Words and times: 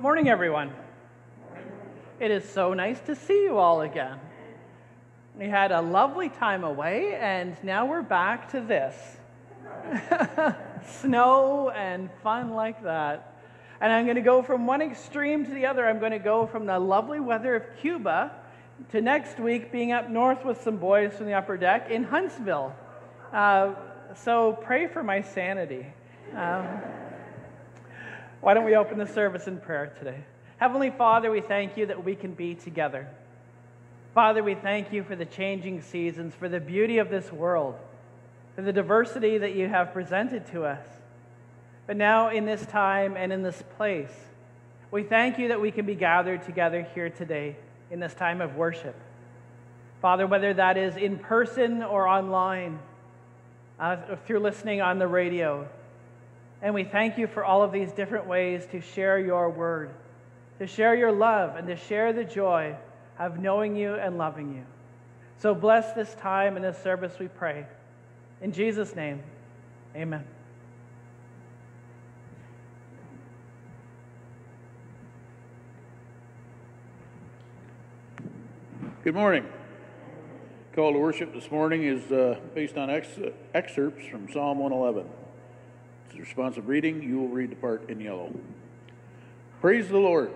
morning, 0.00 0.28
everyone. 0.28 0.72
It 2.20 2.30
is 2.30 2.48
so 2.48 2.72
nice 2.72 3.00
to 3.00 3.16
see 3.16 3.42
you 3.42 3.58
all 3.58 3.80
again. 3.80 4.20
We 5.36 5.48
had 5.48 5.72
a 5.72 5.80
lovely 5.80 6.28
time 6.28 6.62
away, 6.62 7.16
and 7.16 7.56
now 7.64 7.84
we're 7.86 8.02
back 8.02 8.52
to 8.52 8.60
this 8.60 8.94
snow 11.00 11.70
and 11.70 12.10
fun 12.22 12.50
like 12.50 12.84
that. 12.84 13.40
And 13.80 13.92
I'm 13.92 14.04
going 14.04 14.16
to 14.16 14.22
go 14.22 14.40
from 14.40 14.66
one 14.66 14.82
extreme 14.82 15.44
to 15.44 15.50
the 15.52 15.66
other. 15.66 15.84
I'm 15.84 15.98
going 15.98 16.12
to 16.12 16.20
go 16.20 16.46
from 16.46 16.66
the 16.66 16.78
lovely 16.78 17.18
weather 17.18 17.56
of 17.56 17.64
Cuba 17.80 18.30
to 18.92 19.00
next 19.00 19.40
week 19.40 19.72
being 19.72 19.90
up 19.90 20.08
north 20.08 20.44
with 20.44 20.62
some 20.62 20.76
boys 20.76 21.14
from 21.14 21.26
the 21.26 21.34
upper 21.34 21.56
deck 21.56 21.90
in 21.90 22.04
Huntsville. 22.04 22.72
Uh, 23.32 23.74
so 24.14 24.52
pray 24.62 24.86
for 24.86 25.02
my 25.02 25.22
sanity. 25.22 25.86
Um, 26.36 26.68
why 28.40 28.54
don't 28.54 28.64
we 28.64 28.76
open 28.76 28.98
the 28.98 29.06
service 29.06 29.46
in 29.46 29.58
prayer 29.58 29.92
today? 29.98 30.24
Heavenly 30.58 30.90
Father, 30.90 31.30
we 31.30 31.40
thank 31.40 31.76
you 31.76 31.86
that 31.86 32.04
we 32.04 32.14
can 32.14 32.32
be 32.34 32.54
together. 32.54 33.08
Father, 34.14 34.42
we 34.42 34.54
thank 34.54 34.92
you 34.92 35.04
for 35.04 35.14
the 35.14 35.24
changing 35.24 35.82
seasons, 35.82 36.34
for 36.34 36.48
the 36.48 36.60
beauty 36.60 36.98
of 36.98 37.10
this 37.10 37.32
world, 37.32 37.76
for 38.56 38.62
the 38.62 38.72
diversity 38.72 39.38
that 39.38 39.54
you 39.54 39.68
have 39.68 39.92
presented 39.92 40.46
to 40.52 40.64
us. 40.64 40.84
But 41.86 41.96
now, 41.96 42.30
in 42.30 42.44
this 42.44 42.66
time 42.66 43.16
and 43.16 43.32
in 43.32 43.42
this 43.42 43.62
place, 43.76 44.12
we 44.90 45.02
thank 45.02 45.38
you 45.38 45.48
that 45.48 45.60
we 45.60 45.70
can 45.70 45.86
be 45.86 45.94
gathered 45.94 46.42
together 46.42 46.86
here 46.94 47.10
today 47.10 47.56
in 47.90 48.00
this 48.00 48.14
time 48.14 48.40
of 48.40 48.56
worship. 48.56 48.96
Father, 50.02 50.26
whether 50.26 50.54
that 50.54 50.76
is 50.76 50.96
in 50.96 51.18
person 51.18 51.82
or 51.82 52.06
online, 52.06 52.78
uh, 53.78 53.96
through 54.26 54.40
listening 54.40 54.80
on 54.80 54.98
the 54.98 55.06
radio. 55.06 55.68
And 56.60 56.74
we 56.74 56.84
thank 56.84 57.18
you 57.18 57.26
for 57.26 57.44
all 57.44 57.62
of 57.62 57.70
these 57.70 57.92
different 57.92 58.26
ways 58.26 58.66
to 58.72 58.80
share 58.80 59.18
your 59.18 59.48
word, 59.48 59.90
to 60.58 60.66
share 60.66 60.94
your 60.94 61.12
love, 61.12 61.56
and 61.56 61.68
to 61.68 61.76
share 61.76 62.12
the 62.12 62.24
joy 62.24 62.76
of 63.18 63.38
knowing 63.38 63.76
you 63.76 63.94
and 63.94 64.18
loving 64.18 64.54
you. 64.54 64.64
So 65.38 65.54
bless 65.54 65.92
this 65.92 66.14
time 66.16 66.56
and 66.56 66.64
this 66.64 66.82
service, 66.82 67.18
we 67.20 67.28
pray. 67.28 67.66
In 68.40 68.52
Jesus' 68.52 68.96
name, 68.96 69.22
amen. 69.94 70.24
Good 79.04 79.14
morning. 79.14 79.46
Call 80.74 80.92
to 80.92 80.98
worship 80.98 81.32
this 81.32 81.50
morning 81.50 81.84
is 81.84 82.10
uh, 82.10 82.38
based 82.54 82.76
on 82.76 82.90
ex- 82.90 83.18
excerpts 83.54 84.06
from 84.06 84.30
Psalm 84.30 84.58
111. 84.58 85.08
Responsive 86.18 86.68
reading. 86.68 87.02
You 87.02 87.18
will 87.18 87.28
read 87.28 87.50
the 87.50 87.56
part 87.56 87.88
in 87.88 88.00
yellow. 88.00 88.32
Praise 89.60 89.88
the 89.88 89.98
Lord. 89.98 90.32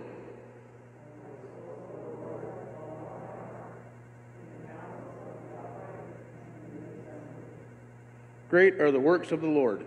Great 8.48 8.80
are 8.80 8.92
the 8.92 9.00
works 9.00 9.32
of 9.32 9.40
the 9.40 9.48
Lord. 9.48 9.84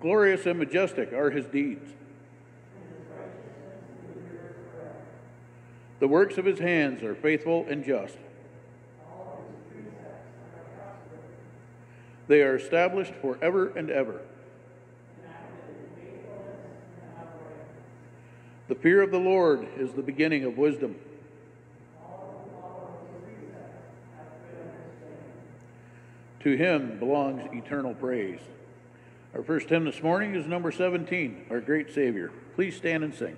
Glorious 0.00 0.44
and 0.46 0.58
majestic 0.58 1.12
are 1.12 1.30
his 1.30 1.46
deeds. 1.46 1.88
The 6.00 6.08
works 6.08 6.36
of 6.36 6.44
his 6.44 6.58
hands 6.58 7.04
are 7.04 7.14
faithful 7.14 7.64
and 7.68 7.84
just. 7.84 8.16
They 12.28 12.42
are 12.42 12.56
established 12.56 13.14
forever 13.20 13.68
and 13.76 13.90
ever. 13.90 14.20
The 18.68 18.74
fear 18.76 19.02
of 19.02 19.10
the 19.10 19.18
Lord 19.18 19.66
is 19.76 19.92
the 19.92 20.02
beginning 20.02 20.44
of 20.44 20.56
wisdom. 20.56 20.96
To 26.40 26.56
him 26.56 26.98
belongs 26.98 27.42
eternal 27.52 27.94
praise. 27.94 28.40
Our 29.34 29.42
first 29.42 29.68
hymn 29.68 29.84
this 29.84 30.02
morning 30.02 30.34
is 30.34 30.46
number 30.46 30.72
17, 30.72 31.46
Our 31.50 31.60
Great 31.60 31.94
Savior. 31.94 32.32
Please 32.54 32.76
stand 32.76 33.04
and 33.04 33.14
sing. 33.14 33.36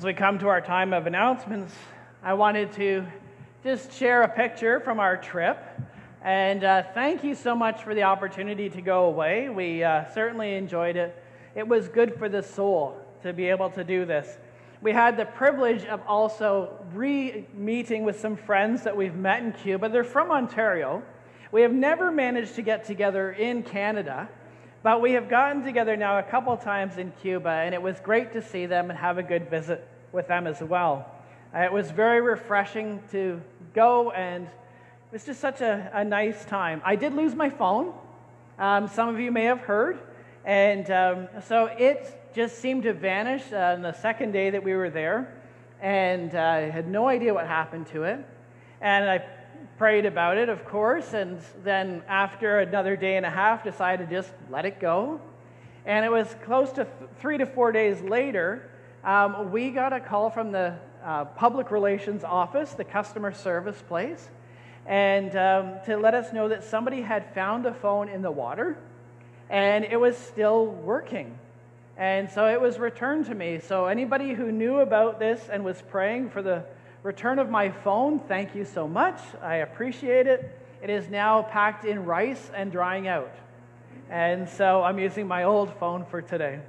As 0.00 0.04
we 0.06 0.14
come 0.14 0.38
to 0.38 0.48
our 0.48 0.62
time 0.62 0.94
of 0.94 1.06
announcements, 1.06 1.74
I 2.22 2.32
wanted 2.32 2.72
to 2.72 3.04
just 3.62 3.92
share 3.92 4.22
a 4.22 4.28
picture 4.28 4.80
from 4.80 4.98
our 4.98 5.18
trip. 5.18 5.58
And 6.22 6.64
uh, 6.64 6.84
thank 6.94 7.22
you 7.22 7.34
so 7.34 7.54
much 7.54 7.82
for 7.82 7.94
the 7.94 8.04
opportunity 8.04 8.70
to 8.70 8.80
go 8.80 9.04
away. 9.04 9.50
We 9.50 9.84
uh, 9.84 10.06
certainly 10.14 10.54
enjoyed 10.54 10.96
it. 10.96 11.22
It 11.54 11.68
was 11.68 11.88
good 11.88 12.18
for 12.18 12.30
the 12.30 12.42
soul 12.42 12.96
to 13.24 13.34
be 13.34 13.48
able 13.48 13.68
to 13.72 13.84
do 13.84 14.06
this. 14.06 14.38
We 14.80 14.92
had 14.92 15.18
the 15.18 15.26
privilege 15.26 15.84
of 15.84 16.00
also 16.06 16.82
re 16.94 17.46
meeting 17.52 18.02
with 18.02 18.18
some 18.18 18.36
friends 18.38 18.84
that 18.84 18.96
we've 18.96 19.16
met 19.16 19.42
in 19.42 19.52
Cuba. 19.52 19.90
They're 19.90 20.02
from 20.02 20.30
Ontario. 20.30 21.02
We 21.52 21.60
have 21.60 21.74
never 21.74 22.10
managed 22.10 22.54
to 22.54 22.62
get 22.62 22.86
together 22.86 23.32
in 23.32 23.62
Canada, 23.64 24.30
but 24.82 25.00
we 25.00 25.12
have 25.12 25.28
gotten 25.28 25.62
together 25.62 25.96
now 25.96 26.18
a 26.18 26.22
couple 26.22 26.56
times 26.56 26.96
in 26.96 27.12
Cuba, 27.20 27.50
and 27.50 27.74
it 27.74 27.82
was 27.82 28.00
great 28.00 28.32
to 28.32 28.42
see 28.42 28.66
them 28.66 28.90
and 28.90 28.98
have 28.98 29.18
a 29.18 29.22
good 29.22 29.50
visit 29.50 29.86
with 30.12 30.28
them 30.28 30.46
as 30.46 30.60
well. 30.60 31.10
Uh, 31.54 31.60
it 31.60 31.72
was 31.72 31.90
very 31.90 32.20
refreshing 32.20 33.02
to 33.10 33.40
go, 33.74 34.10
and 34.12 34.44
it 34.44 35.12
was 35.12 35.24
just 35.24 35.40
such 35.40 35.60
a, 35.60 35.90
a 35.92 36.04
nice 36.04 36.44
time. 36.44 36.80
I 36.84 36.96
did 36.96 37.12
lose 37.14 37.34
my 37.34 37.50
phone. 37.50 37.92
Um, 38.58 38.88
some 38.88 39.08
of 39.08 39.18
you 39.18 39.32
may 39.32 39.44
have 39.44 39.60
heard. 39.60 39.98
And 40.44 40.90
um, 40.90 41.28
so 41.46 41.66
it 41.66 42.32
just 42.34 42.58
seemed 42.58 42.84
to 42.84 42.92
vanish 42.92 43.42
uh, 43.52 43.74
on 43.74 43.82
the 43.82 43.92
second 43.92 44.32
day 44.32 44.50
that 44.50 44.62
we 44.62 44.74
were 44.74 44.90
there. 44.90 45.34
And 45.80 46.34
uh, 46.34 46.38
I 46.38 46.60
had 46.70 46.88
no 46.88 47.08
idea 47.08 47.34
what 47.34 47.46
happened 47.46 47.86
to 47.88 48.04
it. 48.04 48.24
And 48.80 49.10
I 49.10 49.24
prayed 49.80 50.04
about 50.04 50.36
it, 50.36 50.50
of 50.50 50.62
course, 50.66 51.14
and 51.14 51.40
then 51.64 52.02
after 52.06 52.58
another 52.58 52.96
day 52.96 53.16
and 53.16 53.24
a 53.24 53.30
half, 53.30 53.64
decided 53.64 54.10
to 54.10 54.14
just 54.14 54.30
let 54.50 54.66
it 54.66 54.78
go. 54.78 55.18
And 55.86 56.04
it 56.04 56.10
was 56.10 56.36
close 56.44 56.70
to 56.72 56.84
th- 56.84 57.10
three 57.18 57.38
to 57.38 57.46
four 57.46 57.72
days 57.72 57.98
later, 58.02 58.68
um, 59.04 59.50
we 59.50 59.70
got 59.70 59.94
a 59.94 59.98
call 59.98 60.28
from 60.28 60.52
the 60.52 60.74
uh, 61.02 61.24
public 61.24 61.70
relations 61.70 62.24
office, 62.24 62.74
the 62.74 62.84
customer 62.84 63.32
service 63.32 63.82
place, 63.88 64.28
and 64.84 65.34
um, 65.34 65.76
to 65.86 65.96
let 65.96 66.12
us 66.12 66.30
know 66.30 66.50
that 66.50 66.62
somebody 66.62 67.00
had 67.00 67.32
found 67.34 67.64
a 67.64 67.72
phone 67.72 68.10
in 68.10 68.20
the 68.20 68.30
water 68.30 68.76
and 69.48 69.86
it 69.86 69.98
was 69.98 70.14
still 70.14 70.66
working. 70.66 71.38
And 71.96 72.28
so 72.28 72.46
it 72.48 72.60
was 72.60 72.78
returned 72.78 73.24
to 73.28 73.34
me. 73.34 73.60
So, 73.60 73.86
anybody 73.86 74.34
who 74.34 74.52
knew 74.52 74.80
about 74.80 75.18
this 75.18 75.48
and 75.50 75.64
was 75.64 75.80
praying 75.88 76.28
for 76.28 76.42
the 76.42 76.64
return 77.02 77.38
of 77.38 77.48
my 77.48 77.70
phone, 77.70 78.20
thank 78.20 78.54
you 78.54 78.64
so 78.64 78.86
much. 78.86 79.18
I 79.42 79.56
appreciate 79.56 80.26
it. 80.26 80.58
It 80.82 80.90
is 80.90 81.08
now 81.08 81.42
packed 81.42 81.84
in 81.84 82.04
rice 82.04 82.50
and 82.54 82.70
drying 82.72 83.08
out. 83.08 83.34
And 84.08 84.48
so 84.48 84.82
I'm 84.82 84.98
using 84.98 85.26
my 85.28 85.44
old 85.44 85.72
phone 85.78 86.04
for 86.04 86.20
today. 86.20 86.60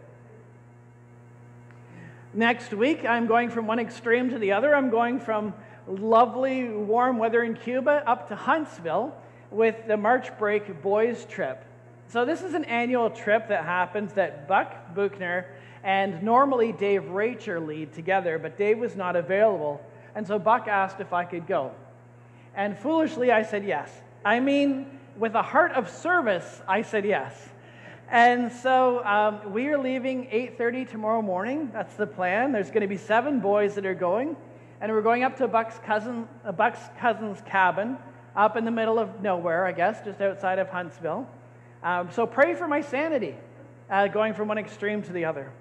Next 2.33 2.73
week, 2.73 3.03
I'm 3.03 3.27
going 3.27 3.49
from 3.49 3.67
one 3.67 3.79
extreme 3.79 4.29
to 4.29 4.39
the 4.39 4.53
other. 4.53 4.73
I'm 4.73 4.89
going 4.89 5.19
from 5.19 5.53
lovely 5.87 6.69
warm 6.69 7.17
weather 7.17 7.43
in 7.43 7.55
Cuba 7.55 8.03
up 8.07 8.29
to 8.29 8.35
Huntsville 8.35 9.13
with 9.49 9.87
the 9.87 9.97
March 9.97 10.37
break 10.37 10.81
boys 10.81 11.25
trip. 11.25 11.65
So, 12.07 12.23
this 12.23 12.41
is 12.41 12.53
an 12.53 12.65
annual 12.65 13.09
trip 13.09 13.49
that 13.49 13.65
happens 13.65 14.13
that 14.13 14.47
Buck 14.47 14.93
Buchner 14.93 15.45
and 15.83 16.21
normally 16.23 16.71
Dave 16.71 17.03
Racher 17.03 17.65
lead 17.65 17.93
together, 17.93 18.37
but 18.37 18.57
Dave 18.57 18.77
was 18.77 18.95
not 18.95 19.15
available. 19.15 19.81
And 20.15 20.27
so 20.27 20.39
Buck 20.39 20.67
asked 20.67 20.99
if 20.99 21.13
I 21.13 21.25
could 21.25 21.47
go. 21.47 21.71
And 22.55 22.77
foolishly, 22.77 23.31
I 23.31 23.43
said 23.43 23.65
yes. 23.65 23.89
I 24.25 24.39
mean, 24.39 24.99
with 25.17 25.35
a 25.35 25.41
heart 25.41 25.71
of 25.71 25.89
service, 25.89 26.61
I 26.67 26.81
said 26.81 27.05
yes. 27.05 27.49
And 28.09 28.51
so 28.51 29.03
um, 29.05 29.53
we 29.53 29.67
are 29.67 29.77
leaving 29.77 30.25
8:30 30.25 30.89
tomorrow 30.89 31.21
morning. 31.21 31.69
That's 31.71 31.93
the 31.95 32.07
plan. 32.07 32.51
There's 32.51 32.67
going 32.67 32.81
to 32.81 32.87
be 32.87 32.97
seven 32.97 33.39
boys 33.39 33.75
that 33.75 33.85
are 33.85 33.95
going, 33.95 34.35
and 34.81 34.91
we're 34.91 35.01
going 35.01 35.23
up 35.23 35.37
to 35.37 35.47
Buck's 35.47 35.79
cousin, 35.79 36.27
uh, 36.43 36.51
Buck's 36.51 36.81
cousin's 36.99 37.39
cabin, 37.41 37.97
up 38.35 38.57
in 38.57 38.65
the 38.65 38.71
middle 38.71 38.99
of 38.99 39.21
nowhere, 39.21 39.65
I 39.65 39.71
guess, 39.71 40.03
just 40.03 40.19
outside 40.19 40.59
of 40.59 40.67
Huntsville. 40.67 41.25
Um, 41.83 42.11
so 42.11 42.27
pray 42.27 42.53
for 42.53 42.67
my 42.67 42.81
sanity, 42.81 43.35
uh, 43.89 44.07
going 44.07 44.33
from 44.33 44.49
one 44.49 44.57
extreme 44.57 45.01
to 45.03 45.13
the 45.13 45.23
other. 45.23 45.51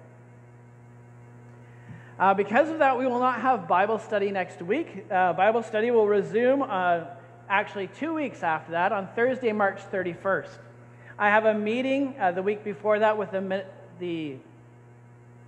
Uh, 2.21 2.35
because 2.35 2.69
of 2.69 2.77
that, 2.77 2.99
we 2.99 3.07
will 3.07 3.17
not 3.17 3.41
have 3.41 3.67
Bible 3.67 3.97
study 3.97 4.29
next 4.29 4.61
week. 4.61 5.05
Uh, 5.09 5.33
Bible 5.33 5.63
study 5.63 5.89
will 5.89 6.05
resume 6.05 6.61
uh, 6.61 7.05
actually 7.49 7.87
two 7.87 8.13
weeks 8.13 8.43
after 8.43 8.73
that 8.73 8.91
on 8.91 9.07
Thursday, 9.15 9.51
March 9.51 9.79
31st. 9.91 10.59
I 11.17 11.29
have 11.29 11.45
a 11.45 11.55
meeting 11.55 12.13
uh, 12.19 12.31
the 12.31 12.43
week 12.43 12.63
before 12.63 12.99
that 12.99 13.17
with 13.17 13.31
the, 13.31 13.65
the 13.99 14.35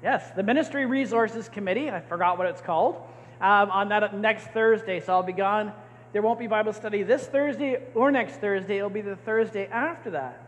yes 0.02 0.32
the 0.36 0.42
Ministry 0.42 0.88
Resources 0.88 1.48
Committee. 1.48 1.92
I 1.92 2.02
forgot 2.02 2.40
what 2.40 2.48
it's 2.48 2.62
called 2.62 2.96
um, 3.40 3.70
on 3.70 3.90
that 3.90 4.18
next 4.18 4.48
Thursday, 4.48 5.00
so 5.00 5.14
I'll 5.14 5.22
be 5.22 5.32
gone. 5.32 5.74
There 6.12 6.24
won't 6.24 6.40
be 6.40 6.48
Bible 6.48 6.74
study 6.74 7.04
this 7.04 7.28
Thursday 7.28 7.84
or 7.94 8.10
next 8.10 8.38
Thursday. 8.38 8.78
It'll 8.78 8.90
be 8.90 9.02
the 9.02 9.16
Thursday 9.16 9.68
after 9.68 10.10
that. 10.10 10.44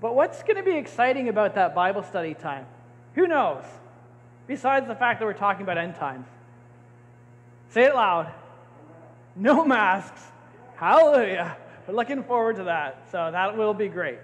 But 0.00 0.14
what's 0.14 0.42
going 0.42 0.56
to 0.56 0.62
be 0.62 0.78
exciting 0.78 1.28
about 1.28 1.56
that 1.56 1.74
Bible 1.74 2.04
study 2.04 2.32
time? 2.32 2.64
Who 3.16 3.26
knows? 3.26 3.64
Besides 4.50 4.88
the 4.88 4.96
fact 4.96 5.20
that 5.20 5.26
we're 5.26 5.32
talking 5.32 5.62
about 5.62 5.78
end 5.78 5.94
times. 5.94 6.26
Say 7.68 7.84
it 7.84 7.94
loud. 7.94 8.34
No 9.36 9.64
masks. 9.64 10.20
Hallelujah. 10.74 11.56
We're 11.86 11.94
looking 11.94 12.24
forward 12.24 12.56
to 12.56 12.64
that. 12.64 13.06
So 13.12 13.30
that 13.30 13.56
will 13.56 13.74
be 13.74 13.86
great. 13.86 14.18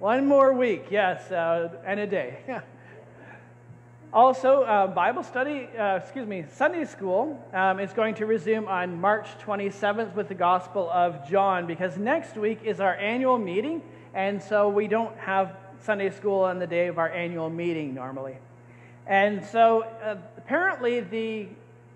One 0.00 0.26
more 0.26 0.52
week, 0.52 0.86
yes, 0.90 1.30
uh, 1.30 1.68
and 1.86 2.00
a 2.00 2.06
day. 2.08 2.40
also, 4.12 4.64
uh, 4.64 4.88
Bible 4.88 5.22
study, 5.22 5.68
uh, 5.78 5.98
excuse 5.98 6.26
me, 6.26 6.46
Sunday 6.52 6.84
school 6.84 7.40
um, 7.54 7.78
is 7.78 7.92
going 7.92 8.16
to 8.16 8.26
resume 8.26 8.66
on 8.66 9.00
March 9.00 9.28
27th 9.46 10.16
with 10.16 10.26
the 10.26 10.34
Gospel 10.34 10.90
of 10.90 11.30
John 11.30 11.68
because 11.68 11.96
next 11.96 12.36
week 12.36 12.62
is 12.64 12.80
our 12.80 12.96
annual 12.96 13.38
meeting 13.38 13.82
and 14.14 14.42
so 14.42 14.68
we 14.68 14.88
don't 14.88 15.16
have 15.16 15.54
Sunday 15.78 16.10
school 16.10 16.40
on 16.40 16.58
the 16.58 16.66
day 16.66 16.88
of 16.88 16.98
our 16.98 17.08
annual 17.08 17.50
meeting 17.50 17.94
normally. 17.94 18.36
And 19.06 19.44
so 19.44 19.82
uh, 19.82 20.16
apparently 20.36 21.00
the 21.00 21.48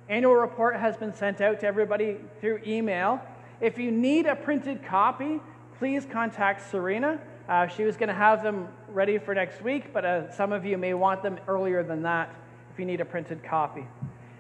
annual 0.09 0.35
report 0.35 0.77
has 0.77 0.97
been 0.97 1.15
sent 1.15 1.41
out 1.41 1.61
to 1.61 1.67
everybody 1.67 2.17
through 2.41 2.61
email. 2.67 3.21
If 3.61 3.79
you 3.79 3.91
need 3.91 4.27
a 4.27 4.37
printed 4.37 4.85
copy, 4.85 5.41
please 5.79 6.07
contact 6.11 6.71
Serena. 6.71 7.21
Uh, 7.49 7.67
she 7.67 7.85
was 7.85 7.97
going 7.97 8.09
to 8.09 8.15
have 8.15 8.43
them 8.43 8.69
ready 8.89 9.19
for 9.19 9.35
next 9.35 9.63
week, 9.63 9.93
but 9.93 10.05
uh, 10.05 10.31
some 10.33 10.53
of 10.53 10.65
you 10.65 10.79
may 10.79 10.95
want 10.95 11.23
them 11.23 11.39
earlier 11.47 11.83
than 11.83 12.03
that 12.03 12.35
if 12.73 12.79
you 12.79 12.87
need 12.87 13.01
a 13.01 13.05
printed 13.05 13.43
copy. 13.45 13.87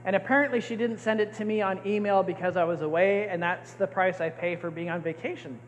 And 0.04 0.16
apparently, 0.16 0.60
she 0.60 0.76
didn't 0.76 0.98
send 0.98 1.20
it 1.20 1.34
to 1.34 1.44
me 1.44 1.62
on 1.62 1.80
email 1.86 2.22
because 2.22 2.56
I 2.56 2.64
was 2.64 2.82
away, 2.82 3.28
and 3.28 3.42
that's 3.42 3.72
the 3.72 3.86
price 3.86 4.20
I 4.20 4.28
pay 4.28 4.56
for 4.56 4.70
being 4.70 4.90
on 4.90 5.00
vacation, 5.00 5.58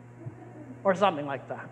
or 0.83 0.93
something 0.93 1.25
like 1.25 1.47
that. 1.49 1.67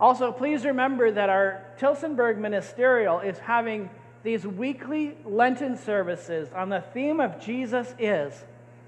Also, 0.00 0.32
please 0.32 0.64
remember 0.64 1.10
that 1.10 1.28
our 1.28 1.62
Tillsonburg 1.78 2.38
Ministerial 2.38 3.20
is 3.20 3.38
having 3.38 3.90
these 4.22 4.46
weekly 4.46 5.16
Lenten 5.24 5.76
services 5.76 6.48
on 6.54 6.70
the 6.70 6.80
theme 6.80 7.20
of 7.20 7.38
Jesus 7.38 7.94
is. 7.98 8.44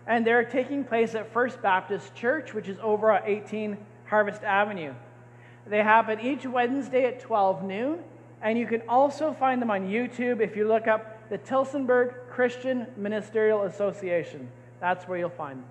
And 0.07 0.27
they're 0.27 0.45
taking 0.45 0.85
place 0.85 1.15
at 1.15 1.33
First 1.33 1.61
Baptist 1.61 2.15
Church, 2.15 2.55
which 2.55 2.69
is 2.69 2.79
over 2.83 3.13
at 3.13 3.29
18 3.29 3.77
Harvest 4.07 4.43
Avenue. 4.43 4.95
They 5.67 5.83
happen 5.83 6.19
each 6.21 6.45
Wednesday 6.45 7.05
at 7.05 7.21
12 7.21 7.63
noon, 7.63 7.99
and 8.41 8.59
you 8.59 8.67
can 8.67 8.83
also 8.89 9.33
find 9.33 9.63
them 9.63 9.71
on 9.71 9.89
YouTube 9.89 10.41
if 10.41 10.57
you 10.57 10.67
look 10.67 10.89
up 10.89 11.29
the 11.29 11.39
Tillsonburg 11.39 12.15
Christian 12.31 12.87
Ministerial 12.97 13.63
Association. 13.63 14.49
That's 14.81 15.07
where 15.07 15.19
you'll 15.19 15.31
find 15.31 15.59
them. 15.61 15.69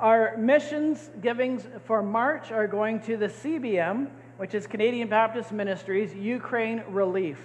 Our 0.00 0.36
missions 0.36 1.10
givings 1.20 1.66
for 1.86 2.02
March 2.02 2.52
are 2.52 2.68
going 2.68 3.00
to 3.02 3.16
the 3.16 3.26
CBM, 3.26 4.08
which 4.36 4.54
is 4.54 4.66
Canadian 4.66 5.08
Baptist 5.08 5.50
Ministries 5.50 6.14
Ukraine 6.14 6.84
Relief. 6.88 7.38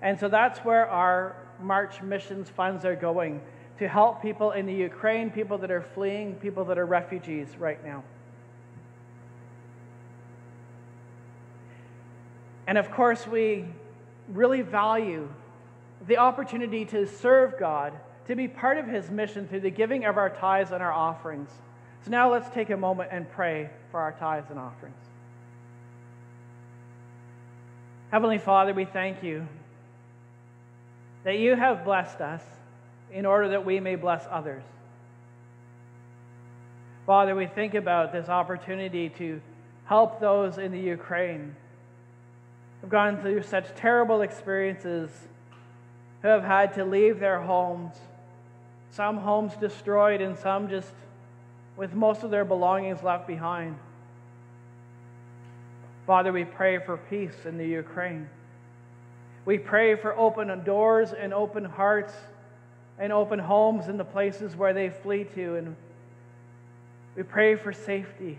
And 0.00 0.18
so 0.18 0.28
that's 0.28 0.58
where 0.60 0.88
our 0.88 1.36
March 1.60 2.02
missions 2.02 2.48
funds 2.48 2.84
are 2.84 2.96
going 2.96 3.40
to 3.78 3.86
help 3.86 4.20
people 4.20 4.50
in 4.50 4.66
the 4.66 4.74
Ukraine, 4.74 5.30
people 5.30 5.58
that 5.58 5.70
are 5.70 5.80
fleeing, 5.80 6.34
people 6.34 6.64
that 6.64 6.78
are 6.78 6.86
refugees 6.86 7.56
right 7.56 7.82
now. 7.84 8.02
And 12.66 12.78
of 12.78 12.90
course, 12.90 13.28
we 13.28 13.66
really 14.28 14.62
value 14.62 15.28
the 16.08 16.16
opportunity 16.16 16.84
to 16.86 17.06
serve 17.06 17.58
God, 17.60 17.92
to 18.26 18.34
be 18.34 18.48
part 18.48 18.78
of 18.78 18.88
His 18.88 19.08
mission 19.08 19.46
through 19.46 19.60
the 19.60 19.70
giving 19.70 20.04
of 20.04 20.16
our 20.16 20.30
tithes 20.30 20.72
and 20.72 20.82
our 20.82 20.92
offerings. 20.92 21.50
So 22.04 22.10
now 22.10 22.32
let's 22.32 22.48
take 22.50 22.70
a 22.70 22.76
moment 22.76 23.10
and 23.12 23.30
pray 23.30 23.70
for 23.90 24.00
our 24.00 24.12
tithes 24.12 24.50
and 24.50 24.58
offerings. 24.58 24.96
Heavenly 28.10 28.38
Father, 28.38 28.74
we 28.74 28.84
thank 28.84 29.22
you 29.22 29.46
that 31.24 31.38
you 31.38 31.54
have 31.54 31.84
blessed 31.84 32.20
us 32.20 32.42
in 33.12 33.24
order 33.24 33.50
that 33.50 33.64
we 33.64 33.78
may 33.78 33.94
bless 33.94 34.26
others. 34.30 34.64
Father, 37.06 37.34
we 37.34 37.46
think 37.46 37.74
about 37.74 38.12
this 38.12 38.28
opportunity 38.28 39.08
to 39.10 39.40
help 39.84 40.20
those 40.20 40.58
in 40.58 40.72
the 40.72 40.80
Ukraine. 40.80 41.54
Who 42.80 42.86
have 42.86 42.90
gone 42.90 43.20
through 43.20 43.42
such 43.42 43.74
terrible 43.76 44.22
experiences, 44.22 45.10
who 46.22 46.28
have 46.28 46.44
had 46.44 46.74
to 46.74 46.84
leave 46.84 47.20
their 47.20 47.40
homes, 47.40 47.94
some 48.90 49.18
homes 49.18 49.54
destroyed 49.56 50.20
and 50.20 50.36
some 50.36 50.68
just 50.68 50.92
with 51.76 51.94
most 51.94 52.22
of 52.22 52.30
their 52.30 52.44
belongings 52.44 53.02
left 53.02 53.26
behind. 53.26 53.76
Father, 56.06 56.32
we 56.32 56.44
pray 56.44 56.78
for 56.78 56.96
peace 56.96 57.44
in 57.44 57.58
the 57.58 57.66
Ukraine. 57.66 58.28
We 59.44 59.58
pray 59.58 59.96
for 59.96 60.16
open 60.16 60.64
doors 60.64 61.12
and 61.12 61.32
open 61.32 61.64
hearts 61.64 62.14
and 62.98 63.12
open 63.12 63.38
homes 63.38 63.88
in 63.88 63.96
the 63.96 64.04
places 64.04 64.54
where 64.54 64.72
they 64.72 64.90
flee 64.90 65.24
to. 65.34 65.56
And 65.56 65.76
we 67.16 67.22
pray 67.22 67.56
for 67.56 67.72
safety. 67.72 68.38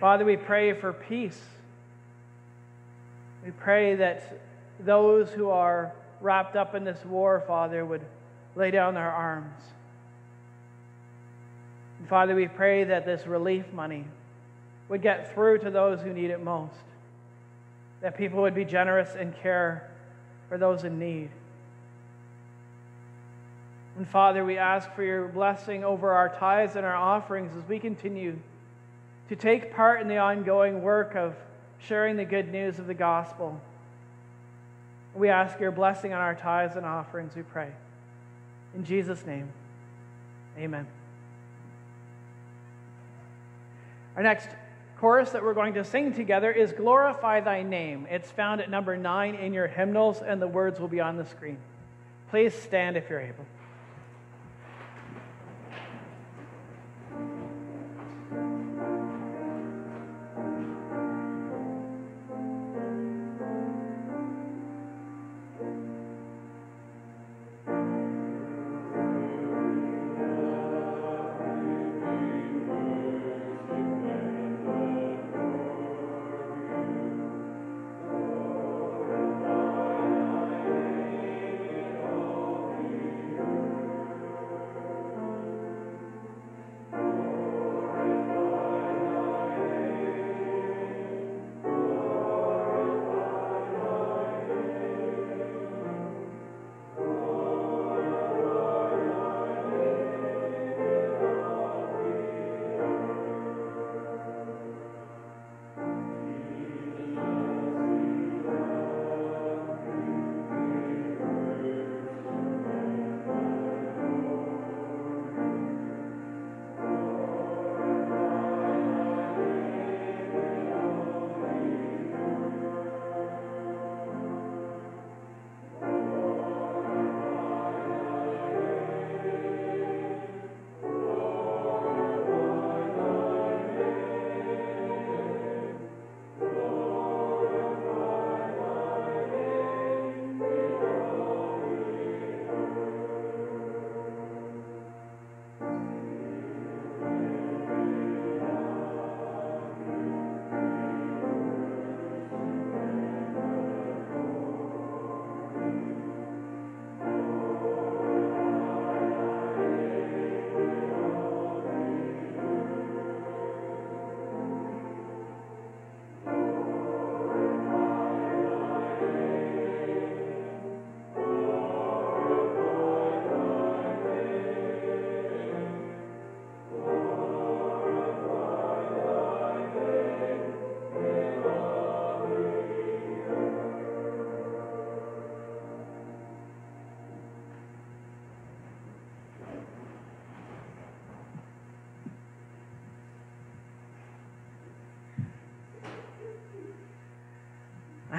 Father, 0.00 0.24
we 0.24 0.36
pray 0.36 0.72
for 0.72 0.92
peace. 0.92 1.40
We 3.44 3.50
pray 3.50 3.96
that 3.96 4.40
those 4.80 5.30
who 5.30 5.50
are 5.50 5.92
wrapped 6.20 6.56
up 6.56 6.74
in 6.74 6.84
this 6.84 7.04
war, 7.04 7.42
Father, 7.46 7.84
would 7.84 8.02
lay 8.54 8.70
down 8.70 8.94
their 8.94 9.10
arms. 9.10 9.62
Father, 12.08 12.34
we 12.34 12.48
pray 12.48 12.84
that 12.84 13.06
this 13.06 13.26
relief 13.26 13.72
money 13.72 14.04
would 14.88 15.02
get 15.02 15.32
through 15.34 15.58
to 15.58 15.70
those 15.70 16.00
who 16.00 16.12
need 16.12 16.30
it 16.30 16.42
most, 16.42 16.74
that 18.00 18.16
people 18.16 18.42
would 18.42 18.54
be 18.54 18.64
generous 18.64 19.14
and 19.14 19.36
care 19.36 19.88
for 20.48 20.58
those 20.58 20.84
in 20.84 20.98
need. 20.98 21.30
And 23.96 24.08
Father, 24.08 24.44
we 24.44 24.56
ask 24.56 24.90
for 24.94 25.02
your 25.02 25.28
blessing 25.28 25.84
over 25.84 26.12
our 26.12 26.28
tithes 26.28 26.76
and 26.76 26.86
our 26.86 26.96
offerings 26.96 27.56
as 27.56 27.68
we 27.68 27.78
continue 27.78 28.38
to 29.28 29.36
take 29.36 29.74
part 29.74 30.00
in 30.00 30.08
the 30.08 30.18
ongoing 30.18 30.82
work 30.82 31.14
of 31.14 31.34
sharing 31.78 32.16
the 32.16 32.24
good 32.24 32.50
news 32.50 32.78
of 32.78 32.86
the 32.86 32.94
gospel. 32.94 33.60
We 35.14 35.28
ask 35.28 35.60
your 35.60 35.72
blessing 35.72 36.12
on 36.12 36.20
our 36.20 36.34
tithes 36.34 36.76
and 36.76 36.86
offerings, 36.86 37.34
we 37.36 37.42
pray. 37.42 37.70
In 38.74 38.84
Jesus' 38.84 39.26
name, 39.26 39.48
amen. 40.58 40.86
Our 44.16 44.22
next 44.22 44.48
chorus 44.98 45.30
that 45.30 45.42
we're 45.42 45.54
going 45.54 45.74
to 45.74 45.84
sing 45.84 46.12
together 46.12 46.50
is 46.50 46.72
Glorify 46.72 47.40
Thy 47.40 47.62
Name. 47.62 48.06
It's 48.10 48.30
found 48.30 48.60
at 48.60 48.70
number 48.70 48.96
nine 48.96 49.34
in 49.34 49.54
your 49.54 49.66
hymnals, 49.66 50.20
and 50.20 50.40
the 50.40 50.46
words 50.46 50.78
will 50.78 50.88
be 50.88 51.00
on 51.00 51.16
the 51.16 51.24
screen. 51.26 51.58
Please 52.30 52.54
stand 52.54 52.96
if 52.96 53.08
you're 53.10 53.20
able. 53.20 53.44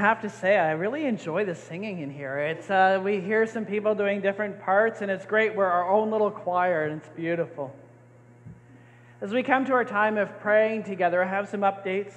Have 0.04 0.20
to 0.20 0.30
say, 0.30 0.58
I 0.58 0.72
really 0.72 1.06
enjoy 1.06 1.46
the 1.46 1.56
singing 1.56 2.02
in 2.02 2.12
here. 2.12 2.38
It's, 2.38 2.70
uh, 2.70 3.00
we 3.02 3.22
hear 3.22 3.48
some 3.48 3.66
people 3.66 3.96
doing 3.96 4.20
different 4.20 4.60
parts, 4.60 5.00
and 5.00 5.10
it's 5.10 5.26
great. 5.26 5.56
We're 5.56 5.64
our 5.64 5.90
own 5.90 6.12
little 6.12 6.30
choir, 6.30 6.84
and 6.84 7.02
it's 7.02 7.08
beautiful. 7.16 7.74
As 9.22 9.32
we 9.32 9.44
come 9.44 9.64
to 9.64 9.72
our 9.72 9.86
time 9.86 10.18
of 10.18 10.42
praying 10.42 10.84
together, 10.84 11.24
I 11.24 11.28
have 11.30 11.48
some 11.48 11.62
updates 11.62 12.12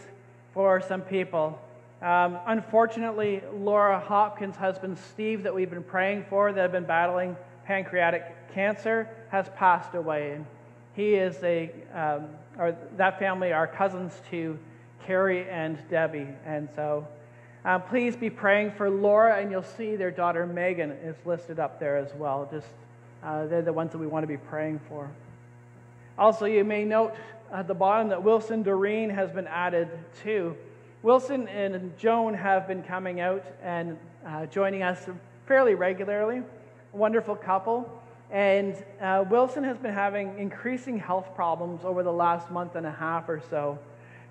for 0.53 0.81
some 0.81 1.01
people. 1.01 1.61
Um, 2.03 2.41
unfortunately, 2.47 3.41
Laura 3.55 4.01
Hopkins' 4.01 4.57
husband, 4.57 4.99
Steve, 4.99 5.45
that 5.45 5.55
we've 5.55 5.71
been 5.71 5.85
praying 5.85 6.25
for, 6.29 6.53
that 6.53 6.61
have 6.61 6.73
been 6.73 6.87
battling 6.87 7.37
pancreatic 7.67 8.53
cancer, 8.53 9.09
has 9.31 9.49
passed 9.51 9.95
away. 9.95 10.33
And 10.33 10.47
he 10.95 11.15
is 11.15 11.41
a, 11.45 11.71
um, 11.95 12.31
or 12.59 12.77
that 12.97 13.21
family 13.21 13.53
are 13.53 13.69
cousins 13.69 14.21
to 14.33 14.59
Carrie 15.07 15.49
and 15.49 15.79
Debbie. 15.89 16.27
And 16.45 16.69
so 16.75 17.07
um, 17.67 17.83
please 17.83 18.15
be 18.15 18.31
praying 18.31 18.71
for 18.71 18.89
Laura, 18.89 19.41
and 19.41 19.51
you'll 19.51 19.65
see 19.65 19.97
their 19.97 20.13
daughter 20.13 20.47
Megan 20.47 20.93
is 20.93 21.17
listed 21.25 21.59
up 21.59 21.81
there 21.81 21.97
as 21.97 22.15
well. 22.15 22.49
Just 22.49 22.69
uh, 23.25 23.47
they're 23.47 23.61
the 23.61 23.73
ones 23.73 23.91
that 23.91 23.99
we 23.99 24.07
want 24.07 24.23
to 24.23 24.29
be 24.29 24.37
praying 24.37 24.81
for. 24.89 25.11
Also, 26.17 26.45
you 26.45 26.63
may 26.63 26.85
note 26.85 27.17
at 27.53 27.67
the 27.67 27.75
bottom 27.75 28.09
that 28.11 28.23
Wilson 28.23 28.63
Doreen 28.63 29.11
has 29.11 29.33
been 29.33 29.49
added 29.49 29.89
too. 30.23 30.57
Wilson 31.03 31.49
and 31.49 31.99
Joan 31.99 32.35
have 32.35 32.69
been 32.69 32.85
coming 32.85 33.19
out 33.19 33.45
and 33.61 33.99
uh, 34.25 34.47
joining 34.47 34.85
us 34.85 35.05
fairly 35.47 35.75
regularly. 35.75 36.43
Wonderful 36.93 37.35
couple. 37.35 38.01
And 38.31 38.77
uh, 39.01 39.25
Wilson 39.29 39.65
has 39.65 39.77
been 39.77 39.93
having 39.93 40.39
increasing 40.39 41.01
health 41.01 41.35
problems 41.35 41.85
over 41.85 42.05
the 42.05 42.13
last 42.13 42.49
month 42.49 42.77
and 42.77 42.87
a 42.87 42.93
half 42.93 43.29
or 43.29 43.43
so 43.51 43.77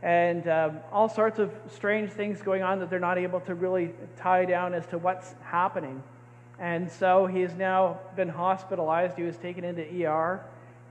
and 0.01 0.47
um, 0.47 0.79
all 0.91 1.09
sorts 1.09 1.39
of 1.39 1.51
strange 1.71 2.11
things 2.11 2.41
going 2.41 2.61
on 2.61 2.79
that 2.79 2.89
they're 2.89 2.99
not 2.99 3.17
able 3.17 3.39
to 3.41 3.55
really 3.55 3.91
tie 4.17 4.45
down 4.45 4.73
as 4.73 4.85
to 4.87 4.97
what's 4.97 5.33
happening. 5.41 6.03
And 6.59 6.91
so 6.91 7.25
he 7.25 7.41
has 7.41 7.53
now 7.53 7.99
been 8.15 8.29
hospitalized. 8.29 9.17
He 9.17 9.23
was 9.23 9.37
taken 9.37 9.63
into 9.63 10.05
ER 10.05 10.41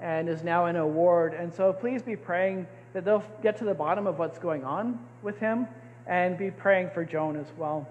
and 0.01 0.29
is 0.29 0.43
now 0.43 0.67
in 0.67 0.77
a 0.77 0.87
ward. 0.87 1.35
And 1.35 1.53
so 1.53 1.73
please 1.73 2.03
be 2.03 2.17
praying 2.17 2.67
that 2.93 3.05
they'll 3.05 3.25
get 3.43 3.59
to 3.59 3.65
the 3.65 3.75
bottom 3.75 4.07
of 4.07 4.19
what's 4.19 4.39
going 4.39 4.65
on 4.65 4.99
with 5.23 5.39
him 5.39 5.67
and 6.07 6.37
be 6.37 6.51
praying 6.51 6.91
for 6.91 7.05
Joan 7.05 7.37
as 7.37 7.47
well. 7.57 7.89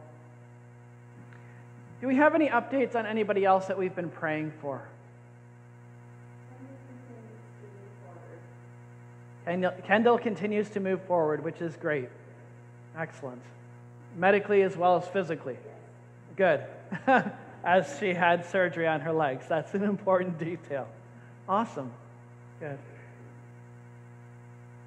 Do 2.02 2.08
we 2.08 2.16
have 2.18 2.36
any 2.36 2.50
updates 2.50 2.96
on 2.96 3.06
anybody 3.06 3.46
else 3.46 3.68
that 3.68 3.78
we've 3.78 3.96
been 3.96 4.10
praying 4.10 4.52
for? 4.62 4.82
Kendall 9.46 10.18
continues 10.18 10.70
to 10.70 10.80
move 10.80 11.02
forward, 11.04 11.44
which 11.44 11.62
is 11.62 11.76
great. 11.76 12.10
Excellent. 12.98 13.42
Medically 14.16 14.62
as 14.62 14.78
well 14.78 14.98
as 14.98 15.08
physically. 15.08 15.58
Good. 16.36 16.64
as 17.64 17.98
she 18.00 18.14
had 18.14 18.46
surgery 18.46 18.88
on 18.88 19.02
her 19.02 19.14
legs. 19.14 19.46
That's 19.48 19.74
an 19.74 19.84
important 19.84 20.38
detail. 20.38 20.88
Awesome. 21.48 21.92
Good. 22.60 22.78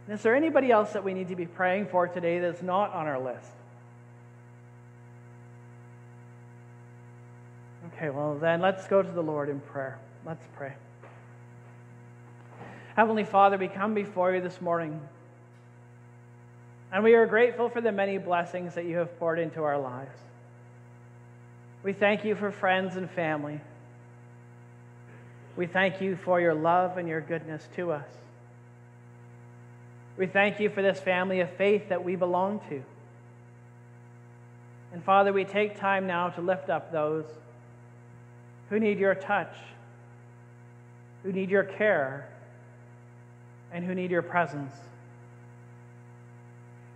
Is 0.09 0.23
there 0.23 0.37
anybody 0.37 0.71
else 0.71 0.93
that 0.93 1.03
we 1.03 1.15
need 1.15 1.29
to 1.29 1.37
be 1.37 1.47
praying 1.47 1.87
for 1.87 2.07
today 2.07 2.39
that's 2.39 2.63
not 2.63 2.93
on 2.93 3.07
our 3.07 3.19
list? 3.19 3.51
Okay, 7.95 8.11
well, 8.11 8.37
then 8.39 8.61
let's 8.61 8.87
go 8.87 9.03
to 9.03 9.11
the 9.11 9.23
Lord 9.23 9.49
in 9.49 9.61
prayer. 9.61 9.99
Let's 10.25 10.45
pray. 10.57 10.75
Heavenly 12.97 13.25
Father, 13.25 13.59
we 13.59 13.69
come 13.69 13.93
before 13.93 14.35
you 14.35 14.41
this 14.41 14.59
morning, 14.59 14.99
and 16.91 17.05
we 17.05 17.13
are 17.13 17.27
grateful 17.27 17.69
for 17.69 17.83
the 17.83 17.93
many 17.93 18.17
blessings 18.17 18.75
that 18.75 18.87
you 18.87 18.97
have 18.97 19.19
poured 19.19 19.39
into 19.39 19.63
our 19.63 19.79
lives. 19.79 20.19
We 21.83 21.93
thank 21.93 22.25
you 22.25 22.35
for 22.35 22.51
friends 22.51 22.97
and 22.97 23.11
family. 23.11 23.61
We 25.57 25.67
thank 25.67 26.01
you 26.01 26.17
for 26.17 26.41
your 26.41 26.55
love 26.55 26.97
and 26.97 27.07
your 27.07 27.21
goodness 27.21 27.69
to 27.77 27.93
us. 27.93 28.09
We 30.17 30.27
thank 30.27 30.59
you 30.59 30.71
for 30.71 30.81
this 30.81 30.99
family 30.99 31.41
of 31.41 31.51
faith 31.51 31.91
that 31.91 32.03
we 32.03 32.17
belong 32.17 32.61
to. 32.71 32.83
And 34.95 35.05
Father, 35.05 35.35
we 35.35 35.45
take 35.45 35.79
time 35.79 36.07
now 36.07 36.31
to 36.31 36.41
lift 36.41 36.71
up 36.71 36.93
those 36.93 37.27
who 38.71 38.81
need 38.81 38.99
your 38.99 39.15
touch, 39.15 39.55
who 41.23 41.31
need 41.31 41.51
your 41.51 41.65
care, 41.65 42.31
and 43.73 43.85
who 43.85 43.95
need 43.95 44.11
your 44.11 44.23
presence. 44.23 44.73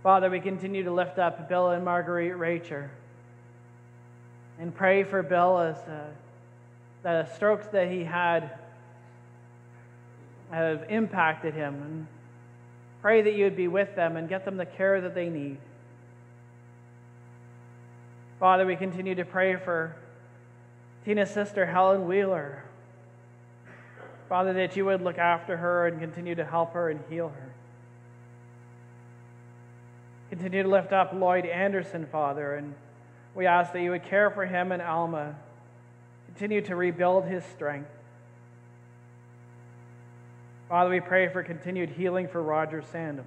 Father, 0.03 0.29
we 0.29 0.39
continue 0.39 0.83
to 0.83 0.91
lift 0.91 1.19
up 1.19 1.47
Bill 1.47 1.69
and 1.69 1.85
Marguerite 1.85 2.33
Racher 2.33 2.89
and 4.59 4.73
pray 4.73 5.03
for 5.03 5.21
Bill 5.21 5.59
as 5.59 5.77
the 7.03 7.25
strokes 7.35 7.67
that 7.67 7.91
he 7.91 8.03
had 8.03 8.57
have 10.49 10.85
impacted 10.89 11.53
him. 11.53 11.75
And 11.75 12.07
pray 13.01 13.21
that 13.21 13.33
you 13.33 13.43
would 13.45 13.55
be 13.55 13.67
with 13.67 13.95
them 13.95 14.17
and 14.17 14.27
get 14.27 14.45
them 14.45 14.57
the 14.57 14.65
care 14.65 15.01
that 15.01 15.15
they 15.15 15.29
need. 15.29 15.57
Father, 18.39 18.65
we 18.65 18.75
continue 18.75 19.15
to 19.15 19.25
pray 19.25 19.55
for 19.55 19.95
Tina's 21.05 21.29
sister, 21.29 21.65
Helen 21.65 22.07
Wheeler. 22.07 22.63
Father, 24.31 24.53
that 24.53 24.77
you 24.77 24.85
would 24.85 25.01
look 25.01 25.17
after 25.17 25.57
her 25.57 25.87
and 25.87 25.99
continue 25.99 26.35
to 26.35 26.45
help 26.45 26.71
her 26.71 26.89
and 26.89 27.01
heal 27.09 27.27
her. 27.27 27.49
Continue 30.29 30.63
to 30.63 30.69
lift 30.69 30.93
up 30.93 31.11
Lloyd 31.11 31.45
Anderson, 31.45 32.07
Father, 32.09 32.55
and 32.55 32.73
we 33.35 33.45
ask 33.45 33.73
that 33.73 33.81
you 33.81 33.91
would 33.91 34.05
care 34.05 34.29
for 34.29 34.45
him 34.45 34.71
and 34.71 34.81
Alma. 34.81 35.35
Continue 36.27 36.61
to 36.61 36.77
rebuild 36.77 37.25
his 37.25 37.43
strength. 37.43 37.89
Father, 40.69 40.89
we 40.89 41.01
pray 41.01 41.27
for 41.27 41.43
continued 41.43 41.89
healing 41.89 42.29
for 42.29 42.41
Roger 42.41 42.81
Sandom 42.81 43.25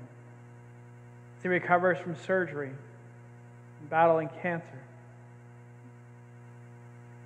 as 1.37 1.43
he 1.43 1.51
recovers 1.51 1.99
from 1.99 2.17
surgery 2.17 2.71
and 2.71 3.91
battling 3.91 4.31
cancer. 4.41 4.81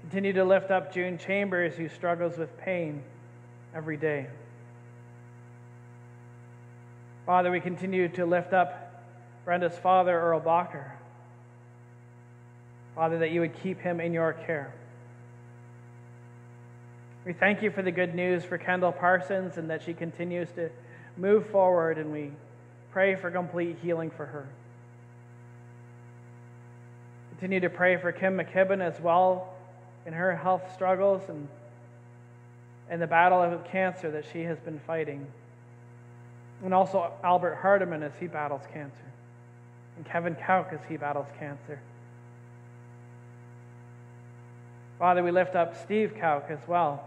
Continue 0.00 0.32
to 0.32 0.42
lift 0.42 0.72
up 0.72 0.92
June 0.92 1.16
Chambers, 1.16 1.76
who 1.76 1.88
struggles 1.88 2.36
with 2.36 2.58
pain 2.58 3.04
every 3.74 3.96
day. 3.96 4.26
Father, 7.26 7.50
we 7.50 7.60
continue 7.60 8.08
to 8.08 8.24
lift 8.24 8.52
up 8.52 9.04
Brenda's 9.44 9.76
father, 9.78 10.18
Earl 10.18 10.40
Bacher. 10.40 10.90
Father, 12.94 13.18
that 13.18 13.30
you 13.30 13.40
would 13.40 13.54
keep 13.62 13.80
him 13.80 14.00
in 14.00 14.12
your 14.12 14.32
care. 14.32 14.72
We 17.24 17.32
thank 17.34 17.62
you 17.62 17.70
for 17.70 17.82
the 17.82 17.90
good 17.90 18.14
news 18.14 18.44
for 18.44 18.56
Kendall 18.56 18.92
Parsons 18.92 19.58
and 19.58 19.68
that 19.70 19.82
she 19.82 19.92
continues 19.92 20.50
to 20.52 20.70
move 21.16 21.46
forward, 21.48 21.98
and 21.98 22.12
we 22.12 22.32
pray 22.90 23.14
for 23.14 23.30
complete 23.30 23.76
healing 23.82 24.10
for 24.10 24.24
her. 24.24 24.48
Continue 27.32 27.60
to 27.60 27.70
pray 27.70 27.98
for 27.98 28.10
Kim 28.10 28.38
McKibben 28.38 28.80
as 28.80 28.98
well 29.00 29.54
in 30.06 30.14
her 30.14 30.34
health 30.34 30.72
struggles 30.74 31.28
and 31.28 31.46
in 32.90 33.00
the 33.00 33.06
battle 33.06 33.42
of 33.42 33.64
cancer 33.66 34.10
that 34.10 34.24
she 34.32 34.42
has 34.42 34.58
been 34.60 34.80
fighting. 34.86 35.26
And 36.64 36.74
also 36.74 37.12
Albert 37.22 37.56
Hardiman 37.56 38.02
as 38.02 38.12
he 38.18 38.26
battles 38.26 38.62
cancer, 38.72 39.12
and 39.96 40.04
Kevin 40.06 40.34
Kauk 40.34 40.72
as 40.72 40.80
he 40.88 40.96
battles 40.96 41.26
cancer. 41.38 41.80
Father, 44.98 45.22
we 45.22 45.30
lift 45.30 45.54
up 45.54 45.80
Steve 45.82 46.14
Kauk 46.20 46.50
as 46.50 46.58
well 46.66 47.04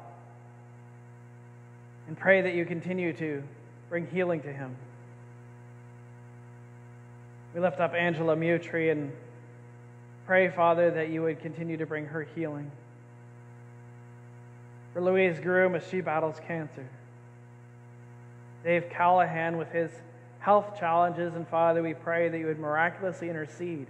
and 2.08 2.18
pray 2.18 2.42
that 2.42 2.54
you 2.54 2.66
continue 2.66 3.12
to 3.14 3.44
bring 3.90 4.08
healing 4.08 4.42
to 4.42 4.54
him. 4.54 4.76
We 7.54 7.60
lift 7.60 7.82
up 7.82 7.94
Angela 7.94 8.36
Mutry 8.38 8.92
and 8.92 9.12
pray, 10.26 10.50
Father, 10.50 10.92
that 10.92 11.10
you 11.10 11.22
would 11.24 11.42
continue 11.42 11.76
to 11.78 11.86
bring 11.86 12.06
her 12.06 12.24
healing. 12.36 12.72
For 14.94 15.02
Louise 15.02 15.40
Groom 15.40 15.76
as 15.76 15.88
she 15.88 16.02
battles 16.02 16.38
cancer. 16.48 16.88
Dave 18.64 18.90
Callahan 18.90 19.58
with 19.58 19.72
his 19.72 19.92
health 20.40 20.80
challenges, 20.80 21.36
and 21.36 21.48
Father, 21.48 21.82
we 21.82 21.94
pray 21.94 22.30
that 22.30 22.38
you 22.38 22.48
would 22.48 22.60
miraculously 22.60 23.30
intercede 23.30 23.88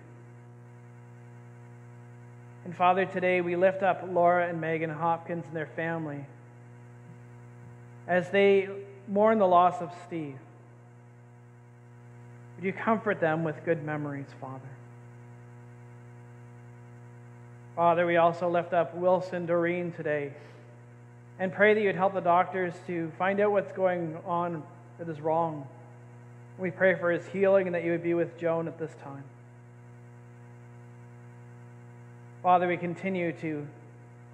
and 2.63 2.75
Father, 2.75 3.05
today 3.05 3.41
we 3.41 3.55
lift 3.55 3.81
up 3.81 4.03
Laura 4.07 4.47
and 4.47 4.61
Megan 4.61 4.89
Hopkins 4.89 5.45
and 5.47 5.55
their 5.55 5.65
family 5.65 6.25
as 8.07 8.29
they 8.29 8.69
mourn 9.07 9.39
the 9.39 9.47
loss 9.47 9.81
of 9.81 9.91
Steve. 10.05 10.37
Would 12.55 12.65
you 12.65 12.73
comfort 12.73 13.19
them 13.19 13.43
with 13.43 13.63
good 13.65 13.83
memories, 13.83 14.27
Father? 14.39 14.69
Father, 17.75 18.05
we 18.05 18.17
also 18.17 18.47
lift 18.47 18.73
up 18.73 18.93
Wilson 18.93 19.47
Doreen 19.47 19.91
today 19.91 20.33
and 21.41 21.51
pray 21.51 21.73
that 21.73 21.81
you'd 21.81 21.95
help 21.95 22.13
the 22.13 22.19
doctors 22.21 22.71
to 22.85 23.11
find 23.17 23.39
out 23.39 23.51
what's 23.51 23.71
going 23.71 24.15
on 24.27 24.61
that 24.99 25.09
is 25.09 25.19
wrong. 25.19 25.67
We 26.59 26.69
pray 26.69 26.93
for 26.93 27.09
his 27.09 27.25
healing 27.25 27.65
and 27.65 27.73
that 27.73 27.83
you 27.83 27.89
would 27.89 28.03
be 28.03 28.13
with 28.13 28.37
Joan 28.37 28.67
at 28.67 28.77
this 28.77 28.91
time. 29.03 29.23
Father, 32.43 32.67
we 32.67 32.77
continue 32.77 33.31
to 33.41 33.67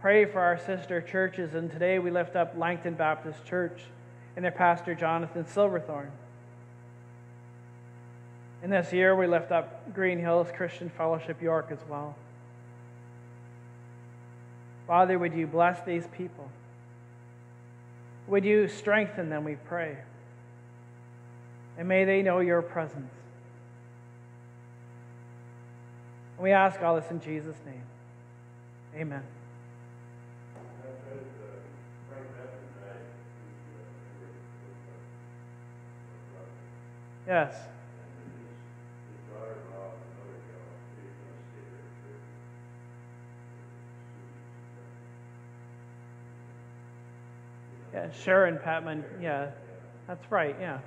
pray 0.02 0.26
for 0.26 0.42
our 0.42 0.58
sister 0.58 1.00
churches, 1.00 1.54
and 1.54 1.72
today 1.72 1.98
we 1.98 2.12
lift 2.12 2.36
up 2.36 2.58
Langton 2.58 2.96
Baptist 2.96 3.46
Church 3.46 3.80
and 4.36 4.44
their 4.44 4.52
pastor, 4.52 4.94
Jonathan 4.94 5.48
Silverthorne. 5.48 6.12
And 8.62 8.70
this 8.70 8.92
year 8.92 9.16
we 9.16 9.28
lift 9.28 9.54
up 9.54 9.94
Green 9.94 10.20
Hills 10.20 10.50
Christian 10.54 10.90
Fellowship 10.90 11.42
York 11.42 11.68
as 11.72 11.80
well. 11.90 12.18
Father, 14.88 15.18
would 15.18 15.34
you 15.34 15.48
bless 15.48 15.80
these 15.86 16.06
people? 16.08 16.50
Would 18.28 18.44
you 18.44 18.68
strengthen 18.68 19.30
them, 19.30 19.44
we 19.44 19.56
pray? 19.56 19.98
And 21.78 21.88
may 21.88 22.06
they 22.06 22.22
know 22.22 22.40
your 22.40 22.62
presence. 22.62 23.14
And 26.36 26.44
we 26.44 26.52
ask 26.52 26.82
all 26.82 26.96
this 26.96 27.10
in 27.10 27.22
Jesus' 27.22 27.58
name. 27.66 27.84
Amen. 28.96 29.24
Yes. 37.28 37.54
Yeah, 47.98 48.12
Sharon 48.12 48.60
Patman. 48.60 49.04
Yeah, 49.20 49.50
that's 50.08 50.30
right. 50.32 50.56
Yeah. 50.62 50.78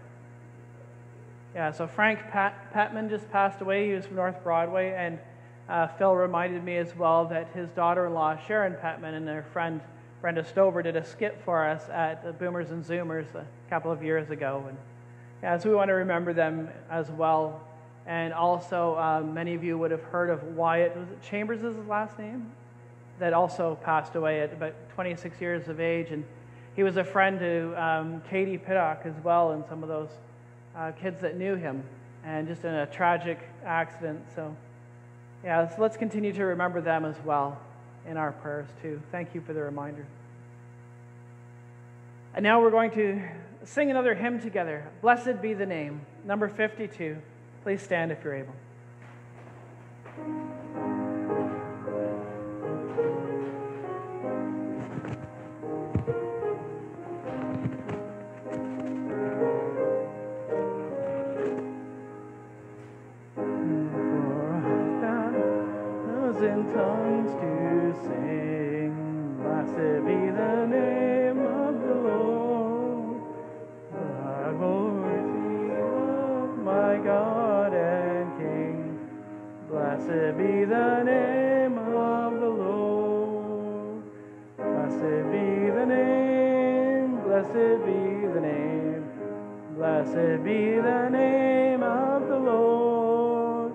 Yeah, 1.56 1.72
so 1.72 1.88
Frank 1.88 2.20
Pat- 2.30 2.72
Patman 2.72 3.08
just 3.08 3.28
passed 3.32 3.60
away. 3.60 3.88
He 3.88 3.94
was 3.94 4.06
from 4.06 4.14
North 4.14 4.40
Broadway, 4.44 4.94
and 4.96 5.18
uh, 5.68 5.88
Phil 5.88 6.14
reminded 6.14 6.62
me 6.62 6.76
as 6.76 6.94
well 6.94 7.26
that 7.26 7.48
his 7.52 7.68
daughter 7.70 8.06
in 8.06 8.14
law, 8.14 8.36
Sharon 8.36 8.76
Patman, 8.80 9.14
and 9.14 9.26
their 9.26 9.42
friend 9.42 9.80
Brenda 10.20 10.44
Stover 10.44 10.82
did 10.84 10.94
a 10.94 11.04
skit 11.04 11.40
for 11.44 11.66
us 11.66 11.88
at 11.88 12.22
the 12.22 12.32
Boomers 12.32 12.70
and 12.70 12.84
Zoomers 12.84 13.34
a 13.34 13.44
couple 13.68 13.90
of 13.90 14.04
years 14.04 14.30
ago. 14.30 14.64
And 14.68 14.78
yeah, 15.42 15.58
so 15.58 15.68
we 15.68 15.74
want 15.74 15.88
to 15.88 15.94
remember 15.94 16.32
them 16.32 16.68
as 16.90 17.10
well 17.10 17.60
And 18.06 18.32
also, 18.32 18.94
uh, 18.94 19.20
many 19.24 19.54
of 19.54 19.64
you 19.64 19.76
would 19.78 19.90
have 19.90 20.02
heard 20.04 20.30
of 20.30 20.42
Wyatt, 20.56 20.96
was 20.96 21.08
it 21.10 21.20
Chambers' 21.22 21.60
his 21.62 21.76
last 21.88 22.18
name? 22.20 22.52
That 23.18 23.32
also 23.32 23.74
passed 23.82 24.14
away 24.14 24.42
at 24.42 24.52
about 24.52 24.74
26 24.94 25.40
years 25.40 25.68
of 25.68 25.80
age. 25.80 26.10
And 26.12 26.24
he 26.76 26.82
was 26.82 26.96
a 26.96 27.04
friend 27.04 27.38
to 27.38 27.82
um, 27.82 28.22
Katie 28.30 28.58
Pittock 28.58 29.02
as 29.04 29.14
well, 29.22 29.52
and 29.52 29.64
some 29.68 29.82
of 29.82 29.88
those 29.88 30.10
uh, 30.76 30.92
kids 30.92 31.20
that 31.20 31.36
knew 31.36 31.56
him, 31.56 31.82
and 32.24 32.46
just 32.46 32.64
in 32.64 32.72
a 32.72 32.86
tragic 32.86 33.38
accident. 33.64 34.20
So, 34.34 34.54
yeah, 35.44 35.68
so 35.68 35.82
let's 35.82 35.96
continue 35.96 36.32
to 36.32 36.44
remember 36.44 36.80
them 36.80 37.04
as 37.04 37.16
well 37.24 37.60
in 38.08 38.16
our 38.16 38.32
prayers, 38.32 38.68
too. 38.82 39.00
Thank 39.10 39.34
you 39.34 39.40
for 39.40 39.52
the 39.52 39.62
reminder. 39.62 40.06
And 42.34 42.42
now 42.42 42.60
we're 42.60 42.70
going 42.70 42.92
to 42.92 43.20
sing 43.64 43.90
another 43.90 44.14
hymn 44.14 44.40
together 44.40 44.86
Blessed 45.02 45.42
be 45.42 45.54
the 45.54 45.66
name, 45.66 46.00
number 46.24 46.48
52. 46.48 47.16
Please 47.62 47.82
stand 47.82 48.12
if 48.12 48.22
you're 48.24 48.34
able. 48.34 48.54
Blessed 87.40 87.86
be 87.86 88.26
the 88.34 88.40
name. 88.42 89.04
Blessed 89.74 90.44
be 90.44 90.74
the 90.74 91.08
name 91.08 91.82
of 91.82 92.28
the 92.28 92.36
Lord. 92.36 93.72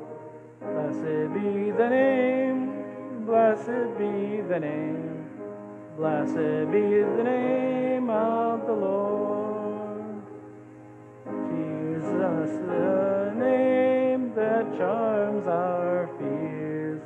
Blessed 0.61 1.33
be 1.33 1.71
the 1.71 1.89
name. 1.89 3.25
Blessed 3.25 3.97
be 3.97 4.41
the 4.41 4.59
name. 4.59 5.25
Blessed 5.97 6.71
be 6.71 7.01
the 7.17 7.23
name 7.23 8.07
of 8.11 8.67
the 8.67 8.73
Lord. 8.73 10.21
Jesus, 11.49 12.51
the 12.67 13.33
name 13.35 14.31
that 14.35 14.77
charms 14.77 15.47
our 15.47 16.07
fears. 16.19 17.01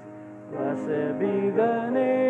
Blessed 0.51 1.19
be 1.19 1.51
the 1.51 1.89
name 1.89 2.28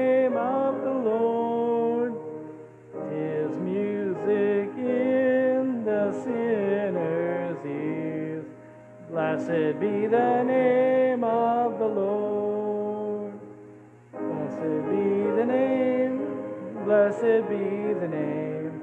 Blessed 9.39 9.79
be 9.79 10.05
the 10.05 10.43
name 10.43 11.23
of 11.23 11.79
the 11.79 11.85
Lord. 11.85 13.39
Blessed 14.11 14.79
be 14.91 15.31
the 15.37 15.45
name, 15.45 16.17
blessed 16.83 17.47
be 17.47 17.93
the 18.01 18.07
name, 18.09 18.81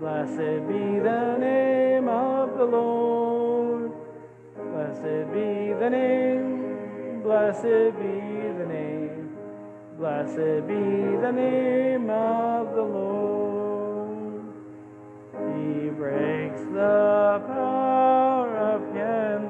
blessed 0.00 0.66
be 0.66 0.98
the 0.98 1.36
name 1.38 2.08
of 2.08 2.58
the 2.58 2.64
Lord. 2.64 3.92
Blessed 4.56 5.32
be 5.32 5.72
the 5.78 5.88
name, 5.88 7.22
blessed 7.22 7.94
be 7.96 8.16
the 8.58 8.66
name, 8.66 9.36
blessed 9.96 10.66
be 10.66 10.82
the 11.22 11.30
name 11.30 12.10
of 12.10 12.74
the 12.74 12.82
Lord. 12.82 14.42
He 15.54 15.90
breaks 15.90 16.62
the 16.62 17.44
power 17.46 18.23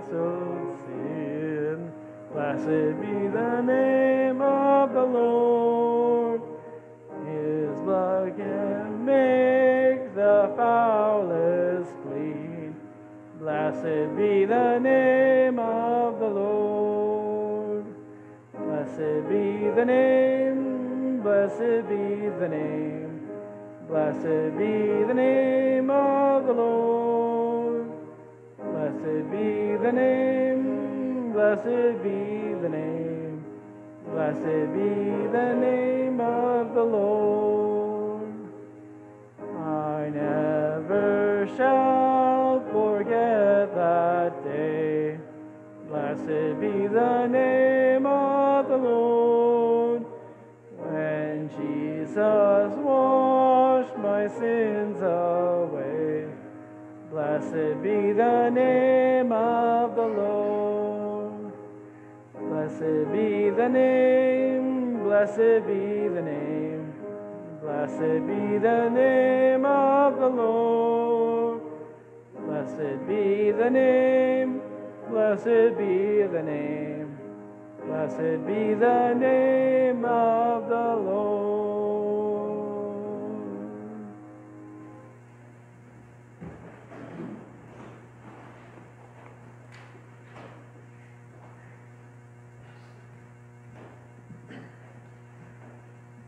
canceled 0.05 0.79
sin. 0.87 1.93
Blessed 2.33 3.01
be 3.01 3.29
the 3.29 3.61
name 3.63 4.43
of 4.43 4.93
the 4.93 5.05
Lord. 5.05 6.41
His 7.27 7.79
blood 7.81 8.37
can 8.37 9.05
make 9.05 10.15
the 10.15 10.53
foulest 10.57 11.91
clean. 12.03 12.75
Blessed 13.39 14.17
be 14.17 14.45
the 14.45 14.79
name 14.79 15.59
of 15.59 16.19
the 16.19 16.29
Lord. 16.29 17.85
Blessed 18.55 19.29
be 19.29 19.71
the 19.71 19.85
name, 19.85 21.21
blessed 21.23 21.89
be 21.89 22.29
the 22.41 22.49
name, 22.49 23.29
blessed 23.89 24.59
be 24.59 25.05
the 25.07 25.15
name 25.15 25.91
of 25.91 26.47
the 26.47 26.53
Lord. 26.53 27.04
Blessed 28.95 29.31
be 29.31 29.77
the 29.77 29.93
name, 29.93 31.33
blessed 31.33 32.03
be 32.03 32.55
the 32.63 32.69
name, 32.69 33.45
blessed 34.07 34.73
be 34.73 35.29
the 35.33 35.55
name 35.55 36.21
of 36.21 36.75
the 36.75 36.83
Lord. 36.83 38.29
I 39.59 40.11
never 40.11 41.49
shall 41.57 42.61
forget 42.73 43.75
that 43.75 44.45
day. 44.45 45.19
Blessed 45.89 46.61
be 46.61 46.87
the 46.87 47.27
name 47.27 48.07
of 48.07 48.69
the 48.69 48.77
Lord. 48.77 50.05
When 50.79 51.51
Jesus 51.51 52.75
washed 52.79 53.99
my 53.99 54.29
sins 54.29 55.03
away. 55.03 55.64
Blessed 57.35 57.83
be 57.83 58.13
the 58.13 58.49
name 58.51 59.33
of 59.33 59.97
the 59.97 60.07
Lord. 60.07 61.53
Blessed 62.39 63.11
be 63.11 63.51
the 63.51 63.69
name, 63.69 65.03
blessed 65.03 65.67
be 65.67 66.07
the 66.15 66.23
name, 66.23 66.95
blessed 67.61 68.25
be 68.29 68.59
the 68.59 68.89
name 68.89 69.67
of 69.67 70.17
the 70.21 70.29
Lord. 70.29 71.63
Blessed 72.47 73.05
be 73.09 73.51
the 73.51 73.69
name, 73.69 74.63
blessed 75.11 75.77
be 75.77 76.23
the 76.35 76.41
name, 76.41 77.19
blessed 77.85 78.47
be 78.47 78.75
the 78.75 79.13
name 79.15 80.05
of 80.05 80.69
the 80.69 81.03
Lord. 81.03 81.34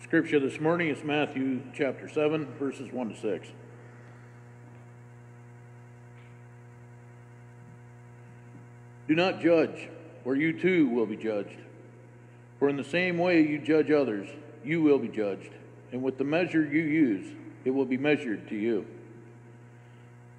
Scripture 0.06 0.38
this 0.38 0.60
morning 0.60 0.86
is 0.86 1.02
Matthew 1.02 1.62
chapter 1.74 2.08
7, 2.08 2.46
verses 2.60 2.92
1 2.92 3.08
to 3.08 3.20
6. 3.20 3.48
Do 9.08 9.16
not 9.16 9.40
judge, 9.40 9.88
or 10.24 10.36
you 10.36 10.60
too 10.60 10.88
will 10.88 11.06
be 11.06 11.16
judged. 11.16 11.58
For 12.60 12.68
in 12.68 12.76
the 12.76 12.84
same 12.84 13.18
way 13.18 13.40
you 13.40 13.58
judge 13.58 13.90
others, 13.90 14.28
you 14.64 14.80
will 14.80 15.00
be 15.00 15.08
judged, 15.08 15.50
and 15.90 16.04
with 16.04 16.18
the 16.18 16.24
measure 16.24 16.64
you 16.64 16.82
use, 16.82 17.26
it 17.64 17.70
will 17.70 17.84
be 17.84 17.98
measured 17.98 18.48
to 18.50 18.54
you. 18.54 18.86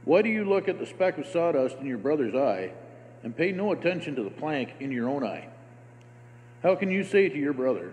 Why 0.05 0.22
do 0.22 0.30
you 0.30 0.45
look 0.45 0.70
at 0.70 0.80
the 0.80 0.86
speck 0.86 1.18
of 1.18 1.26
sawdust 1.26 1.76
in 1.80 1.88
your 1.88 1.97
brother's 1.97 2.36
eye, 2.36 2.72
and 3.22 3.36
pay 3.36 3.51
no 3.51 3.74
attention 3.74 4.15
to 4.15 4.24
the 4.24 4.30
plank 4.30 4.76
in 4.80 4.93
your 4.93 5.09
own 5.09 5.26
eye? 5.26 5.49
How 6.63 6.76
can 6.76 6.89
you 6.89 7.03
say 7.03 7.28
to 7.28 7.38
your 7.38 7.51
brother, 7.51 7.91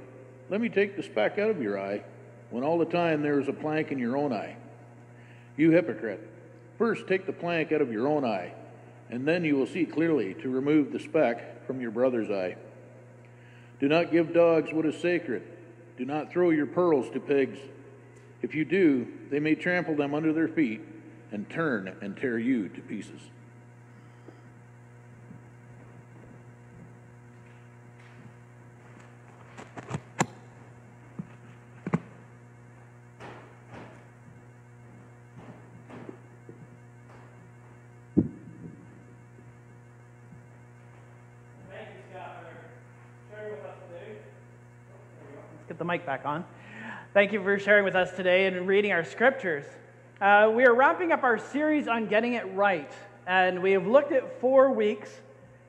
Let 0.51 0.61
me 0.61 0.68
take 0.68 0.97
the 0.97 1.03
speck 1.03 1.38
out 1.38 1.51
of 1.51 1.62
your 1.62 1.80
eye, 1.80 2.03
when 2.51 2.64
all 2.64 2.78
the 2.78 2.84
time 2.84 3.22
there 3.22 3.40
is 3.40 3.49
a 3.49 3.53
plank 3.53 3.90
in 3.90 3.99
your 3.99 4.16
own 4.16 4.32
eye? 4.32 4.57
You 5.57 5.70
hypocrite, 5.70 6.20
first 6.78 7.07
take 7.07 7.26
the 7.26 7.32
plank 7.32 7.72
out 7.72 7.80
of 7.80 7.92
your 7.92 8.09
own 8.09 8.24
eye, 8.24 8.53
and 9.11 9.26
then 9.26 9.45
you 9.45 9.57
will 9.57 9.66
see 9.66 9.86
clearly 9.86 10.34
to 10.34 10.51
remove 10.51 10.92
the 10.92 11.01
speck 11.01 11.66
from 11.66 11.80
your 11.80 11.90
brother's 11.90 12.30
eye. 12.30 12.57
Do 13.80 13.88
not 13.88 14.12
give 14.12 14.32
dogs 14.32 14.72
what 14.72 14.86
is 14.86 15.01
sacred. 15.01 15.42
Do 15.97 16.05
not 16.05 16.30
throw 16.30 16.51
your 16.51 16.66
pearls 16.66 17.11
to 17.11 17.20
pigs. 17.20 17.59
If 18.42 18.55
you 18.55 18.64
do, 18.64 19.07
they 19.30 19.40
may 19.40 19.55
trample 19.55 19.97
them 19.97 20.14
under 20.14 20.32
their 20.32 20.49
feet 20.49 20.80
and 21.32 21.49
turn 21.49 21.97
and 22.01 22.16
tear 22.16 22.38
you 22.38 22.68
to 22.68 22.80
pieces. 22.80 23.20
Back 46.05 46.26
on. 46.26 46.44
Thank 47.14 47.32
you 47.32 47.42
for 47.42 47.59
sharing 47.59 47.84
with 47.84 47.94
us 47.94 48.14
today 48.14 48.46
and 48.46 48.66
reading 48.68 48.92
our 48.92 49.05
scriptures. 49.05 49.64
Uh, 50.20 50.52
we 50.55 50.64
are 50.64 50.74
wrapping 50.74 51.12
up 51.12 51.22
our 51.22 51.38
series 51.38 51.88
on 51.88 52.07
getting 52.09 52.34
it 52.34 52.44
right, 52.55 52.92
and 53.26 53.62
we 53.62 53.72
have 53.72 53.86
looked 53.86 54.12
at 54.12 54.40
four 54.40 54.70
weeks 54.70 55.11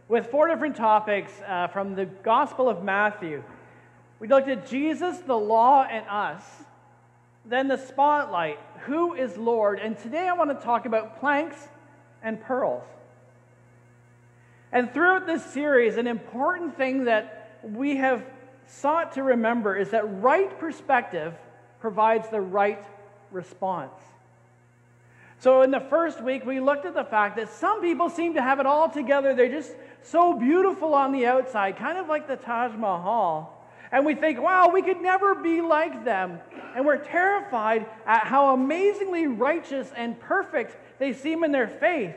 with 0.09 0.27
four 0.27 0.47
different 0.47 0.75
topics 0.75 1.31
uh, 1.47 1.67
from 1.67 1.95
the 1.95 2.05
Gospel 2.05 2.67
of 2.67 2.83
Matthew. 2.83 3.43
We 4.19 4.27
looked 4.27 4.49
at 4.49 4.67
Jesus, 4.67 5.19
the 5.19 5.37
law, 5.37 5.83
and 5.83 6.05
us. 6.09 6.43
Then 7.45 7.67
the 7.67 7.77
spotlight 7.77 8.59
who 8.81 9.13
is 9.13 9.37
Lord? 9.37 9.79
And 9.79 9.97
today 9.97 10.27
I 10.27 10.33
want 10.33 10.49
to 10.49 10.65
talk 10.65 10.85
about 10.85 11.19
planks 11.19 11.69
and 12.21 12.41
pearls. 12.41 12.83
And 14.71 14.93
throughout 14.93 15.25
this 15.25 15.45
series, 15.45 15.95
an 15.95 16.07
important 16.07 16.75
thing 16.75 17.05
that 17.05 17.59
we 17.63 17.95
have 17.97 18.23
sought 18.67 19.13
to 19.13 19.23
remember 19.23 19.75
is 19.75 19.91
that 19.91 20.21
right 20.21 20.59
perspective 20.59 21.33
provides 21.79 22.29
the 22.29 22.41
right 22.41 22.83
response. 23.31 23.93
So, 25.39 25.61
in 25.61 25.71
the 25.71 25.79
first 25.79 26.23
week, 26.23 26.45
we 26.45 26.59
looked 26.59 26.85
at 26.85 26.93
the 26.93 27.03
fact 27.03 27.35
that 27.35 27.49
some 27.49 27.81
people 27.81 28.09
seem 28.09 28.33
to 28.35 28.41
have 28.41 28.59
it 28.59 28.65
all 28.65 28.89
together. 28.89 29.35
They're 29.35 29.49
just 29.49 29.75
so 30.01 30.33
beautiful 30.33 30.93
on 30.93 31.11
the 31.11 31.25
outside, 31.25 31.77
kind 31.77 31.97
of 31.97 32.07
like 32.07 32.27
the 32.27 32.37
Taj 32.37 32.75
Mahal. 32.75 33.51
And 33.91 34.05
we 34.05 34.15
think, 34.15 34.41
wow, 34.41 34.69
we 34.69 34.81
could 34.81 35.01
never 35.01 35.35
be 35.35 35.61
like 35.61 36.03
them. 36.03 36.39
And 36.75 36.85
we're 36.85 36.97
terrified 36.97 37.85
at 38.05 38.23
how 38.23 38.53
amazingly 38.53 39.27
righteous 39.27 39.91
and 39.95 40.19
perfect 40.19 40.75
they 40.99 41.13
seem 41.13 41.43
in 41.43 41.51
their 41.51 41.67
faith. 41.67 42.15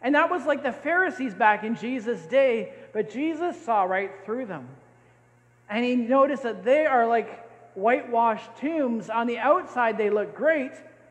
And 0.00 0.14
that 0.14 0.30
was 0.30 0.44
like 0.46 0.62
the 0.62 0.72
Pharisees 0.72 1.34
back 1.34 1.64
in 1.64 1.76
Jesus' 1.76 2.24
day, 2.26 2.72
but 2.92 3.10
Jesus 3.10 3.62
saw 3.64 3.84
right 3.84 4.10
through 4.24 4.46
them. 4.46 4.68
And 5.74 5.84
he 5.84 5.96
noticed 5.96 6.44
that 6.44 6.62
they 6.62 6.86
are 6.86 7.04
like 7.04 7.50
whitewashed 7.74 8.48
tombs. 8.60 9.10
On 9.10 9.26
the 9.26 9.38
outside, 9.38 9.98
they 9.98 10.08
look 10.08 10.36
great, 10.36 10.70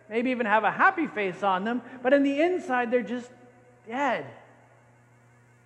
maybe 0.09 0.32
even 0.32 0.45
have 0.45 0.64
a 0.64 0.72
happy 0.72 1.05
face 1.05 1.43
on 1.43 1.66
them, 1.66 1.82
but 2.01 2.14
on 2.14 2.24
the 2.24 2.39
inside, 2.39 2.89
they're 2.89 3.03
just 3.03 3.30
dead. 3.86 4.26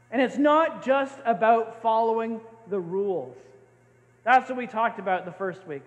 And 0.09 0.19
it's 0.19 0.39
not 0.39 0.83
just 0.83 1.15
about 1.25 1.83
following 1.83 2.41
the 2.71 2.79
rules. 2.79 3.37
That's 4.23 4.49
what 4.49 4.57
we 4.57 4.65
talked 4.65 4.97
about 4.97 5.25
the 5.25 5.31
first 5.31 5.67
week. 5.67 5.83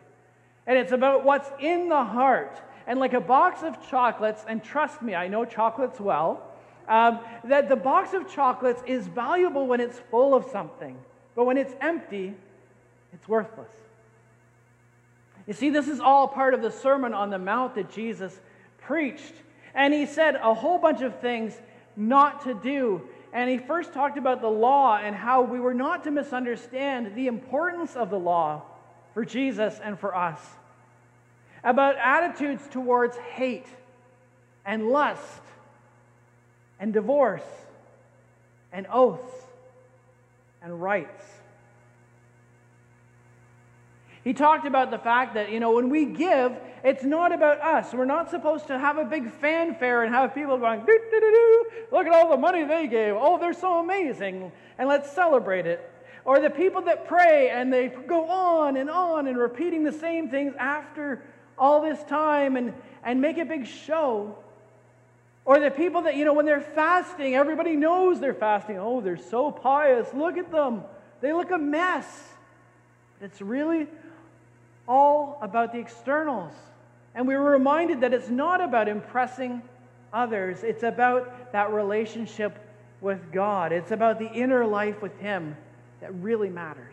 And 0.68 0.78
it's 0.78 0.92
about 0.92 1.24
what's 1.24 1.50
in 1.58 1.88
the 1.88 2.04
heart. 2.04 2.62
And 2.86 3.00
like 3.00 3.12
a 3.12 3.20
box 3.20 3.64
of 3.64 3.90
chocolates, 3.90 4.44
and 4.46 4.62
trust 4.62 5.02
me, 5.02 5.16
I 5.16 5.26
know 5.26 5.44
chocolates 5.44 5.98
well, 5.98 6.46
um, 6.86 7.18
that 7.42 7.68
the 7.68 7.74
box 7.74 8.14
of 8.14 8.32
chocolates 8.32 8.84
is 8.86 9.08
valuable 9.08 9.66
when 9.66 9.80
it's 9.80 9.98
full 10.12 10.32
of 10.32 10.44
something. 10.52 10.96
But 11.34 11.46
when 11.46 11.56
it's 11.56 11.74
empty, 11.80 12.36
it's 13.12 13.28
worthless. 13.28 13.70
You 15.46 15.54
see, 15.54 15.70
this 15.70 15.88
is 15.88 16.00
all 16.00 16.28
part 16.28 16.54
of 16.54 16.62
the 16.62 16.70
Sermon 16.70 17.14
on 17.14 17.30
the 17.30 17.38
Mount 17.38 17.74
that 17.74 17.90
Jesus 17.90 18.38
preached. 18.82 19.34
And 19.74 19.92
he 19.92 20.06
said 20.06 20.36
a 20.36 20.54
whole 20.54 20.78
bunch 20.78 21.00
of 21.00 21.20
things 21.20 21.54
not 21.96 22.44
to 22.44 22.54
do 22.54 23.08
and 23.32 23.48
he 23.48 23.58
first 23.58 23.92
talked 23.92 24.18
about 24.18 24.40
the 24.40 24.48
law 24.48 24.96
and 24.96 25.14
how 25.14 25.42
we 25.42 25.60
were 25.60 25.74
not 25.74 26.04
to 26.04 26.10
misunderstand 26.10 27.14
the 27.14 27.28
importance 27.28 27.94
of 27.94 28.10
the 28.10 28.18
law 28.18 28.62
for 29.14 29.24
Jesus 29.24 29.78
and 29.82 29.98
for 29.98 30.16
us. 30.16 30.40
About 31.62 31.96
attitudes 31.96 32.66
towards 32.70 33.16
hate 33.16 33.66
and 34.64 34.88
lust 34.88 35.42
and 36.80 36.92
divorce 36.92 37.44
and 38.72 38.86
oaths 38.92 39.44
and 40.62 40.82
rights. 40.82 41.24
He 44.22 44.34
talked 44.34 44.66
about 44.66 44.90
the 44.90 44.98
fact 44.98 45.34
that, 45.34 45.50
you 45.50 45.60
know, 45.60 45.72
when 45.72 45.88
we 45.88 46.04
give, 46.04 46.52
it's 46.84 47.04
not 47.04 47.32
about 47.32 47.60
us. 47.60 47.94
We're 47.94 48.04
not 48.04 48.30
supposed 48.30 48.66
to 48.66 48.78
have 48.78 48.98
a 48.98 49.04
big 49.04 49.32
fanfare 49.32 50.02
and 50.02 50.14
have 50.14 50.34
people 50.34 50.58
going, 50.58 50.80
doo, 50.80 51.00
doo, 51.10 51.20
doo, 51.20 51.64
look 51.90 52.06
at 52.06 52.12
all 52.12 52.30
the 52.30 52.36
money 52.36 52.64
they 52.64 52.86
gave. 52.86 53.14
Oh, 53.16 53.38
they're 53.38 53.54
so 53.54 53.80
amazing. 53.80 54.52
And 54.78 54.88
let's 54.88 55.10
celebrate 55.10 55.66
it. 55.66 55.90
Or 56.26 56.38
the 56.38 56.50
people 56.50 56.82
that 56.82 57.08
pray 57.08 57.48
and 57.48 57.72
they 57.72 57.88
go 57.88 58.28
on 58.28 58.76
and 58.76 58.90
on 58.90 59.26
and 59.26 59.38
repeating 59.38 59.84
the 59.84 59.92
same 59.92 60.28
things 60.28 60.54
after 60.58 61.22
all 61.58 61.80
this 61.80 62.02
time 62.04 62.56
and, 62.56 62.74
and 63.02 63.22
make 63.22 63.38
a 63.38 63.46
big 63.46 63.66
show. 63.66 64.36
Or 65.46 65.58
the 65.58 65.70
people 65.70 66.02
that, 66.02 66.16
you 66.16 66.26
know, 66.26 66.34
when 66.34 66.44
they're 66.44 66.60
fasting, 66.60 67.34
everybody 67.34 67.74
knows 67.74 68.20
they're 68.20 68.34
fasting. 68.34 68.78
Oh, 68.78 69.00
they're 69.00 69.16
so 69.16 69.50
pious. 69.50 70.12
Look 70.12 70.36
at 70.36 70.52
them. 70.52 70.82
They 71.22 71.32
look 71.32 71.50
a 71.50 71.58
mess. 71.58 72.06
It's 73.22 73.40
really 73.40 73.86
all 74.90 75.38
about 75.40 75.72
the 75.72 75.78
externals. 75.78 76.52
And 77.14 77.26
we 77.26 77.36
were 77.36 77.52
reminded 77.52 78.00
that 78.00 78.12
it's 78.12 78.28
not 78.28 78.60
about 78.60 78.88
impressing 78.88 79.62
others, 80.12 80.64
it's 80.64 80.82
about 80.82 81.52
that 81.52 81.72
relationship 81.72 82.58
with 83.00 83.32
God. 83.32 83.72
It's 83.72 83.92
about 83.92 84.18
the 84.18 84.30
inner 84.30 84.66
life 84.66 85.00
with 85.00 85.16
Him 85.20 85.56
that 86.00 86.12
really 86.16 86.50
matters. 86.50 86.92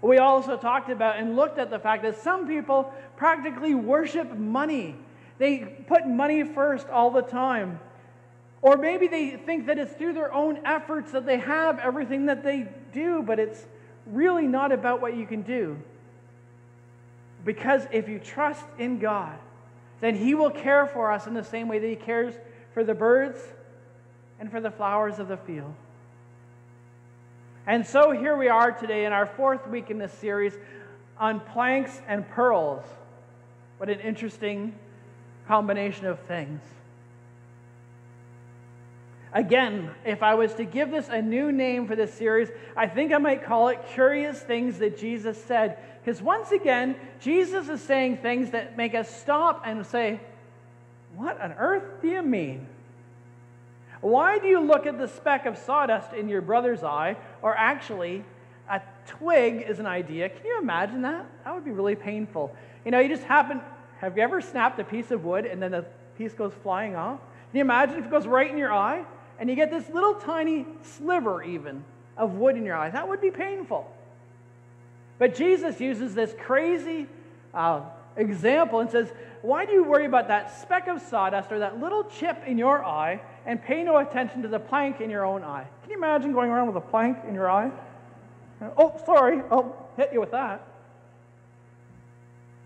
We 0.00 0.18
also 0.18 0.56
talked 0.56 0.90
about 0.90 1.18
and 1.18 1.36
looked 1.36 1.58
at 1.58 1.70
the 1.70 1.78
fact 1.78 2.02
that 2.02 2.20
some 2.22 2.48
people 2.48 2.92
practically 3.16 3.74
worship 3.74 4.34
money. 4.36 4.96
They 5.38 5.58
put 5.86 6.08
money 6.08 6.42
first 6.42 6.88
all 6.88 7.10
the 7.10 7.22
time. 7.22 7.78
Or 8.62 8.76
maybe 8.76 9.06
they 9.06 9.30
think 9.30 9.66
that 9.66 9.78
it's 9.78 9.92
through 9.92 10.14
their 10.14 10.32
own 10.32 10.60
efforts 10.64 11.12
that 11.12 11.26
they 11.26 11.38
have 11.38 11.78
everything 11.78 12.26
that 12.26 12.42
they 12.42 12.68
do, 12.92 13.22
but 13.22 13.38
it's 13.38 13.64
really 14.06 14.46
not 14.46 14.72
about 14.72 15.00
what 15.00 15.14
you 15.14 15.26
can 15.26 15.42
do. 15.42 15.76
Because 17.44 17.86
if 17.90 18.08
you 18.08 18.18
trust 18.18 18.64
in 18.78 18.98
God, 18.98 19.38
then 20.00 20.14
He 20.14 20.34
will 20.34 20.50
care 20.50 20.86
for 20.86 21.10
us 21.10 21.26
in 21.26 21.34
the 21.34 21.44
same 21.44 21.68
way 21.68 21.78
that 21.78 21.88
He 21.88 21.96
cares 21.96 22.34
for 22.74 22.84
the 22.84 22.94
birds 22.94 23.40
and 24.38 24.50
for 24.50 24.60
the 24.60 24.70
flowers 24.70 25.18
of 25.18 25.28
the 25.28 25.36
field. 25.36 25.74
And 27.66 27.86
so 27.86 28.10
here 28.10 28.36
we 28.36 28.48
are 28.48 28.72
today 28.72 29.04
in 29.04 29.12
our 29.12 29.26
fourth 29.26 29.68
week 29.68 29.90
in 29.90 29.98
this 29.98 30.12
series 30.12 30.54
on 31.18 31.38
planks 31.38 32.00
and 32.08 32.28
pearls. 32.28 32.84
What 33.78 33.88
an 33.88 34.00
interesting 34.00 34.74
combination 35.46 36.06
of 36.06 36.18
things. 36.20 36.60
Again, 39.34 39.90
if 40.04 40.22
I 40.22 40.34
was 40.34 40.52
to 40.54 40.64
give 40.64 40.90
this 40.90 41.08
a 41.08 41.22
new 41.22 41.52
name 41.52 41.86
for 41.86 41.96
this 41.96 42.12
series, 42.12 42.50
I 42.76 42.86
think 42.86 43.12
I 43.12 43.18
might 43.18 43.44
call 43.44 43.68
it 43.68 43.80
Curious 43.94 44.38
Things 44.38 44.78
That 44.78 44.98
Jesus 44.98 45.42
Said. 45.42 45.78
Because 46.04 46.20
once 46.20 46.52
again, 46.52 46.96
Jesus 47.18 47.68
is 47.68 47.80
saying 47.80 48.18
things 48.18 48.50
that 48.50 48.76
make 48.76 48.94
us 48.94 49.08
stop 49.20 49.62
and 49.64 49.86
say, 49.86 50.20
What 51.16 51.40
on 51.40 51.52
earth 51.52 52.02
do 52.02 52.08
you 52.08 52.22
mean? 52.22 52.66
Why 54.02 54.38
do 54.38 54.48
you 54.48 54.60
look 54.60 54.84
at 54.84 54.98
the 54.98 55.08
speck 55.08 55.46
of 55.46 55.56
sawdust 55.56 56.12
in 56.12 56.28
your 56.28 56.42
brother's 56.42 56.82
eye, 56.82 57.16
or 57.40 57.56
actually, 57.56 58.24
a 58.68 58.82
twig 59.06 59.64
is 59.66 59.78
an 59.78 59.86
idea? 59.86 60.28
Can 60.28 60.44
you 60.44 60.58
imagine 60.60 61.02
that? 61.02 61.24
That 61.44 61.54
would 61.54 61.64
be 61.64 61.70
really 61.70 61.94
painful. 61.94 62.54
You 62.84 62.90
know, 62.90 62.98
you 62.98 63.08
just 63.08 63.22
happen, 63.22 63.60
have 64.00 64.16
you 64.16 64.22
ever 64.24 64.40
snapped 64.40 64.78
a 64.80 64.84
piece 64.84 65.10
of 65.10 65.24
wood 65.24 65.46
and 65.46 65.62
then 65.62 65.70
the 65.70 65.86
piece 66.18 66.34
goes 66.34 66.52
flying 66.62 66.96
off? 66.96 67.20
Can 67.50 67.58
you 67.58 67.60
imagine 67.60 67.98
if 67.98 68.06
it 68.06 68.10
goes 68.10 68.26
right 68.26 68.50
in 68.50 68.58
your 68.58 68.72
eye? 68.72 69.04
And 69.42 69.50
you 69.50 69.56
get 69.56 69.72
this 69.72 69.88
little 69.88 70.14
tiny 70.14 70.64
sliver, 70.82 71.42
even, 71.42 71.82
of 72.16 72.34
wood 72.34 72.56
in 72.56 72.64
your 72.64 72.76
eye. 72.76 72.90
That 72.90 73.08
would 73.08 73.20
be 73.20 73.32
painful. 73.32 73.92
But 75.18 75.34
Jesus 75.34 75.80
uses 75.80 76.14
this 76.14 76.32
crazy 76.40 77.08
uh, 77.52 77.80
example 78.16 78.78
and 78.78 78.88
says, 78.88 79.12
Why 79.40 79.66
do 79.66 79.72
you 79.72 79.82
worry 79.82 80.06
about 80.06 80.28
that 80.28 80.60
speck 80.60 80.86
of 80.86 81.02
sawdust 81.02 81.50
or 81.50 81.58
that 81.58 81.80
little 81.80 82.04
chip 82.04 82.40
in 82.46 82.56
your 82.56 82.84
eye 82.84 83.20
and 83.44 83.60
pay 83.60 83.82
no 83.82 83.96
attention 83.96 84.42
to 84.42 84.48
the 84.48 84.60
plank 84.60 85.00
in 85.00 85.10
your 85.10 85.26
own 85.26 85.42
eye? 85.42 85.66
Can 85.82 85.90
you 85.90 85.96
imagine 85.96 86.32
going 86.32 86.48
around 86.48 86.68
with 86.68 86.76
a 86.76 86.88
plank 86.88 87.18
in 87.26 87.34
your 87.34 87.50
eye? 87.50 87.72
Oh, 88.76 88.94
sorry, 89.04 89.42
I'll 89.50 89.90
hit 89.96 90.10
you 90.12 90.20
with 90.20 90.30
that. 90.30 90.64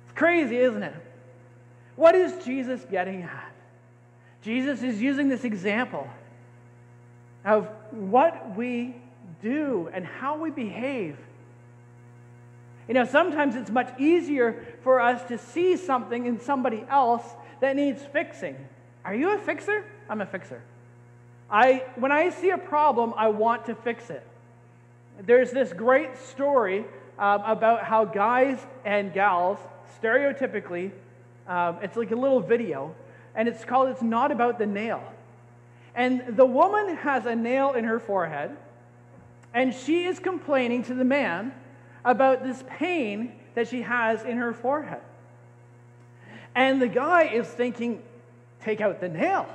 It's 0.04 0.18
crazy, 0.18 0.58
isn't 0.58 0.82
it? 0.82 0.94
What 1.94 2.14
is 2.14 2.44
Jesus 2.44 2.84
getting 2.90 3.22
at? 3.22 3.52
Jesus 4.42 4.82
is 4.82 5.00
using 5.00 5.30
this 5.30 5.44
example 5.44 6.06
of 7.46 7.68
what 7.92 8.56
we 8.56 8.96
do 9.40 9.88
and 9.94 10.04
how 10.04 10.36
we 10.36 10.50
behave. 10.50 11.16
You 12.88 12.94
know, 12.94 13.04
sometimes 13.04 13.56
it's 13.56 13.70
much 13.70 13.98
easier 13.98 14.64
for 14.82 15.00
us 15.00 15.22
to 15.28 15.38
see 15.38 15.76
something 15.76 16.26
in 16.26 16.40
somebody 16.40 16.84
else 16.90 17.24
that 17.60 17.76
needs 17.76 18.02
fixing. 18.12 18.56
Are 19.04 19.14
you 19.14 19.34
a 19.34 19.38
fixer? 19.38 19.84
I'm 20.08 20.20
a 20.20 20.26
fixer. 20.26 20.60
I, 21.48 21.84
when 21.94 22.10
I 22.10 22.30
see 22.30 22.50
a 22.50 22.58
problem, 22.58 23.14
I 23.16 23.28
want 23.28 23.66
to 23.66 23.74
fix 23.74 24.10
it. 24.10 24.26
There's 25.20 25.52
this 25.52 25.72
great 25.72 26.18
story 26.18 26.84
um, 27.18 27.42
about 27.42 27.84
how 27.84 28.04
guys 28.04 28.58
and 28.84 29.12
gals, 29.12 29.58
stereotypically, 30.02 30.90
um, 31.46 31.78
it's 31.82 31.96
like 31.96 32.10
a 32.10 32.16
little 32.16 32.40
video, 32.40 32.94
and 33.34 33.48
it's 33.48 33.64
called 33.64 33.88
It's 33.88 34.02
Not 34.02 34.32
About 34.32 34.58
the 34.58 34.66
Nail. 34.66 35.02
And 35.96 36.36
the 36.36 36.44
woman 36.44 36.96
has 36.96 37.24
a 37.24 37.34
nail 37.34 37.72
in 37.72 37.84
her 37.84 37.98
forehead, 37.98 38.54
and 39.54 39.74
she 39.74 40.04
is 40.04 40.18
complaining 40.18 40.84
to 40.84 40.94
the 40.94 41.04
man 41.04 41.54
about 42.04 42.44
this 42.44 42.62
pain 42.68 43.32
that 43.54 43.68
she 43.68 43.80
has 43.80 44.22
in 44.22 44.36
her 44.36 44.52
forehead. 44.52 45.00
And 46.54 46.80
the 46.80 46.88
guy 46.88 47.24
is 47.24 47.48
thinking, 47.48 48.02
take 48.60 48.82
out 48.82 49.00
the 49.00 49.08
nail. 49.08 49.48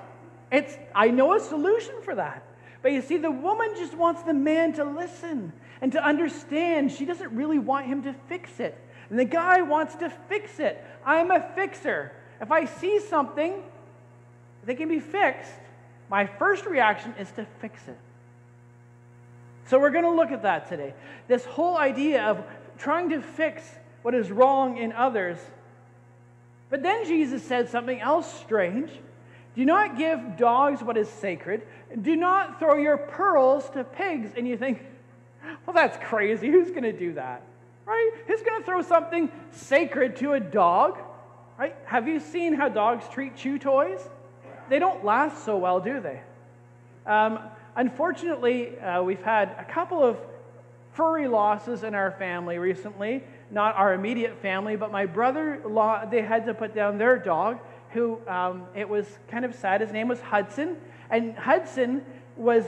It's, 0.51 0.75
I 0.93 1.09
know 1.09 1.33
a 1.33 1.39
solution 1.39 2.01
for 2.03 2.15
that. 2.15 2.43
But 2.81 2.91
you 2.91 3.01
see, 3.01 3.17
the 3.17 3.31
woman 3.31 3.73
just 3.77 3.93
wants 3.93 4.23
the 4.23 4.33
man 4.33 4.73
to 4.73 4.83
listen 4.83 5.53
and 5.81 5.91
to 5.91 6.03
understand. 6.03 6.91
She 6.91 7.05
doesn't 7.05 7.31
really 7.31 7.59
want 7.59 7.85
him 7.85 8.03
to 8.03 8.13
fix 8.27 8.59
it. 8.59 8.75
And 9.09 9.19
the 9.19 9.25
guy 9.25 9.61
wants 9.61 9.95
to 9.95 10.09
fix 10.09 10.59
it. 10.59 10.83
I'm 11.05 11.29
a 11.29 11.39
fixer. 11.55 12.11
If 12.41 12.51
I 12.51 12.65
see 12.65 12.99
something 12.99 13.63
that 14.65 14.75
can 14.75 14.89
be 14.89 14.99
fixed, 14.99 15.51
my 16.11 16.25
first 16.25 16.65
reaction 16.65 17.15
is 17.17 17.31
to 17.31 17.47
fix 17.61 17.87
it. 17.87 17.97
So 19.67 19.79
we're 19.79 19.91
going 19.91 20.03
to 20.03 20.11
look 20.11 20.31
at 20.31 20.43
that 20.43 20.67
today. 20.67 20.93
This 21.29 21.45
whole 21.45 21.77
idea 21.77 22.25
of 22.25 22.43
trying 22.77 23.09
to 23.11 23.21
fix 23.21 23.63
what 24.01 24.13
is 24.13 24.29
wrong 24.29 24.77
in 24.77 24.91
others. 24.91 25.37
But 26.69 26.83
then 26.83 27.05
Jesus 27.05 27.41
said 27.41 27.69
something 27.69 28.01
else 28.01 28.31
strange. 28.41 28.91
Do 29.55 29.63
not 29.63 29.97
give 29.97 30.35
dogs 30.35 30.83
what 30.83 30.97
is 30.97 31.07
sacred. 31.07 31.61
Do 32.01 32.17
not 32.17 32.59
throw 32.59 32.75
your 32.75 32.97
pearls 32.97 33.69
to 33.69 33.85
pigs. 33.85 34.31
And 34.35 34.45
you 34.45 34.57
think, 34.57 34.81
well, 35.65 35.73
that's 35.73 35.97
crazy. 36.05 36.49
Who's 36.49 36.71
going 36.71 36.83
to 36.83 36.91
do 36.91 37.13
that? 37.13 37.41
Right? 37.85 38.11
Who's 38.27 38.41
going 38.41 38.59
to 38.59 38.65
throw 38.65 38.81
something 38.81 39.31
sacred 39.51 40.17
to 40.17 40.33
a 40.33 40.41
dog? 40.41 40.99
Right? 41.57 41.75
Have 41.85 42.09
you 42.09 42.19
seen 42.19 42.53
how 42.53 42.67
dogs 42.67 43.07
treat 43.07 43.37
chew 43.37 43.57
toys? 43.57 44.01
They 44.71 44.79
don't 44.79 45.03
last 45.03 45.43
so 45.43 45.57
well, 45.57 45.81
do 45.81 45.99
they? 45.99 46.21
Um, 47.05 47.39
unfortunately, 47.75 48.79
uh, 48.79 49.03
we've 49.03 49.21
had 49.21 49.53
a 49.59 49.65
couple 49.65 50.01
of 50.01 50.17
furry 50.93 51.27
losses 51.27 51.83
in 51.83 51.93
our 51.93 52.11
family 52.11 52.57
recently. 52.57 53.21
Not 53.51 53.75
our 53.75 53.93
immediate 53.93 54.41
family, 54.41 54.77
but 54.77 54.89
my 54.89 55.05
brother-in-law, 55.05 56.05
they 56.05 56.21
had 56.21 56.45
to 56.45 56.53
put 56.53 56.73
down 56.73 56.97
their 56.97 57.17
dog, 57.17 57.59
who 57.89 58.25
um, 58.29 58.63
it 58.73 58.87
was 58.87 59.05
kind 59.27 59.43
of 59.43 59.53
sad. 59.55 59.81
His 59.81 59.91
name 59.91 60.07
was 60.07 60.21
Hudson. 60.21 60.77
And 61.09 61.35
Hudson 61.35 62.05
was, 62.37 62.63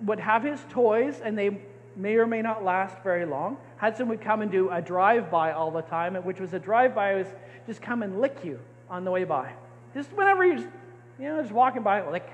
would 0.00 0.20
have 0.20 0.44
his 0.44 0.64
toys, 0.70 1.20
and 1.22 1.36
they 1.36 1.60
may 1.94 2.14
or 2.14 2.26
may 2.26 2.40
not 2.40 2.64
last 2.64 2.96
very 3.04 3.26
long. 3.26 3.58
Hudson 3.76 4.08
would 4.08 4.22
come 4.22 4.40
and 4.40 4.50
do 4.50 4.70
a 4.70 4.80
drive-by 4.80 5.52
all 5.52 5.70
the 5.70 5.82
time, 5.82 6.14
which 6.14 6.40
was 6.40 6.54
a 6.54 6.58
drive-by 6.58 7.16
was 7.16 7.26
just 7.66 7.82
come 7.82 8.02
and 8.02 8.18
lick 8.18 8.38
you 8.42 8.58
on 8.88 9.04
the 9.04 9.10
way 9.10 9.24
by. 9.24 9.52
Just 9.92 10.10
whenever 10.14 10.42
you, 10.46 10.72
you 11.18 11.28
know, 11.28 11.40
just 11.40 11.52
walking 11.52 11.82
by, 11.82 12.08
lick. 12.08 12.28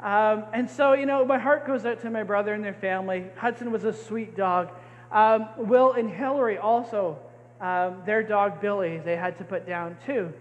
Um, 0.00 0.44
and 0.52 0.68
so, 0.68 0.92
you 0.92 1.06
know, 1.06 1.24
my 1.24 1.38
heart 1.38 1.66
goes 1.66 1.86
out 1.86 2.02
to 2.02 2.10
my 2.10 2.22
brother 2.22 2.52
and 2.52 2.64
their 2.64 2.74
family. 2.74 3.26
Hudson 3.36 3.70
was 3.70 3.84
a 3.84 3.92
sweet 3.92 4.36
dog. 4.36 4.70
Um, 5.10 5.48
Will 5.56 5.92
and 5.92 6.10
Hillary 6.10 6.58
also, 6.58 7.18
um, 7.60 8.02
their 8.04 8.22
dog 8.22 8.60
Billy, 8.60 8.98
they 8.98 9.16
had 9.16 9.38
to 9.38 9.44
put 9.44 9.66
down 9.66 9.96
too. 10.04 10.32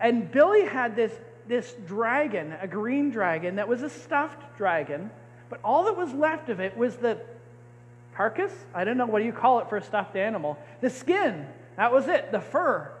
And 0.00 0.30
Billy 0.30 0.64
had 0.64 0.96
this 0.96 1.12
this 1.50 1.74
dragon, 1.84 2.54
a 2.62 2.68
green 2.68 3.10
dragon, 3.10 3.56
that 3.56 3.66
was 3.66 3.82
a 3.82 3.90
stuffed 3.90 4.56
dragon, 4.56 5.10
but 5.48 5.58
all 5.64 5.84
that 5.84 5.96
was 5.96 6.12
left 6.14 6.48
of 6.48 6.60
it 6.60 6.76
was 6.76 6.96
the 6.96 7.20
carcass. 8.14 8.52
I 8.72 8.84
don't 8.84 8.96
know 8.96 9.06
what 9.06 9.18
do 9.18 9.24
you 9.24 9.32
call 9.32 9.58
it 9.58 9.68
for 9.68 9.76
a 9.76 9.82
stuffed 9.82 10.14
animal. 10.14 10.56
The 10.80 10.90
skin. 10.90 11.46
That 11.76 11.92
was 11.92 12.06
it, 12.06 12.30
the 12.30 12.40
fur. 12.40 12.92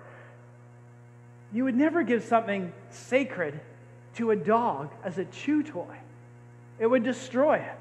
You 1.52 1.64
would 1.64 1.76
never 1.76 2.02
give 2.02 2.24
something 2.24 2.72
sacred 2.90 3.60
to 4.14 4.30
a 4.30 4.36
dog 4.36 4.90
as 5.04 5.18
a 5.18 5.24
chew 5.24 5.62
toy, 5.62 5.96
it 6.78 6.86
would 6.86 7.04
destroy 7.04 7.58
it. 7.58 7.76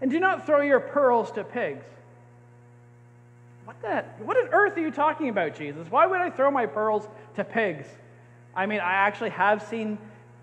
And 0.00 0.10
do 0.10 0.18
not 0.18 0.46
throw 0.46 0.62
your 0.62 0.80
pearls 0.80 1.30
to 1.32 1.44
pigs. 1.44 1.84
What, 3.66 3.82
the, 3.82 4.04
what 4.24 4.36
on 4.36 4.48
earth 4.48 4.76
are 4.78 4.80
you 4.80 4.90
talking 4.90 5.28
about, 5.28 5.54
Jesus? 5.54 5.86
Why 5.90 6.06
would 6.06 6.20
I 6.20 6.30
throw 6.30 6.50
my 6.50 6.66
pearls 6.66 7.06
to 7.36 7.44
pigs? 7.44 7.86
I 8.54 8.66
mean, 8.66 8.80
I 8.80 8.92
actually 8.92 9.30
have 9.30 9.62
seen 9.62 9.98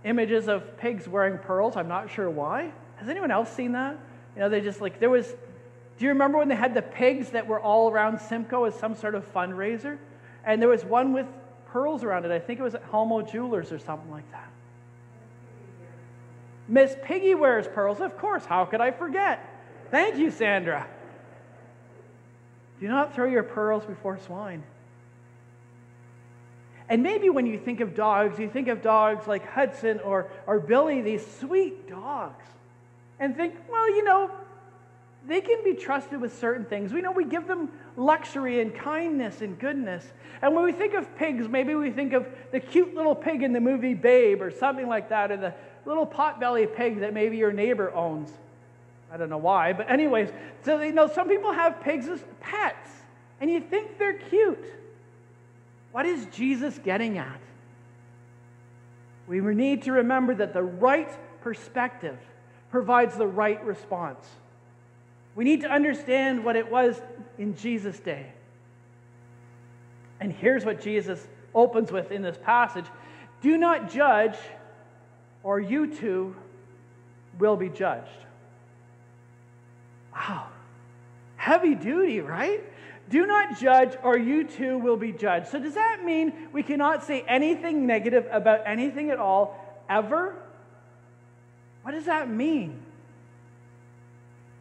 images 0.06 0.48
of 0.48 0.78
pigs 0.78 1.08
wearing 1.08 1.38
pearls. 1.38 1.76
I'm 1.76 1.88
not 1.88 2.10
sure 2.10 2.30
why. 2.30 2.72
Has 2.98 3.10
anyone 3.10 3.32
else 3.32 3.52
seen 3.52 3.74
that? 3.74 3.98
You 4.36 4.42
know, 4.42 4.50
they 4.50 4.62
just 4.62 4.80
like, 4.80 5.00
there 5.00 5.10
was, 5.10 5.28
do 5.28 6.06
you 6.06 6.10
remember 6.10 6.38
when 6.38 6.48
they 6.48 6.56
had 6.56 6.74
the 6.74 6.82
pigs 6.82 7.32
that 7.32 7.48
were 7.48 7.60
all 7.60 7.90
around 7.90 8.20
Simcoe 8.20 8.66
as 8.66 8.76
some 8.76 8.96
sort 8.96 9.16
of 9.16 9.32
fundraiser? 9.34 9.98
And 10.46 10.62
there 10.62 10.70
was 10.70 10.86
one 10.86 11.12
with 11.12 11.28
pearls 11.72 12.04
around 12.04 12.26
it. 12.26 12.32
I 12.32 12.40
think 12.40 12.60
it 12.60 12.64
was 12.64 12.76
at 12.76 12.84
Homo 12.84 13.22
Jewelers 13.22 13.72
or 13.72 13.80
something 13.80 14.12
like 14.12 14.30
that. 14.32 14.50
Miss 16.68 16.96
Piggy 17.04 17.36
wears 17.36 17.68
pearls. 17.68 18.02
Of 18.02 18.18
course. 18.18 18.46
How 18.46 18.66
could 18.66 18.82
I 18.82 18.92
forget? 18.92 19.40
Thank 19.90 20.18
you, 20.18 20.32
Sandra. 20.32 20.88
Do 22.80 22.88
not 22.88 23.16
throw 23.16 23.26
your 23.26 23.44
pearls 23.44 23.86
before 23.86 24.20
swine. 24.20 24.64
And 26.90 27.04
maybe 27.04 27.30
when 27.30 27.46
you 27.46 27.58
think 27.58 27.82
of 27.82 27.96
dogs, 27.96 28.40
you 28.40 28.50
think 28.50 28.68
of 28.68 28.82
dogs 28.82 29.28
like 29.28 29.46
Hudson 29.46 30.00
or, 30.02 30.30
or 30.46 30.60
Billy, 30.60 31.02
these 31.02 31.26
sweet 31.40 31.90
dogs, 31.90 32.46
and 33.20 33.36
think, 33.36 33.56
well, 33.70 33.90
you 33.90 34.04
know, 34.04 34.32
they 35.28 35.42
can 35.42 35.64
be 35.64 35.74
trusted 35.74 36.22
with 36.22 36.38
certain 36.40 36.66
things. 36.66 36.94
We 36.94 37.02
know 37.02 37.12
we 37.12 37.26
give 37.26 37.48
them 37.48 37.70
luxury 37.98 38.62
and 38.62 38.74
kindness 38.74 39.42
and 39.42 39.60
goodness. 39.60 40.06
And 40.42 40.56
when 40.56 40.64
we 40.64 40.72
think 40.72 40.94
of 40.94 41.14
pigs, 41.18 41.48
maybe 41.50 41.76
we 41.76 41.92
think 41.92 42.14
of 42.14 42.26
the 42.52 42.60
cute 42.60 42.96
little 42.96 43.16
pig 43.16 43.44
in 43.44 43.52
the 43.52 43.60
movie 43.60 43.96
Babe 43.96 44.42
or 44.42 44.52
something 44.52 44.88
like 44.88 45.10
that, 45.10 45.32
or 45.32 45.38
the 45.38 45.54
little 45.86 46.06
potbelly 46.06 46.74
pig 46.74 47.00
that 47.00 47.14
maybe 47.14 47.38
your 47.38 47.52
neighbor 47.52 47.92
owns. 47.94 48.32
I 49.12 49.18
don't 49.18 49.30
know 49.30 49.38
why, 49.38 49.74
but 49.74 49.90
anyways, 49.90 50.30
so 50.64 50.82
you 50.82 50.92
know 50.92 51.08
some 51.08 51.28
people 51.28 51.52
have 51.52 51.82
pigs 51.82 52.08
as 52.08 52.24
pets, 52.40 52.90
and 53.42 53.50
you 53.50 53.60
think 53.60 53.98
they're 53.98 54.20
cute. 54.20 54.66
What 55.92 56.06
is 56.06 56.26
Jesus 56.28 56.78
getting 56.84 57.18
at? 57.18 57.40
We 59.28 59.40
need 59.40 59.84
to 59.84 59.94
remember 59.94 60.36
that 60.36 60.54
the 60.54 60.64
right 60.64 61.10
perspective 61.42 62.18
provides 62.70 63.16
the 63.18 63.28
right 63.28 63.64
response. 63.66 64.28
We 65.36 65.44
need 65.44 65.62
to 65.62 65.70
understand 65.70 66.44
what 66.44 66.56
it 66.56 66.72
was 66.72 67.00
in 67.38 67.56
Jesus' 67.56 68.00
day. 68.00 68.28
And 70.20 70.32
here's 70.32 70.66
what 70.66 70.82
Jesus 70.82 71.26
opens 71.54 71.92
with 71.92 72.12
in 72.12 72.22
this 72.22 72.38
passage 72.44 72.86
Do 73.42 73.58
not 73.58 73.92
judge, 73.92 74.36
or 75.44 75.60
you 75.60 75.96
too 75.96 76.36
will 77.40 77.56
be 77.56 77.70
judged. 77.70 78.08
Wow. 80.14 80.48
Heavy 81.36 81.76
duty, 81.76 82.20
right? 82.20 82.64
Do 83.10 83.26
not 83.26 83.58
judge, 83.58 83.96
or 84.04 84.18
you 84.18 84.44
too 84.44 84.78
will 84.78 84.98
be 84.98 85.14
judged. 85.14 85.48
So, 85.48 85.60
does 85.60 85.76
that 85.76 86.04
mean 86.04 86.34
we 86.52 86.64
cannot 86.64 87.06
say 87.06 87.22
anything 87.22 87.88
negative 87.88 88.28
about 88.32 88.62
anything 88.66 89.12
at 89.12 89.20
all, 89.20 89.58
ever? 89.90 90.36
What 91.84 91.94
does 91.94 92.06
that 92.06 92.30
mean? 92.30 92.84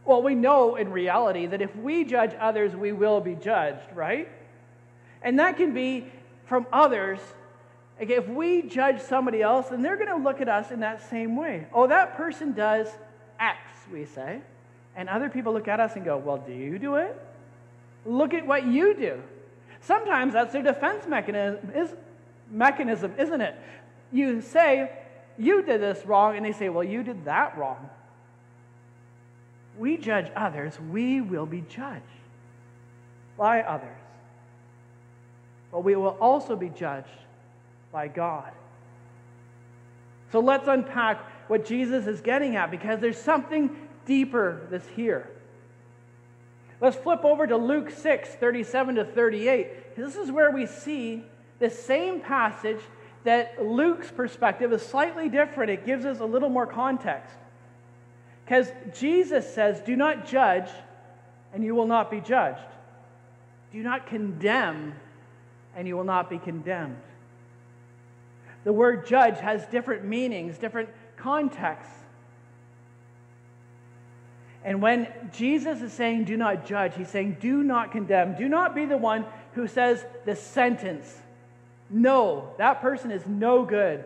Well, 0.06 0.22
we 0.22 0.36
know 0.36 0.76
in 0.76 0.90
reality 0.92 1.46
that 1.46 1.60
if 1.60 1.74
we 1.74 2.04
judge 2.04 2.32
others, 2.38 2.76
we 2.76 2.92
will 2.92 3.20
be 3.20 3.34
judged, 3.34 3.92
right? 3.92 4.28
And 5.20 5.40
that 5.40 5.56
can 5.56 5.74
be 5.74 6.06
from 6.46 6.66
others. 6.72 7.18
Like 7.98 8.10
if 8.10 8.28
we 8.28 8.62
judge 8.62 9.00
somebody 9.00 9.42
else, 9.42 9.68
then 9.68 9.82
they're 9.82 9.96
going 9.96 10.08
to 10.08 10.22
look 10.22 10.40
at 10.40 10.48
us 10.48 10.70
in 10.70 10.80
that 10.80 11.10
same 11.10 11.36
way. 11.36 11.66
Oh, 11.72 11.88
that 11.88 12.16
person 12.16 12.52
does 12.52 12.86
X, 13.40 13.58
we 13.92 14.04
say. 14.04 14.40
And 14.94 15.08
other 15.08 15.28
people 15.28 15.52
look 15.52 15.66
at 15.66 15.80
us 15.80 15.96
and 15.96 16.04
go, 16.04 16.16
Well, 16.16 16.38
do 16.38 16.52
you 16.52 16.78
do 16.78 16.96
it? 16.96 17.20
Look 18.04 18.32
at 18.32 18.46
what 18.46 18.64
you 18.64 18.94
do. 18.94 19.20
Sometimes 19.80 20.32
that's 20.32 20.52
their 20.52 20.62
defense 20.62 21.06
mechanism, 21.06 21.70
is, 21.74 21.94
mechanism, 22.50 23.12
isn't 23.18 23.40
it? 23.40 23.56
You 24.12 24.40
say, 24.40 24.90
You 25.36 25.62
did 25.62 25.80
this 25.80 26.06
wrong, 26.06 26.36
and 26.36 26.46
they 26.46 26.52
say, 26.52 26.68
Well, 26.68 26.84
you 26.84 27.02
did 27.02 27.24
that 27.24 27.58
wrong. 27.58 27.90
We 29.78 29.96
judge 29.96 30.30
others, 30.34 30.78
we 30.90 31.20
will 31.20 31.46
be 31.46 31.62
judged 31.68 32.02
by 33.36 33.62
others. 33.62 33.96
But 35.70 35.84
we 35.84 35.96
will 35.96 36.16
also 36.20 36.56
be 36.56 36.70
judged 36.70 37.08
by 37.92 38.08
God. 38.08 38.52
So 40.32 40.40
let's 40.40 40.68
unpack 40.68 41.20
what 41.48 41.64
Jesus 41.64 42.06
is 42.06 42.20
getting 42.20 42.56
at 42.56 42.70
because 42.70 43.00
there's 43.00 43.18
something 43.18 43.74
deeper 44.06 44.66
that's 44.70 44.88
here. 44.88 45.30
Let's 46.80 46.96
flip 46.96 47.24
over 47.24 47.46
to 47.46 47.56
Luke 47.56 47.90
6, 47.90 48.28
37 48.34 48.96
to 48.96 49.04
38. 49.04 49.96
This 49.96 50.16
is 50.16 50.30
where 50.30 50.50
we 50.50 50.66
see 50.66 51.22
the 51.58 51.70
same 51.70 52.20
passage 52.20 52.80
that 53.24 53.64
Luke's 53.64 54.10
perspective 54.10 54.72
is 54.72 54.82
slightly 54.82 55.28
different. 55.28 55.70
It 55.70 55.86
gives 55.86 56.04
us 56.04 56.20
a 56.20 56.24
little 56.24 56.48
more 56.48 56.66
context. 56.66 57.34
Because 58.46 58.70
Jesus 58.96 59.52
says, 59.52 59.80
Do 59.80 59.96
not 59.96 60.24
judge, 60.24 60.70
and 61.52 61.64
you 61.64 61.74
will 61.74 61.86
not 61.86 62.12
be 62.12 62.20
judged. 62.20 62.60
Do 63.72 63.82
not 63.82 64.06
condemn, 64.06 64.94
and 65.74 65.88
you 65.88 65.96
will 65.96 66.04
not 66.04 66.30
be 66.30 66.38
condemned. 66.38 66.96
The 68.62 68.72
word 68.72 69.06
judge 69.06 69.38
has 69.40 69.66
different 69.66 70.04
meanings, 70.04 70.58
different 70.58 70.90
contexts. 71.16 71.92
And 74.64 74.80
when 74.80 75.08
Jesus 75.32 75.82
is 75.82 75.92
saying, 75.92 76.24
do 76.24 76.36
not 76.36 76.66
judge, 76.66 76.96
he's 76.96 77.08
saying, 77.08 77.38
do 77.40 77.62
not 77.62 77.92
condemn. 77.92 78.36
Do 78.36 78.48
not 78.48 78.74
be 78.74 78.84
the 78.84 78.96
one 78.96 79.24
who 79.54 79.68
says 79.68 80.04
the 80.24 80.34
sentence. 80.34 81.20
No, 81.90 82.50
that 82.58 82.80
person 82.80 83.10
is 83.10 83.26
no 83.26 83.64
good. 83.64 84.04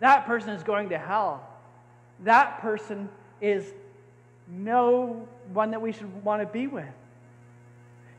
That 0.00 0.26
person 0.26 0.50
is 0.50 0.62
going 0.62 0.90
to 0.90 0.98
hell. 0.98 1.46
That 2.20 2.60
person 2.60 3.08
is 3.40 3.64
no 4.48 5.28
one 5.52 5.70
that 5.70 5.80
we 5.80 5.92
should 5.92 6.24
want 6.24 6.42
to 6.42 6.46
be 6.46 6.66
with. 6.66 6.84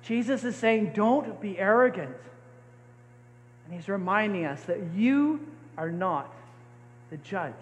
Jesus 0.01 0.43
is 0.43 0.55
saying, 0.55 0.91
don't 0.93 1.41
be 1.41 1.57
arrogant. 1.57 2.15
And 3.65 3.73
he's 3.73 3.89
reminding 3.89 4.45
us 4.45 4.61
that 4.63 4.79
you 4.93 5.45
are 5.77 5.91
not 5.91 6.33
the 7.09 7.17
judge. 7.17 7.53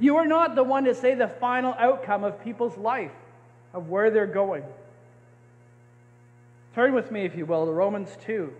You 0.00 0.16
are 0.16 0.26
not 0.26 0.54
the 0.54 0.64
one 0.64 0.84
to 0.84 0.94
say 0.94 1.14
the 1.14 1.28
final 1.28 1.74
outcome 1.74 2.24
of 2.24 2.42
people's 2.42 2.76
life, 2.76 3.12
of 3.72 3.88
where 3.88 4.10
they're 4.10 4.26
going. 4.26 4.64
Turn 6.74 6.94
with 6.94 7.10
me, 7.10 7.24
if 7.24 7.36
you 7.36 7.46
will, 7.46 7.66
to 7.66 7.72
Romans 7.72 8.16
2, 8.24 8.52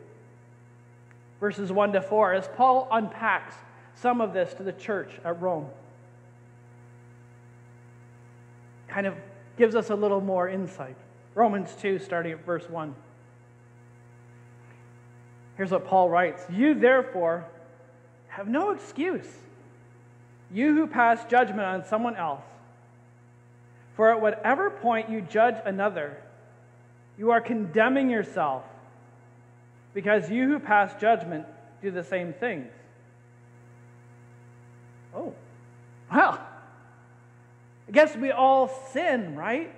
verses 1.40 1.70
1 1.70 1.92
to 1.92 2.02
4, 2.02 2.34
as 2.34 2.48
Paul 2.56 2.88
unpacks 2.90 3.54
some 3.94 4.20
of 4.20 4.32
this 4.32 4.54
to 4.54 4.62
the 4.62 4.72
church 4.72 5.10
at 5.24 5.40
Rome. 5.40 5.66
Kind 8.88 9.06
of 9.06 9.14
gives 9.56 9.74
us 9.74 9.90
a 9.90 9.94
little 9.94 10.20
more 10.20 10.48
insight. 10.48 10.96
Romans 11.34 11.74
2, 11.80 11.98
starting 11.98 12.32
at 12.32 12.44
verse 12.44 12.68
1. 12.68 12.94
Here's 15.56 15.70
what 15.70 15.86
Paul 15.86 16.08
writes 16.08 16.42
You, 16.50 16.74
therefore, 16.74 17.44
have 18.28 18.48
no 18.48 18.70
excuse 18.70 19.26
you 20.52 20.74
who 20.74 20.86
pass 20.86 21.24
judgment 21.26 21.60
on 21.60 21.84
someone 21.84 22.16
else. 22.16 22.44
For 23.96 24.10
at 24.10 24.20
whatever 24.20 24.70
point 24.70 25.10
you 25.10 25.20
judge 25.20 25.56
another, 25.64 26.16
you 27.18 27.32
are 27.32 27.40
condemning 27.40 28.08
yourself, 28.08 28.62
because 29.92 30.30
you 30.30 30.48
who 30.48 30.58
pass 30.58 30.98
judgment 31.00 31.46
do 31.82 31.90
the 31.90 32.04
same 32.04 32.32
things. 32.32 32.70
Oh, 35.14 35.34
well, 36.12 36.40
I 37.88 37.90
guess 37.92 38.16
we 38.16 38.30
all 38.30 38.68
sin, 38.92 39.34
right? 39.34 39.74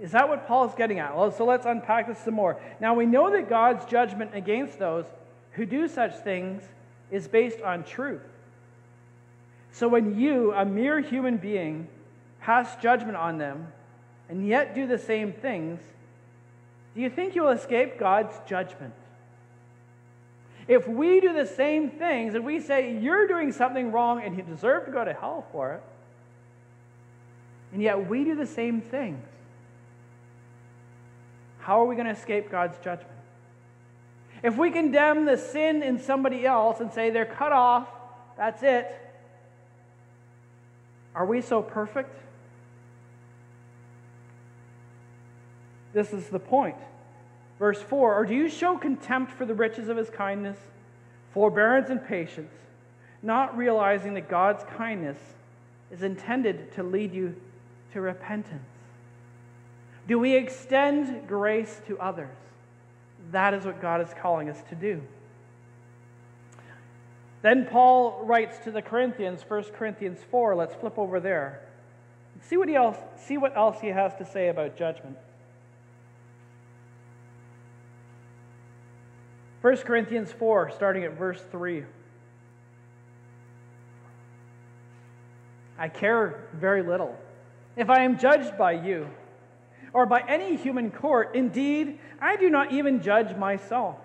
Is 0.00 0.12
that 0.12 0.28
what 0.28 0.46
Paul's 0.46 0.74
getting 0.74 0.98
at? 0.98 1.16
Well, 1.16 1.30
so 1.30 1.44
let's 1.44 1.66
unpack 1.66 2.08
this 2.08 2.18
some 2.18 2.34
more. 2.34 2.60
Now, 2.80 2.94
we 2.94 3.06
know 3.06 3.30
that 3.30 3.48
God's 3.48 3.84
judgment 3.86 4.32
against 4.34 4.78
those 4.78 5.06
who 5.52 5.64
do 5.64 5.88
such 5.88 6.16
things 6.16 6.62
is 7.10 7.28
based 7.28 7.60
on 7.60 7.84
truth. 7.84 8.22
So 9.70 9.88
when 9.88 10.18
you, 10.18 10.52
a 10.52 10.64
mere 10.64 11.00
human 11.00 11.38
being, 11.38 11.88
pass 12.40 12.76
judgment 12.76 13.16
on 13.16 13.38
them 13.38 13.72
and 14.28 14.46
yet 14.46 14.74
do 14.74 14.86
the 14.86 14.98
same 14.98 15.32
things, 15.32 15.80
do 16.94 17.00
you 17.00 17.08
think 17.08 17.34
you 17.34 17.42
will 17.42 17.50
escape 17.50 17.98
God's 17.98 18.34
judgment? 18.46 18.92
If 20.68 20.86
we 20.86 21.20
do 21.20 21.32
the 21.32 21.46
same 21.46 21.90
things 21.90 22.34
and 22.34 22.44
we 22.44 22.60
say 22.60 22.98
you're 22.98 23.26
doing 23.26 23.52
something 23.52 23.92
wrong 23.92 24.22
and 24.22 24.36
you 24.36 24.42
deserve 24.42 24.86
to 24.86 24.92
go 24.92 25.04
to 25.04 25.12
hell 25.12 25.46
for 25.52 25.74
it, 25.74 25.82
and 27.72 27.82
yet 27.82 28.08
we 28.08 28.24
do 28.24 28.34
the 28.34 28.46
same 28.46 28.80
things, 28.80 29.24
how 31.60 31.80
are 31.80 31.86
we 31.86 31.94
going 31.94 32.06
to 32.06 32.12
escape 32.12 32.50
God's 32.50 32.76
judgment? 32.78 33.08
If 34.42 34.56
we 34.56 34.70
condemn 34.70 35.24
the 35.24 35.36
sin 35.36 35.82
in 35.82 35.98
somebody 36.00 36.44
else 36.44 36.80
and 36.80 36.92
say 36.92 37.10
they're 37.10 37.24
cut 37.24 37.52
off, 37.52 37.88
that's 38.36 38.62
it, 38.62 38.98
are 41.14 41.24
we 41.24 41.40
so 41.40 41.62
perfect? 41.62 42.18
This 45.92 46.12
is 46.12 46.28
the 46.28 46.38
point. 46.38 46.76
Verse 47.58 47.80
4 47.80 48.14
Or 48.14 48.26
do 48.26 48.34
you 48.34 48.48
show 48.48 48.76
contempt 48.76 49.32
for 49.32 49.44
the 49.44 49.54
riches 49.54 49.88
of 49.88 49.96
his 49.96 50.10
kindness, 50.10 50.58
forbearance, 51.32 51.90
and 51.90 52.04
patience, 52.04 52.52
not 53.22 53.56
realizing 53.56 54.14
that 54.14 54.28
God's 54.28 54.64
kindness 54.76 55.18
is 55.90 56.02
intended 56.02 56.72
to 56.72 56.82
lead 56.82 57.12
you 57.12 57.36
to 57.92 58.00
repentance? 58.00 58.62
Do 60.08 60.18
we 60.18 60.34
extend 60.34 61.28
grace 61.28 61.80
to 61.86 61.98
others? 61.98 62.36
That 63.30 63.54
is 63.54 63.64
what 63.64 63.80
God 63.80 64.00
is 64.00 64.12
calling 64.20 64.48
us 64.48 64.60
to 64.68 64.74
do. 64.74 65.02
Then 67.42 67.66
Paul 67.66 68.24
writes 68.24 68.58
to 68.64 68.70
the 68.70 68.82
Corinthians, 68.82 69.42
1 69.46 69.64
Corinthians 69.76 70.20
4. 70.30 70.54
Let's 70.54 70.74
flip 70.74 70.98
over 70.98 71.20
there. 71.20 71.60
See 72.42 72.56
what, 72.56 72.68
he 72.68 72.74
else, 72.74 72.96
see 73.16 73.36
what 73.36 73.56
else 73.56 73.80
he 73.80 73.88
has 73.88 74.14
to 74.16 74.24
say 74.24 74.48
about 74.48 74.76
judgment. 74.76 75.16
1 79.60 79.76
Corinthians 79.78 80.32
4, 80.32 80.72
starting 80.72 81.04
at 81.04 81.12
verse 81.16 81.40
3. 81.52 81.84
I 85.78 85.88
care 85.88 86.48
very 86.52 86.82
little 86.82 87.16
if 87.76 87.88
I 87.88 88.02
am 88.02 88.18
judged 88.18 88.56
by 88.58 88.72
you 88.72 89.08
or 89.92 90.06
by 90.06 90.22
any 90.26 90.56
human 90.56 90.90
court. 90.90 91.34
Indeed, 91.34 91.98
I 92.20 92.36
do 92.36 92.50
not 92.50 92.72
even 92.72 93.02
judge 93.02 93.36
myself. 93.36 93.96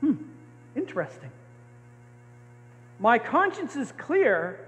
Hmm. 0.00 0.14
Interesting. 0.76 1.30
My 2.98 3.18
conscience 3.18 3.76
is 3.76 3.92
clear, 3.92 4.60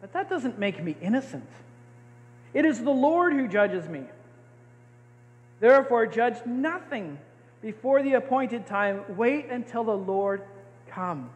but 0.00 0.12
that 0.12 0.28
doesn't 0.28 0.58
make 0.58 0.82
me 0.82 0.96
innocent. 1.00 1.48
It 2.54 2.64
is 2.64 2.82
the 2.82 2.90
Lord 2.90 3.34
who 3.34 3.48
judges 3.48 3.88
me. 3.88 4.04
Therefore, 5.60 6.06
judge 6.06 6.44
nothing 6.46 7.18
before 7.62 8.02
the 8.02 8.14
appointed 8.14 8.66
time. 8.66 9.04
Wait 9.16 9.46
until 9.50 9.84
the 9.84 9.96
Lord 9.96 10.42
comes. 10.88 11.30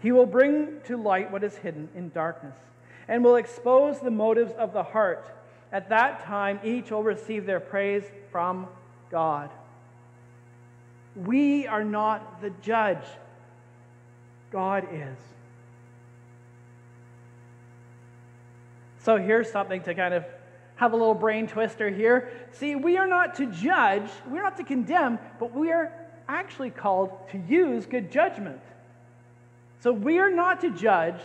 He 0.00 0.12
will 0.12 0.26
bring 0.26 0.80
to 0.84 0.96
light 0.96 1.30
what 1.30 1.42
is 1.42 1.56
hidden 1.56 1.88
in 1.94 2.10
darkness 2.10 2.54
and 3.08 3.24
will 3.24 3.36
expose 3.36 4.00
the 4.00 4.10
motives 4.10 4.52
of 4.52 4.72
the 4.72 4.82
heart. 4.82 5.26
At 5.72 5.88
that 5.88 6.24
time, 6.24 6.60
each 6.62 6.90
will 6.90 7.02
receive 7.02 7.46
their 7.46 7.60
praise 7.60 8.04
from 8.30 8.68
God. 9.10 9.50
We 11.16 11.66
are 11.66 11.84
not 11.84 12.40
the 12.40 12.50
judge, 12.62 13.04
God 14.52 14.86
is. 14.92 15.18
So 19.00 19.16
here's 19.16 19.50
something 19.50 19.82
to 19.82 19.94
kind 19.94 20.14
of 20.14 20.24
have 20.76 20.92
a 20.92 20.96
little 20.96 21.14
brain 21.14 21.48
twister 21.48 21.90
here. 21.90 22.30
See, 22.52 22.76
we 22.76 22.98
are 22.98 23.06
not 23.06 23.34
to 23.36 23.46
judge, 23.46 24.08
we're 24.28 24.42
not 24.42 24.58
to 24.58 24.64
condemn, 24.64 25.18
but 25.40 25.54
we 25.54 25.72
are 25.72 25.92
actually 26.28 26.70
called 26.70 27.10
to 27.30 27.38
use 27.38 27.86
good 27.86 28.12
judgment. 28.12 28.60
So 29.80 29.92
we 29.92 30.18
are 30.18 30.30
not 30.30 30.60
to 30.62 30.70
judge, 30.70 31.20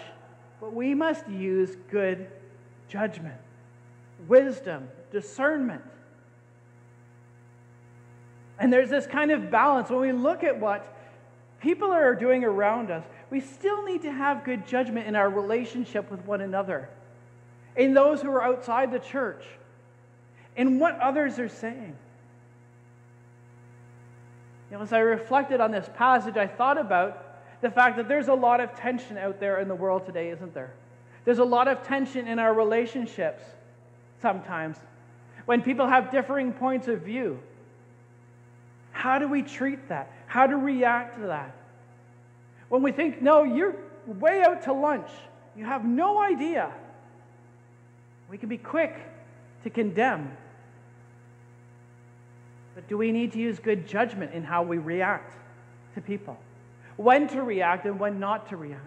but 0.61 0.73
we 0.73 0.93
must 0.93 1.27
use 1.27 1.75
good 1.89 2.27
judgment, 2.87 3.39
wisdom, 4.27 4.87
discernment. 5.11 5.81
And 8.59 8.71
there's 8.71 8.89
this 8.89 9.07
kind 9.07 9.31
of 9.31 9.49
balance 9.49 9.89
when 9.89 9.99
we 9.99 10.11
look 10.11 10.43
at 10.43 10.59
what 10.59 10.95
people 11.59 11.91
are 11.91 12.13
doing 12.13 12.43
around 12.43 12.91
us. 12.91 13.03
We 13.29 13.39
still 13.39 13.83
need 13.83 14.03
to 14.03 14.11
have 14.11 14.43
good 14.43 14.67
judgment 14.67 15.07
in 15.07 15.15
our 15.15 15.29
relationship 15.29 16.11
with 16.11 16.23
one 16.25 16.41
another, 16.41 16.87
in 17.75 17.93
those 17.93 18.21
who 18.21 18.29
are 18.29 18.43
outside 18.43 18.91
the 18.91 18.99
church, 18.99 19.43
in 20.55 20.77
what 20.77 20.99
others 20.99 21.39
are 21.39 21.49
saying. 21.49 21.95
You 24.69 24.77
know, 24.77 24.83
as 24.83 24.93
I 24.93 24.99
reflected 24.99 25.59
on 25.59 25.71
this 25.71 25.89
passage, 25.95 26.37
I 26.37 26.45
thought 26.45 26.77
about 26.77 27.22
the 27.63 27.71
fact 27.71 27.95
that 27.95 28.09
there's 28.09 28.27
a 28.27 28.33
lot 28.33 28.59
of 28.59 28.75
tension 28.75 29.17
out 29.17 29.39
there 29.39 29.59
in 29.59 29.69
the 29.69 29.75
world 29.75 30.05
today, 30.05 30.29
isn't 30.29 30.53
there? 30.53 30.73
There's 31.23 31.39
a 31.39 31.45
lot 31.45 31.69
of 31.69 31.81
tension 31.81 32.27
in 32.27 32.37
our 32.37 32.53
relationships 32.53 33.41
sometimes 34.21 34.77
when 35.45 35.61
people 35.61 35.87
have 35.87 36.11
differing 36.11 36.51
points 36.51 36.89
of 36.89 37.01
view. 37.01 37.39
How 38.91 39.17
do 39.17 39.29
we 39.29 39.41
treat 39.41 39.87
that? 39.87 40.11
How 40.27 40.45
to 40.45 40.57
react 40.57 41.19
to 41.21 41.27
that? 41.27 41.55
When 42.67 42.83
we 42.83 42.91
think, 42.91 43.21
no, 43.21 43.43
you're 43.43 43.75
way 44.07 44.43
out 44.43 44.63
to 44.63 44.73
lunch, 44.73 45.09
you 45.55 45.63
have 45.63 45.85
no 45.85 46.21
idea, 46.21 46.69
we 48.29 48.37
can 48.37 48.49
be 48.49 48.57
quick 48.57 48.95
to 49.63 49.69
condemn. 49.69 50.35
But 52.75 52.89
do 52.89 52.97
we 52.97 53.13
need 53.13 53.31
to 53.33 53.39
use 53.39 53.59
good 53.59 53.87
judgment 53.87 54.33
in 54.33 54.43
how 54.43 54.63
we 54.63 54.79
react 54.79 55.37
to 55.95 56.01
people? 56.01 56.37
When 56.97 57.27
to 57.29 57.41
react 57.41 57.85
and 57.85 57.99
when 57.99 58.19
not 58.19 58.49
to 58.49 58.57
react? 58.57 58.81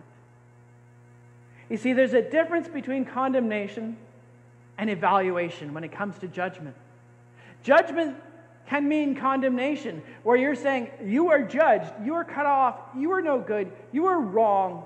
You 1.68 1.76
see, 1.76 1.92
there's 1.92 2.14
a 2.14 2.22
difference 2.22 2.68
between 2.68 3.04
condemnation 3.04 3.96
and 4.78 4.88
evaluation 4.90 5.74
when 5.74 5.84
it 5.84 5.92
comes 5.92 6.18
to 6.18 6.28
judgment. 6.28 6.76
Judgment 7.62 8.16
can 8.68 8.88
mean 8.88 9.14
condemnation, 9.14 10.02
where 10.22 10.36
you're 10.36 10.54
saying, 10.54 10.90
You 11.04 11.30
are 11.30 11.42
judged, 11.42 11.92
you 12.04 12.14
are 12.14 12.24
cut 12.24 12.46
off, 12.46 12.76
you 12.96 13.12
are 13.12 13.22
no 13.22 13.38
good, 13.38 13.70
you 13.92 14.06
are 14.06 14.20
wrong, 14.20 14.84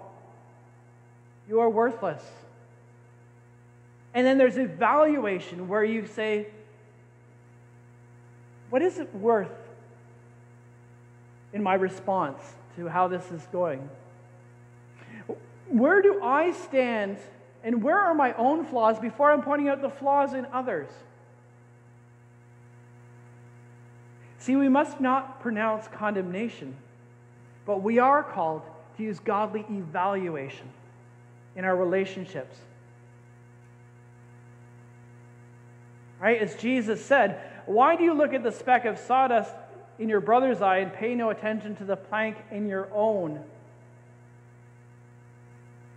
you 1.49 1.61
are 1.61 1.69
worthless. 1.69 2.23
And 4.13 4.27
then 4.27 4.39
there's 4.39 4.59
evaluation 4.59 5.69
where 5.69 5.85
you 5.85 6.07
say, 6.07 6.49
what 8.71 8.83
is 8.83 8.99
it 8.99 9.13
worth 9.15 9.51
in 11.53 11.63
my 11.63 11.75
response 11.75 12.41
to 12.77 12.89
how 12.89 13.09
this 13.09 13.31
is 13.31 13.47
going? 13.53 13.89
Where 15.69 16.03
do 16.03 16.21
I 16.23 16.53
stand 16.53 17.19
and 17.63 17.83
where 17.83 17.99
are 17.99 18.15
my 18.15 18.33
own 18.35 18.65
flaws 18.65 18.99
before 18.99 19.31
I'm 19.31 19.43
pointing 19.43 19.69
out 19.69 19.83
the 19.83 19.91
flaws 19.91 20.33
in 20.33 20.47
others? 20.47 20.89
See, 24.39 24.57
we 24.57 24.69
must 24.69 25.01
not 25.01 25.41
pronounce 25.41 25.87
condemnation, 25.89 26.75
but 27.67 27.83
we 27.83 27.99
are 27.99 28.23
called 28.23 28.63
to 28.97 29.03
use 29.03 29.19
godly 29.21 29.67
evaluation 29.69 30.69
in 31.57 31.65
our 31.65 31.77
relationships. 31.77 32.57
Right? 36.19 36.41
As 36.41 36.55
Jesus 36.57 37.05
said, 37.05 37.41
why 37.67 37.97
do 37.97 38.05
you 38.05 38.15
look 38.15 38.33
at 38.33 38.43
the 38.43 38.53
speck 38.53 38.87
of 38.87 38.99
sawdust 38.99 39.55
in 40.01 40.09
your 40.09 40.21
brother's 40.21 40.63
eye 40.63 40.79
and 40.79 40.93
pay 40.93 41.15
no 41.15 41.29
attention 41.29 41.77
to 41.77 41.85
the 41.85 41.95
plank 41.95 42.37
in 42.51 42.67
your 42.67 42.89
own? 42.93 43.39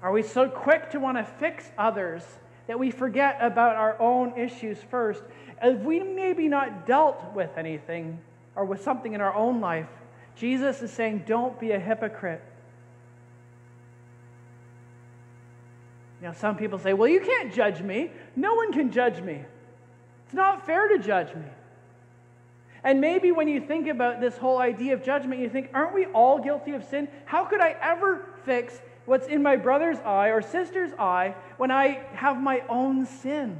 Are 0.03 0.11
we 0.11 0.21
so 0.21 0.49
quick 0.49 0.91
to 0.91 0.99
want 0.99 1.17
to 1.17 1.23
fix 1.23 1.71
others 1.77 2.21
that 2.67 2.77
we 2.77 2.91
forget 2.91 3.37
about 3.39 3.77
our 3.77 3.99
own 4.01 4.37
issues 4.37 4.77
first? 4.91 5.23
If 5.61 5.79
we 5.79 6.01
maybe 6.01 6.49
not 6.49 6.85
dealt 6.85 7.33
with 7.33 7.57
anything 7.57 8.19
or 8.57 8.65
with 8.65 8.83
something 8.83 9.13
in 9.13 9.21
our 9.21 9.33
own 9.33 9.61
life, 9.61 9.87
Jesus 10.35 10.81
is 10.81 10.91
saying, 10.91 11.23
don't 11.25 11.57
be 11.57 11.71
a 11.71 11.79
hypocrite. 11.79 12.41
You 16.21 16.27
know, 16.27 16.33
some 16.33 16.57
people 16.57 16.77
say, 16.79 16.93
well, 16.93 17.07
you 17.07 17.21
can't 17.21 17.53
judge 17.53 17.81
me. 17.81 18.11
No 18.35 18.55
one 18.55 18.73
can 18.73 18.91
judge 18.91 19.21
me. 19.21 19.41
It's 20.25 20.33
not 20.33 20.65
fair 20.65 20.89
to 20.89 20.99
judge 20.99 21.33
me. 21.33 21.45
And 22.83 22.99
maybe 22.99 23.31
when 23.31 23.47
you 23.47 23.61
think 23.61 23.87
about 23.87 24.19
this 24.19 24.37
whole 24.37 24.57
idea 24.57 24.93
of 24.93 25.03
judgment, 25.03 25.39
you 25.39 25.49
think, 25.49 25.69
aren't 25.73 25.93
we 25.93 26.05
all 26.07 26.39
guilty 26.39 26.71
of 26.71 26.83
sin? 26.83 27.07
How 27.25 27.45
could 27.45 27.61
I 27.61 27.75
ever 27.81 28.25
fix 28.45 28.81
what's 29.05 29.27
in 29.27 29.43
my 29.43 29.55
brother's 29.55 29.99
eye 29.99 30.29
or 30.29 30.41
sister's 30.41 30.91
eye 30.97 31.35
when 31.57 31.71
I 31.71 32.03
have 32.13 32.41
my 32.41 32.61
own 32.69 33.05
sin. 33.05 33.57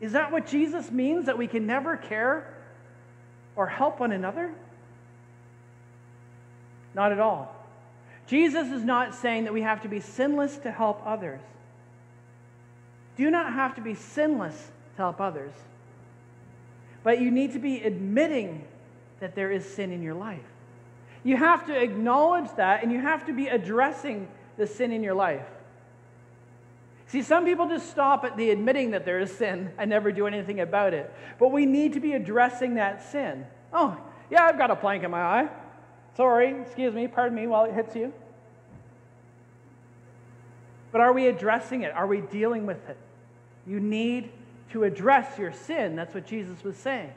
Is 0.00 0.12
that 0.12 0.30
what 0.30 0.46
Jesus 0.46 0.90
means? 0.90 1.26
That 1.26 1.38
we 1.38 1.46
can 1.46 1.66
never 1.66 1.96
care 1.96 2.54
or 3.56 3.66
help 3.66 4.00
one 4.00 4.12
another? 4.12 4.52
Not 6.94 7.12
at 7.12 7.20
all. 7.20 7.54
Jesus 8.26 8.68
is 8.68 8.84
not 8.84 9.14
saying 9.14 9.44
that 9.44 9.52
we 9.52 9.62
have 9.62 9.82
to 9.82 9.88
be 9.88 10.00
sinless 10.00 10.58
to 10.58 10.70
help 10.70 11.02
others. 11.04 11.40
Do 13.16 13.30
not 13.30 13.52
have 13.52 13.74
to 13.76 13.80
be 13.80 13.94
sinless 13.94 14.70
to 14.96 15.02
help 15.02 15.20
others. 15.20 15.52
But 17.02 17.20
you 17.20 17.30
need 17.30 17.52
to 17.52 17.58
be 17.58 17.82
admitting 17.82 18.64
that 19.20 19.34
there 19.34 19.50
is 19.50 19.64
sin 19.64 19.92
in 19.92 20.02
your 20.02 20.14
life. 20.14 20.40
You 21.24 21.36
have 21.36 21.66
to 21.66 21.80
acknowledge 21.80 22.50
that 22.56 22.82
and 22.82 22.92
you 22.92 23.00
have 23.00 23.26
to 23.26 23.32
be 23.32 23.48
addressing 23.48 24.28
the 24.56 24.66
sin 24.66 24.92
in 24.92 25.02
your 25.02 25.14
life. 25.14 25.46
See, 27.06 27.22
some 27.22 27.44
people 27.44 27.68
just 27.68 27.90
stop 27.90 28.24
at 28.24 28.36
the 28.36 28.50
admitting 28.50 28.90
that 28.90 29.04
there 29.06 29.18
is 29.18 29.34
sin 29.34 29.70
and 29.78 29.88
never 29.88 30.12
do 30.12 30.26
anything 30.26 30.60
about 30.60 30.92
it. 30.92 31.12
But 31.38 31.52
we 31.52 31.64
need 31.64 31.94
to 31.94 32.00
be 32.00 32.12
addressing 32.12 32.74
that 32.74 33.02
sin. 33.02 33.46
Oh, 33.72 33.96
yeah, 34.30 34.44
I've 34.44 34.58
got 34.58 34.70
a 34.70 34.76
plank 34.76 35.04
in 35.04 35.10
my 35.10 35.22
eye. 35.22 35.48
Sorry, 36.16 36.60
excuse 36.60 36.94
me, 36.94 37.08
pardon 37.08 37.36
me 37.36 37.46
while 37.46 37.64
it 37.64 37.74
hits 37.74 37.96
you. 37.96 38.12
But 40.92 41.00
are 41.00 41.12
we 41.12 41.28
addressing 41.28 41.82
it? 41.82 41.92
Are 41.92 42.06
we 42.06 42.20
dealing 42.20 42.66
with 42.66 42.88
it? 42.88 42.96
You 43.66 43.80
need 43.80 44.30
to 44.72 44.84
address 44.84 45.38
your 45.38 45.52
sin. 45.52 45.96
That's 45.96 46.14
what 46.14 46.26
Jesus 46.26 46.62
was 46.62 46.76
saying. 46.76 47.12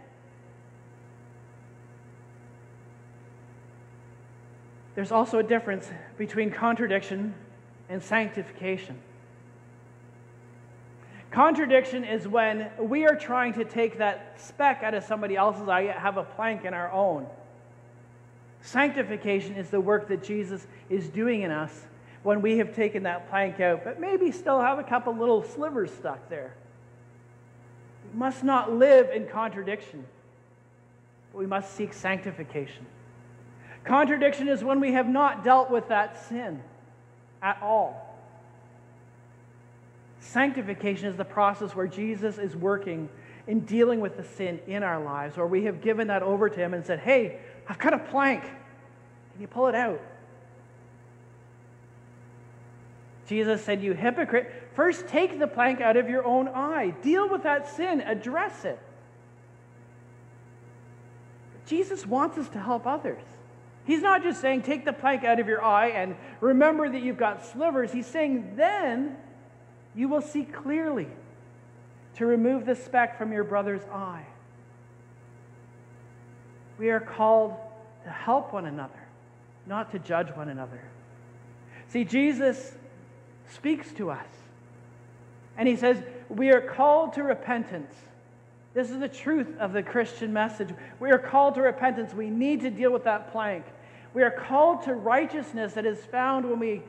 There's 4.95 5.11
also 5.11 5.39
a 5.39 5.43
difference 5.43 5.89
between 6.17 6.51
contradiction 6.51 7.33
and 7.89 8.03
sanctification. 8.03 8.97
Contradiction 11.31 12.03
is 12.03 12.27
when 12.27 12.69
we 12.77 13.05
are 13.05 13.15
trying 13.15 13.53
to 13.53 13.63
take 13.63 13.97
that 13.99 14.39
speck 14.39 14.83
out 14.83 14.93
of 14.93 15.03
somebody 15.03 15.37
else's 15.37 15.67
eye, 15.69 15.83
have 15.83 16.17
a 16.17 16.23
plank 16.23 16.65
in 16.65 16.73
our 16.73 16.91
own. 16.91 17.25
Sanctification 18.61 19.55
is 19.55 19.69
the 19.69 19.79
work 19.79 20.09
that 20.09 20.23
Jesus 20.23 20.67
is 20.89 21.07
doing 21.07 21.41
in 21.41 21.51
us 21.51 21.87
when 22.23 22.41
we 22.41 22.57
have 22.57 22.75
taken 22.75 23.03
that 23.03 23.29
plank 23.29 23.59
out, 23.61 23.83
but 23.83 23.99
maybe 23.99 24.29
still 24.31 24.59
have 24.59 24.77
a 24.77 24.83
couple 24.83 25.15
little 25.15 25.41
slivers 25.41 25.91
stuck 25.91 26.29
there. 26.29 26.53
Must 28.13 28.43
not 28.43 28.73
live 28.73 29.09
in 29.09 29.27
contradiction, 29.27 30.05
but 31.31 31.39
we 31.39 31.45
must 31.45 31.73
seek 31.75 31.93
sanctification. 31.93 32.85
Contradiction 33.83 34.47
is 34.47 34.63
when 34.63 34.79
we 34.79 34.93
have 34.93 35.07
not 35.07 35.43
dealt 35.43 35.71
with 35.71 35.87
that 35.87 36.27
sin 36.27 36.61
at 37.41 37.57
all. 37.61 38.07
Sanctification 40.19 41.07
is 41.07 41.15
the 41.15 41.25
process 41.25 41.75
where 41.75 41.87
Jesus 41.87 42.37
is 42.37 42.55
working 42.55 43.09
in 43.47 43.61
dealing 43.61 43.99
with 43.99 44.17
the 44.17 44.23
sin 44.23 44.59
in 44.67 44.83
our 44.83 45.03
lives, 45.03 45.35
where 45.35 45.47
we 45.47 45.65
have 45.65 45.81
given 45.81 46.07
that 46.07 46.21
over 46.21 46.47
to 46.47 46.55
Him 46.59 46.73
and 46.73 46.85
said, 46.85 46.99
Hey, 46.99 47.39
I've 47.67 47.79
got 47.79 47.93
a 47.93 47.99
plank. 47.99 48.43
Can 48.43 49.41
you 49.41 49.47
pull 49.47 49.67
it 49.67 49.75
out? 49.75 49.99
Jesus 53.25 53.63
said, 53.63 53.81
You 53.81 53.93
hypocrite, 53.93 54.60
first 54.73 55.07
take 55.07 55.39
the 55.39 55.47
plank 55.47 55.81
out 55.81 55.97
of 55.97 56.09
your 56.09 56.25
own 56.25 56.47
eye. 56.47 56.93
Deal 57.01 57.29
with 57.29 57.43
that 57.43 57.67
sin, 57.75 58.01
address 58.01 58.65
it. 58.65 58.79
Jesus 61.65 62.05
wants 62.05 62.37
us 62.37 62.49
to 62.49 62.59
help 62.59 62.85
others. 62.85 63.23
He's 63.85 64.01
not 64.01 64.23
just 64.23 64.41
saying, 64.41 64.63
take 64.63 64.85
the 64.85 64.93
plank 64.93 65.23
out 65.23 65.39
of 65.39 65.47
your 65.47 65.63
eye 65.63 65.89
and 65.89 66.15
remember 66.39 66.89
that 66.89 67.01
you've 67.01 67.17
got 67.17 67.45
slivers. 67.45 67.91
He's 67.91 68.05
saying, 68.05 68.55
then 68.55 69.17
you 69.95 70.07
will 70.07 70.21
see 70.21 70.43
clearly 70.43 71.07
to 72.15 72.25
remove 72.25 72.65
the 72.65 72.75
speck 72.75 73.17
from 73.17 73.31
your 73.31 73.43
brother's 73.43 73.83
eye. 73.91 74.25
We 76.77 76.89
are 76.89 76.99
called 76.99 77.55
to 78.03 78.09
help 78.09 78.53
one 78.53 78.65
another, 78.65 79.07
not 79.65 79.91
to 79.91 79.99
judge 79.99 80.29
one 80.35 80.49
another. 80.49 80.81
See, 81.89 82.03
Jesus 82.03 82.73
speaks 83.49 83.91
to 83.93 84.11
us, 84.11 84.25
and 85.61 85.67
he 85.67 85.75
says, 85.75 86.01
We 86.27 86.49
are 86.49 86.59
called 86.59 87.13
to 87.13 87.23
repentance. 87.23 87.93
This 88.73 88.89
is 88.89 88.99
the 88.99 89.07
truth 89.07 89.59
of 89.59 89.73
the 89.73 89.83
Christian 89.83 90.33
message. 90.33 90.69
We 90.99 91.11
are 91.11 91.19
called 91.19 91.53
to 91.53 91.61
repentance. 91.61 92.15
We 92.15 92.31
need 92.31 92.61
to 92.61 92.71
deal 92.71 92.91
with 92.91 93.03
that 93.03 93.31
plank. 93.31 93.65
We 94.15 94.23
are 94.23 94.31
called 94.31 94.81
to 94.85 94.95
righteousness 94.95 95.73
that 95.73 95.85
is 95.85 96.03
found 96.05 96.49
when 96.49 96.57
we 96.57 96.81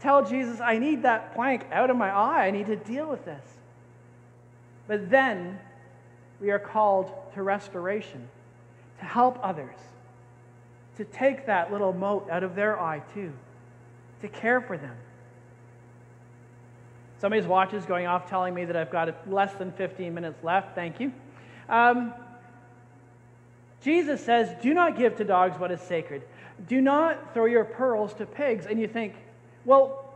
tell 0.00 0.22
Jesus, 0.22 0.60
I 0.60 0.76
need 0.76 1.04
that 1.04 1.34
plank 1.34 1.64
out 1.72 1.88
of 1.88 1.96
my 1.96 2.10
eye. 2.10 2.46
I 2.46 2.50
need 2.50 2.66
to 2.66 2.76
deal 2.76 3.08
with 3.08 3.24
this. 3.24 3.42
But 4.86 5.08
then 5.08 5.58
we 6.42 6.50
are 6.50 6.58
called 6.58 7.10
to 7.32 7.42
restoration, 7.42 8.28
to 8.98 9.06
help 9.06 9.38
others, 9.42 9.76
to 10.98 11.06
take 11.06 11.46
that 11.46 11.72
little 11.72 11.94
mote 11.94 12.28
out 12.28 12.42
of 12.42 12.54
their 12.54 12.78
eye 12.78 13.00
too, 13.14 13.32
to 14.20 14.28
care 14.28 14.60
for 14.60 14.76
them. 14.76 14.94
Somebody's 17.24 17.46
watch 17.46 17.72
is 17.72 17.86
going 17.86 18.06
off 18.06 18.28
telling 18.28 18.52
me 18.52 18.66
that 18.66 18.76
I've 18.76 18.90
got 18.90 19.32
less 19.32 19.54
than 19.54 19.72
15 19.72 20.12
minutes 20.12 20.44
left. 20.44 20.74
Thank 20.74 21.00
you. 21.00 21.10
Um, 21.70 22.12
Jesus 23.82 24.22
says, 24.22 24.54
Do 24.60 24.74
not 24.74 24.98
give 24.98 25.16
to 25.16 25.24
dogs 25.24 25.58
what 25.58 25.70
is 25.70 25.80
sacred. 25.80 26.20
Do 26.68 26.82
not 26.82 27.32
throw 27.32 27.46
your 27.46 27.64
pearls 27.64 28.12
to 28.16 28.26
pigs. 28.26 28.66
And 28.66 28.78
you 28.78 28.86
think, 28.86 29.14
well, 29.64 30.12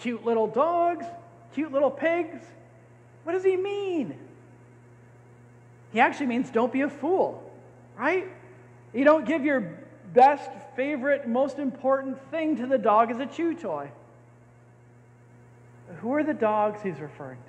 cute 0.00 0.24
little 0.24 0.48
dogs, 0.48 1.06
cute 1.54 1.70
little 1.70 1.88
pigs. 1.88 2.42
What 3.22 3.34
does 3.34 3.44
he 3.44 3.56
mean? 3.56 4.18
He 5.92 6.00
actually 6.00 6.26
means 6.26 6.50
don't 6.50 6.72
be 6.72 6.80
a 6.80 6.90
fool, 6.90 7.48
right? 7.96 8.26
You 8.92 9.04
don't 9.04 9.24
give 9.24 9.44
your 9.44 9.78
best, 10.14 10.50
favorite, 10.74 11.28
most 11.28 11.60
important 11.60 12.18
thing 12.32 12.56
to 12.56 12.66
the 12.66 12.76
dog 12.76 13.12
as 13.12 13.20
a 13.20 13.26
chew 13.26 13.54
toy. 13.54 13.92
Who 15.96 16.12
are 16.14 16.22
the 16.22 16.34
dogs 16.34 16.80
he's 16.82 17.00
referring 17.00 17.38
to? 17.38 17.44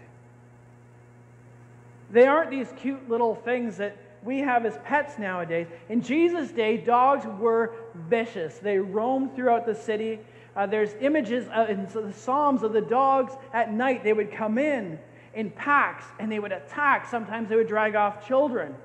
They 2.12 2.26
aren't 2.26 2.50
these 2.50 2.68
cute 2.78 3.10
little 3.10 3.36
things 3.36 3.78
that 3.78 3.96
we 4.24 4.40
have 4.40 4.66
as 4.66 4.78
pets 4.84 5.18
nowadays. 5.18 5.68
In 5.88 6.02
Jesus' 6.02 6.52
day, 6.52 6.78
dogs 6.78 7.26
were 7.40 7.74
vicious. 7.96 8.58
They 8.58 8.78
roamed 8.78 9.36
throughout 9.36 9.66
the 9.66 9.76
city. 9.76 10.20
Uh, 10.56 10.66
there's 10.66 10.94
images 11.00 11.48
in 11.70 11.88
the 11.94 12.14
Psalms 12.14 12.64
of 12.64 12.74
the 12.74 12.82
dogs 12.82 13.34
at 13.54 13.72
night. 13.72 14.04
They 14.04 14.14
would 14.14 14.32
come 14.32 14.58
in 14.58 15.00
in 15.34 15.52
packs 15.52 16.06
and 16.20 16.32
they 16.32 16.40
would 16.40 16.52
attack. 16.52 17.08
Sometimes 17.08 17.50
they 17.50 17.56
would 17.56 17.68
drag 17.68 17.96
off 17.96 18.28
children. 18.28 18.76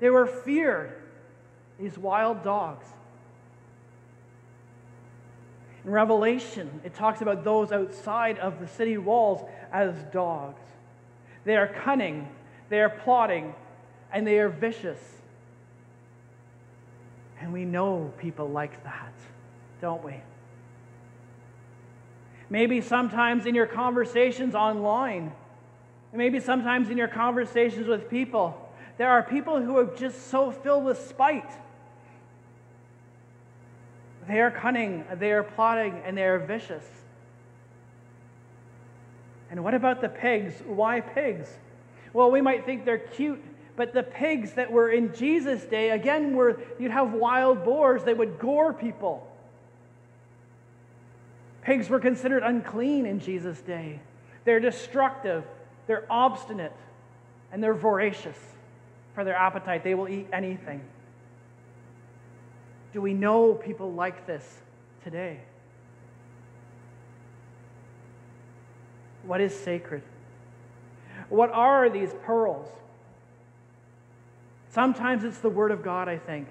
They 0.00 0.10
were 0.10 0.26
feared, 0.26 0.92
these 1.78 1.96
wild 1.96 2.42
dogs. 2.42 2.84
In 5.86 5.92
Revelation, 5.92 6.80
it 6.84 6.94
talks 6.94 7.22
about 7.22 7.44
those 7.44 7.70
outside 7.70 8.40
of 8.40 8.58
the 8.58 8.66
city 8.66 8.98
walls 8.98 9.48
as 9.72 9.94
dogs. 10.12 10.60
They 11.44 11.56
are 11.56 11.68
cunning, 11.68 12.28
they 12.68 12.80
are 12.80 12.90
plotting, 12.90 13.54
and 14.12 14.26
they 14.26 14.40
are 14.40 14.48
vicious. 14.48 14.98
And 17.40 17.52
we 17.52 17.64
know 17.64 18.12
people 18.18 18.48
like 18.48 18.82
that, 18.82 19.12
don't 19.80 20.04
we? 20.04 20.14
Maybe 22.50 22.80
sometimes 22.80 23.46
in 23.46 23.54
your 23.54 23.66
conversations 23.68 24.56
online, 24.56 25.32
maybe 26.12 26.40
sometimes 26.40 26.90
in 26.90 26.98
your 26.98 27.08
conversations 27.08 27.86
with 27.86 28.10
people, 28.10 28.60
there 28.98 29.10
are 29.10 29.22
people 29.22 29.62
who 29.62 29.76
are 29.76 29.94
just 29.96 30.30
so 30.30 30.50
filled 30.50 30.84
with 30.84 30.98
spite. 30.98 31.50
They 34.28 34.40
are 34.40 34.50
cunning, 34.50 35.04
they 35.18 35.32
are 35.32 35.42
plotting, 35.42 36.02
and 36.04 36.16
they 36.16 36.24
are 36.24 36.38
vicious. 36.38 36.84
And 39.50 39.62
what 39.62 39.74
about 39.74 40.00
the 40.00 40.08
pigs? 40.08 40.54
Why 40.66 41.00
pigs? 41.00 41.48
Well, 42.12 42.30
we 42.30 42.40
might 42.40 42.66
think 42.66 42.84
they're 42.84 42.98
cute, 42.98 43.42
but 43.76 43.92
the 43.92 44.02
pigs 44.02 44.54
that 44.54 44.72
were 44.72 44.90
in 44.90 45.14
Jesus' 45.14 45.64
day, 45.64 45.90
again, 45.90 46.34
were 46.34 46.60
you'd 46.78 46.90
have 46.90 47.12
wild 47.12 47.64
boars, 47.64 48.02
they 48.02 48.14
would 48.14 48.38
gore 48.38 48.72
people. 48.72 49.30
Pigs 51.62 51.88
were 51.88 52.00
considered 52.00 52.42
unclean 52.42 53.06
in 53.06 53.20
Jesus' 53.20 53.60
day. 53.60 54.00
They're 54.44 54.60
destructive, 54.60 55.44
they're 55.86 56.06
obstinate, 56.08 56.72
and 57.52 57.62
they're 57.62 57.74
voracious 57.74 58.38
for 59.14 59.24
their 59.24 59.34
appetite. 59.34 59.84
They 59.84 59.94
will 59.94 60.08
eat 60.08 60.28
anything. 60.32 60.80
Do 62.92 63.00
we 63.00 63.14
know 63.14 63.54
people 63.54 63.92
like 63.92 64.26
this 64.26 64.60
today? 65.04 65.40
What 69.24 69.40
is 69.40 69.54
sacred? 69.54 70.02
What 71.28 71.50
are 71.50 71.90
these 71.90 72.14
pearls? 72.24 72.68
Sometimes 74.70 75.24
it's 75.24 75.38
the 75.38 75.48
Word 75.48 75.72
of 75.72 75.82
God, 75.82 76.08
I 76.08 76.18
think, 76.18 76.48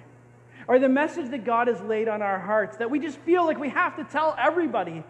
or 0.67 0.79
the 0.79 0.89
message 0.89 1.29
that 1.31 1.45
God 1.45 1.67
has 1.67 1.79
laid 1.81 2.07
on 2.07 2.21
our 2.21 2.39
hearts 2.39 2.77
that 2.77 2.89
we 2.89 2.99
just 2.99 3.17
feel 3.19 3.45
like 3.45 3.59
we 3.59 3.69
have 3.69 3.95
to 3.97 4.03
tell 4.03 4.35
everybody. 4.37 5.03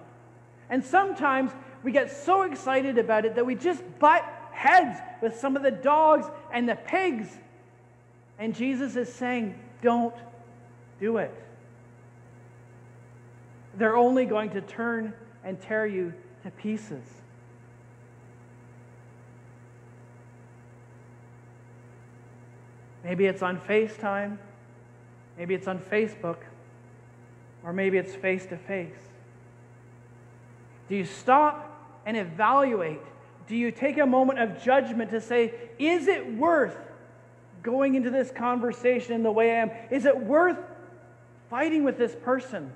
And 0.70 0.84
sometimes 0.84 1.52
we 1.84 1.92
get 1.92 2.12
so 2.12 2.44
excited 2.44 2.98
about 2.98 3.26
it 3.26 3.36
that 3.36 3.46
we 3.46 3.56
just 3.56 3.84
butt 4.00 4.24
heads 4.52 5.00
with 5.22 5.40
some 5.40 5.56
of 5.56 5.64
the 5.64 5.72
dogs 5.72 6.26
and 6.52 6.68
the 6.68 6.76
pigs. 6.76 7.28
And 8.38 8.54
Jesus 8.54 8.96
is 8.96 9.12
saying, 9.14 9.58
don't 9.82 10.14
do 11.00 11.18
it. 11.18 11.34
They're 13.78 13.98
only 13.98 14.26
going 14.26 14.52
to 14.52 14.62
turn 14.62 15.14
and 15.44 15.60
tear 15.60 15.86
you 15.86 16.14
to 16.44 16.52
pieces. 16.52 17.04
Maybe 23.04 23.26
it's 23.28 23.44
on 23.44 23.60
FaceTime, 23.60 24.38
maybe 25.38 25.54
it's 25.54 25.68
on 25.68 25.78
Facebook, 25.78 26.38
or 27.64 27.72
maybe 27.72 27.98
it's 27.98 28.16
face 28.16 28.48
to 28.48 28.58
face. 28.58 28.96
Do 30.90 30.96
you 30.96 31.06
stop 31.06 32.02
and 32.06 32.18
evaluate? 32.18 33.02
Do 33.48 33.56
you 33.56 33.72
take 33.72 34.00
a 34.00 34.06
moment 34.08 34.40
of 34.40 34.64
judgment 34.64 35.12
to 35.12 35.22
say, 35.22 35.54
is 35.78 36.08
it 36.08 36.36
worth 36.36 36.78
going 37.62 37.94
into 37.96 38.10
this 38.10 38.32
conversation 38.32 39.14
in 39.14 39.22
the 39.22 39.32
way 39.32 39.52
I 39.52 39.56
am? 39.56 39.72
Is 39.92 40.06
it 40.06 40.18
worth 40.18 40.58
fighting 41.50 41.84
with 41.84 41.98
this 41.98 42.16
person? 42.24 42.74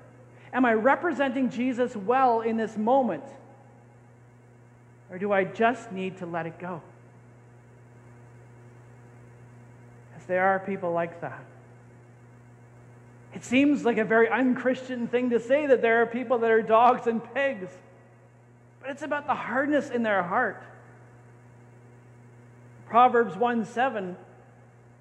Am 0.52 0.64
I 0.64 0.74
representing 0.74 1.50
Jesus 1.50 1.94
well 1.94 2.40
in 2.40 2.56
this 2.56 2.76
moment? 2.76 3.24
Or 5.10 5.18
do 5.18 5.32
I 5.32 5.44
just 5.44 5.92
need 5.92 6.18
to 6.18 6.26
let 6.26 6.46
it 6.46 6.58
go? 6.58 6.82
Because 10.10 10.26
there 10.26 10.46
are 10.46 10.58
people 10.58 10.92
like 10.92 11.20
that. 11.20 11.44
It 13.34 13.44
seems 13.44 13.84
like 13.84 13.98
a 13.98 14.04
very 14.04 14.28
unchristian 14.28 15.06
thing 15.06 15.30
to 15.30 15.40
say 15.40 15.66
that 15.66 15.82
there 15.82 16.02
are 16.02 16.06
people 16.06 16.38
that 16.38 16.50
are 16.50 16.62
dogs 16.62 17.06
and 17.06 17.22
pigs, 17.32 17.70
but 18.80 18.90
it's 18.90 19.02
about 19.02 19.26
the 19.26 19.34
hardness 19.34 19.90
in 19.90 20.02
their 20.02 20.22
heart. 20.22 20.62
Proverbs 22.88 23.36
1 23.36 23.66
7 23.66 24.16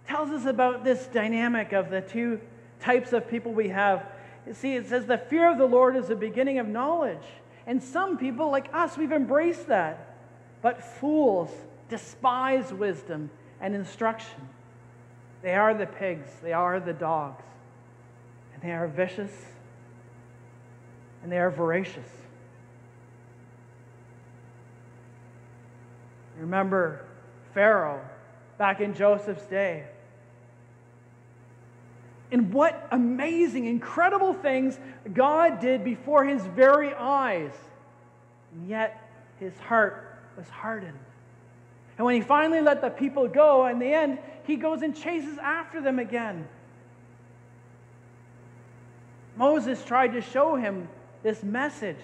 tells 0.08 0.30
us 0.30 0.46
about 0.46 0.84
this 0.84 1.08
dynamic 1.08 1.72
of 1.74 1.90
the 1.90 2.02
two 2.02 2.40
types 2.80 3.14
of 3.14 3.28
people 3.28 3.52
we 3.52 3.70
have. 3.70 4.06
See, 4.54 4.76
it 4.76 4.88
says, 4.88 5.06
The 5.06 5.18
fear 5.18 5.52
of 5.52 5.58
the 5.58 5.66
Lord 5.66 5.96
is 5.96 6.08
the 6.08 6.16
beginning 6.16 6.60
of 6.60 6.68
knowledge. 6.68 7.26
And 7.68 7.84
some 7.84 8.18
people, 8.18 8.50
like 8.50 8.74
us, 8.74 8.98
we've 8.98 9.12
embraced 9.12 9.68
that. 9.68 10.16
But 10.62 10.84
fools 10.84 11.50
despise 11.90 12.74
wisdom 12.74 13.30
and 13.62 13.76
instruction. 13.76 14.48
They 15.42 15.56
are 15.56 15.74
the 15.74 15.86
pigs, 15.86 16.30
they 16.42 16.54
are 16.54 16.80
the 16.80 16.94
dogs, 16.94 17.44
and 18.54 18.62
they 18.62 18.72
are 18.72 18.88
vicious 18.88 19.32
and 21.22 21.32
they 21.32 21.38
are 21.38 21.50
voracious. 21.50 22.08
Remember 26.40 27.06
Pharaoh 27.54 28.02
back 28.58 28.80
in 28.80 28.94
Joseph's 28.94 29.46
day. 29.46 29.86
And 32.32 32.54
what 32.54 32.88
amazing, 32.92 33.66
incredible 33.66 34.34
things 34.34 34.80
God 35.14 35.60
did 35.60 35.84
before 35.84 36.26
his 36.26 36.46
very 36.46 36.94
eyes. 36.94 37.52
And 38.54 38.68
yet 38.68 39.10
his 39.40 39.58
heart 39.60 40.20
was 40.38 40.48
hardened. 40.48 41.00
And 41.98 42.06
when 42.06 42.16
he 42.16 42.22
finally 42.22 42.62
let 42.62 42.82
the 42.82 42.90
people 42.90 43.28
go, 43.28 43.66
in 43.68 43.80
the 43.80 43.92
end, 43.92 44.20
he 44.46 44.56
goes 44.56 44.82
and 44.82 44.96
chases 44.96 45.38
after 45.38 45.82
them 45.82 46.00
again. 46.00 46.48
Moses 49.36 49.84
tried 49.84 50.14
to 50.14 50.22
show 50.22 50.56
him 50.56 50.88
this 51.24 51.44
message 51.44 52.00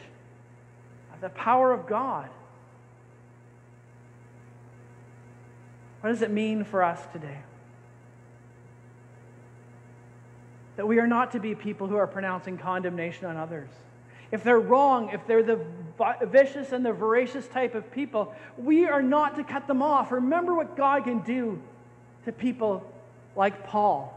of 1.14 1.22
the 1.22 1.30
power 1.30 1.72
of 1.72 1.88
God. 1.88 2.30
What 6.02 6.10
does 6.12 6.22
it 6.22 6.32
mean 6.32 6.64
for 6.64 6.84
us 6.84 7.02
today? 7.12 7.40
That 10.78 10.88
we 10.88 11.00
are 11.00 11.08
not 11.08 11.32
to 11.32 11.40
be 11.40 11.56
people 11.56 11.88
who 11.88 11.96
are 11.96 12.08
pronouncing 12.08 12.58
condemnation 12.58 13.26
on 13.26 13.38
others. 13.38 13.70
If 14.32 14.44
they're 14.44 14.60
wrong, 14.60 15.12
if 15.14 15.26
they're 15.28 15.44
the 15.44 15.60
vicious 16.24 16.72
and 16.72 16.86
the 16.86 16.92
voracious 16.92 17.48
type 17.48 17.76
of 17.76 17.92
people, 17.92 18.34
we 18.58 18.86
are 18.86 19.02
not 19.02 19.36
to 19.36 19.44
cut 19.44 19.68
them 19.68 19.82
off. 19.82 20.12
Remember 20.12 20.54
what 20.54 20.76
God 20.76 21.06
can 21.06 21.20
do 21.20 21.62
to 22.26 22.32
people 22.32 22.86
like 23.36 23.66
Paul. 23.68 24.12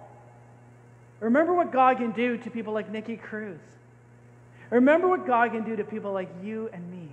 Remember 1.21 1.55
what 1.55 1.73
God 1.73 1.99
can 1.99 2.13
do 2.13 2.39
to 2.39 2.51
people 2.51 2.73
like 2.73 2.91
Nicky 2.91 3.17
Cruz. 3.17 3.61
Remember 4.71 5.09
what 5.09 5.27
God 5.27 5.53
can 5.53 5.65
do 5.65 5.77
to 5.77 5.85
people 5.85 6.13
like 6.13 6.31
you 6.43 6.69
and 6.73 6.91
me. 6.91 7.09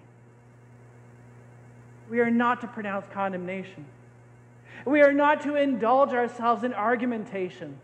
We 2.09 2.19
are 2.19 2.31
not 2.31 2.61
to 2.61 2.67
pronounce 2.67 3.07
condemnation. 3.11 3.85
We 4.85 5.01
are 5.01 5.13
not 5.13 5.41
to 5.41 5.55
indulge 5.55 6.13
ourselves 6.13 6.63
in 6.63 6.73
argumentation, 6.73 7.79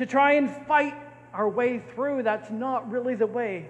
to 0.00 0.06
try 0.06 0.32
and 0.32 0.50
fight 0.66 0.94
our 1.34 1.46
way 1.46 1.78
through. 1.78 2.22
That's 2.22 2.50
not 2.50 2.90
really 2.90 3.14
the 3.14 3.26
way 3.26 3.68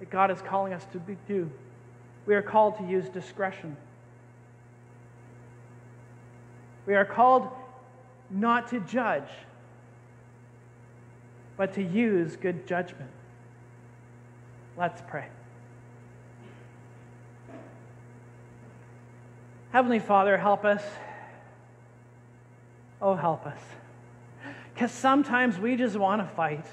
that 0.00 0.08
God 0.08 0.30
is 0.30 0.40
calling 0.40 0.72
us 0.72 0.86
to 0.92 1.16
do. 1.28 1.50
We 2.24 2.34
are 2.34 2.40
called 2.40 2.78
to 2.78 2.84
use 2.84 3.06
discretion. 3.10 3.76
We 6.86 6.94
are 6.94 7.04
called 7.04 7.50
not 8.30 8.68
to 8.68 8.80
judge, 8.80 9.28
but 11.58 11.74
to 11.74 11.82
use 11.82 12.34
good 12.36 12.66
judgment. 12.66 13.10
Let's 14.78 15.02
pray. 15.06 15.26
Heavenly 19.72 19.98
Father, 19.98 20.38
help 20.38 20.64
us. 20.64 20.82
Oh, 23.02 23.14
help 23.14 23.46
us. 23.46 23.60
Because 24.74 24.90
sometimes 24.90 25.58
we 25.58 25.76
just 25.76 25.96
want 25.96 26.20
to 26.20 26.34
fight. 26.34 26.66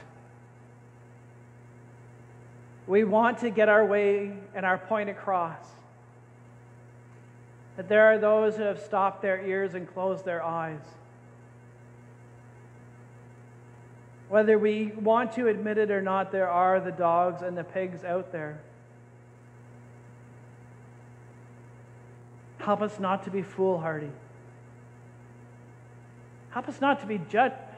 We 2.88 3.04
want 3.04 3.38
to 3.40 3.52
get 3.52 3.70
our 3.70 3.86
way 3.86 4.34
and 4.56 4.66
our 4.66 4.78
point 4.78 5.10
across 5.10 5.64
that 7.78 7.88
there 7.88 8.08
are 8.08 8.18
those 8.18 8.58
who 8.58 8.64
have 8.64 8.80
stopped 8.80 9.22
their 9.22 9.46
ears 9.46 9.76
and 9.76 9.88
closed 9.88 10.26
their 10.26 10.44
eyes. 10.44 10.82
Whether 14.30 14.58
we 14.58 14.88
want 14.88 15.34
to 15.34 15.48
admit 15.48 15.78
it 15.78 15.92
or 15.92 16.02
not, 16.02 16.32
there 16.32 16.50
are 16.50 16.80
the 16.80 16.92
dogs 16.92 17.42
and 17.42 17.58
the 17.58 17.64
pigs 17.64 18.04
out 18.04 18.32
there. 18.32 18.60
Help 22.60 22.82
us 22.82 23.00
not 23.00 23.24
to 23.24 23.32
be 23.32 23.42
foolhardy. 23.42 24.12
Help 26.52 26.68
us 26.68 26.82
not 26.82 27.00
to 27.02 27.08
be 27.08 27.18
judgmental. 27.18 27.71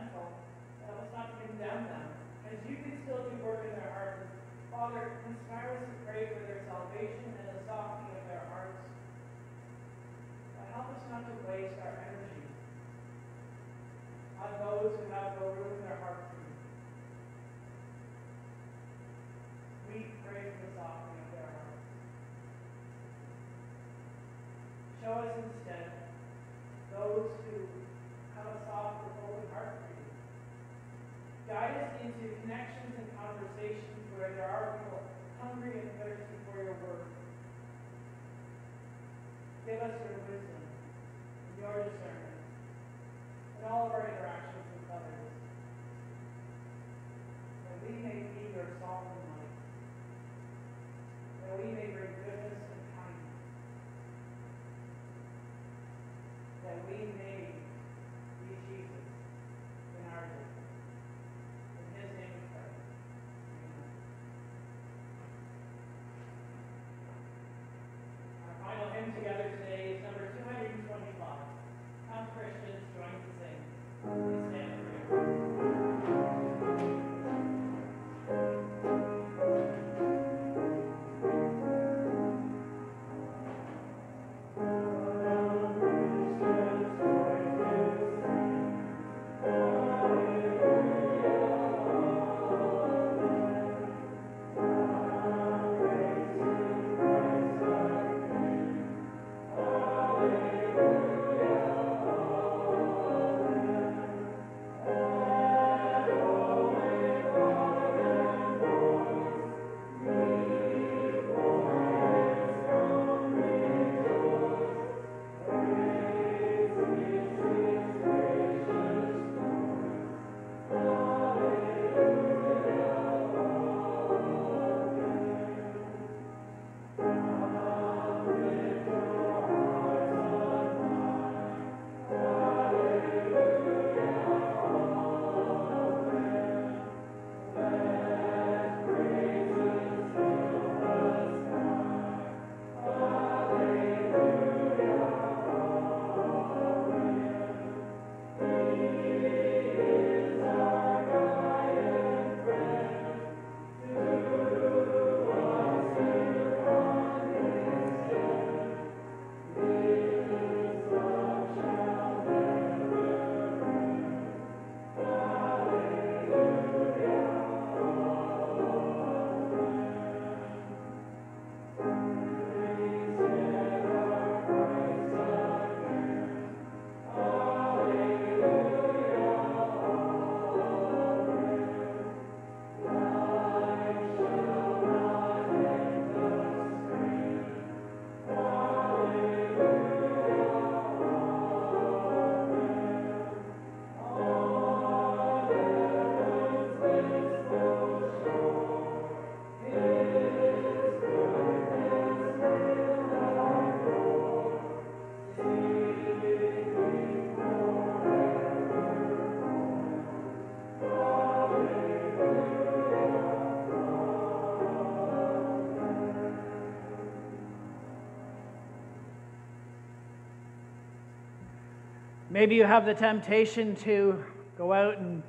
Maybe 222.34 222.56
you 222.56 222.66
have 222.66 222.88
the 222.88 222.96
temptation 222.96 223.76
to 223.84 224.26
go 224.58 224.74
out 224.74 224.98
and 224.98 225.22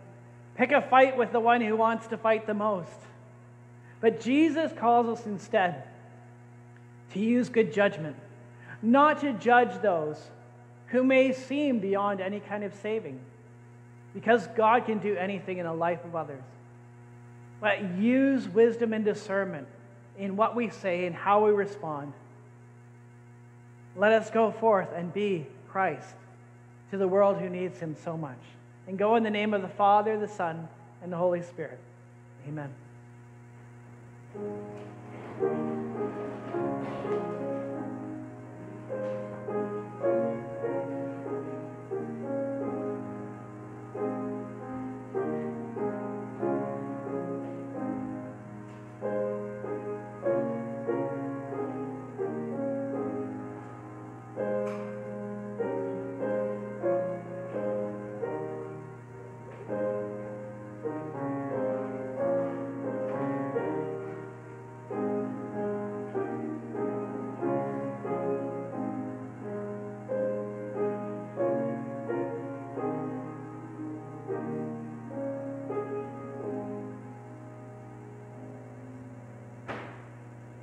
pick 0.54 0.72
a 0.72 0.80
fight 0.80 1.18
with 1.18 1.32
the 1.32 1.38
one 1.38 1.60
who 1.60 1.76
wants 1.76 2.06
to 2.06 2.16
fight 2.16 2.46
the 2.46 2.54
most. 2.54 2.98
But 4.00 4.22
Jesus 4.22 4.72
calls 4.72 5.06
us 5.18 5.26
instead 5.26 5.84
to 7.12 7.18
use 7.18 7.50
good 7.50 7.74
judgment, 7.74 8.16
not 8.80 9.20
to 9.20 9.34
judge 9.34 9.82
those 9.82 10.18
who 10.86 11.04
may 11.04 11.34
seem 11.34 11.78
beyond 11.78 12.22
any 12.22 12.40
kind 12.40 12.64
of 12.64 12.72
saving, 12.72 13.20
because 14.14 14.46
God 14.56 14.86
can 14.86 14.98
do 14.98 15.14
anything 15.14 15.58
in 15.58 15.66
the 15.66 15.74
life 15.74 16.02
of 16.06 16.16
others. 16.16 16.42
But 17.60 17.96
use 17.98 18.48
wisdom 18.48 18.94
and 18.94 19.04
discernment 19.04 19.68
in 20.18 20.36
what 20.36 20.56
we 20.56 20.70
say 20.70 21.04
and 21.04 21.14
how 21.14 21.44
we 21.44 21.50
respond. 21.52 22.14
Let 23.94 24.12
us 24.12 24.30
go 24.30 24.52
forth 24.52 24.88
and 24.96 25.12
be 25.12 25.46
Christ 25.68 26.14
to 26.94 26.98
the 26.98 27.08
world 27.08 27.38
who 27.38 27.48
needs 27.48 27.80
him 27.80 27.96
so 28.04 28.16
much. 28.16 28.38
And 28.86 28.96
go 28.96 29.16
in 29.16 29.24
the 29.24 29.30
name 29.30 29.52
of 29.52 29.62
the 29.62 29.68
Father, 29.68 30.16
the 30.18 30.28
Son, 30.28 30.68
and 31.02 31.12
the 31.12 31.16
Holy 31.16 31.42
Spirit. 31.42 31.80
Amen. 32.48 32.72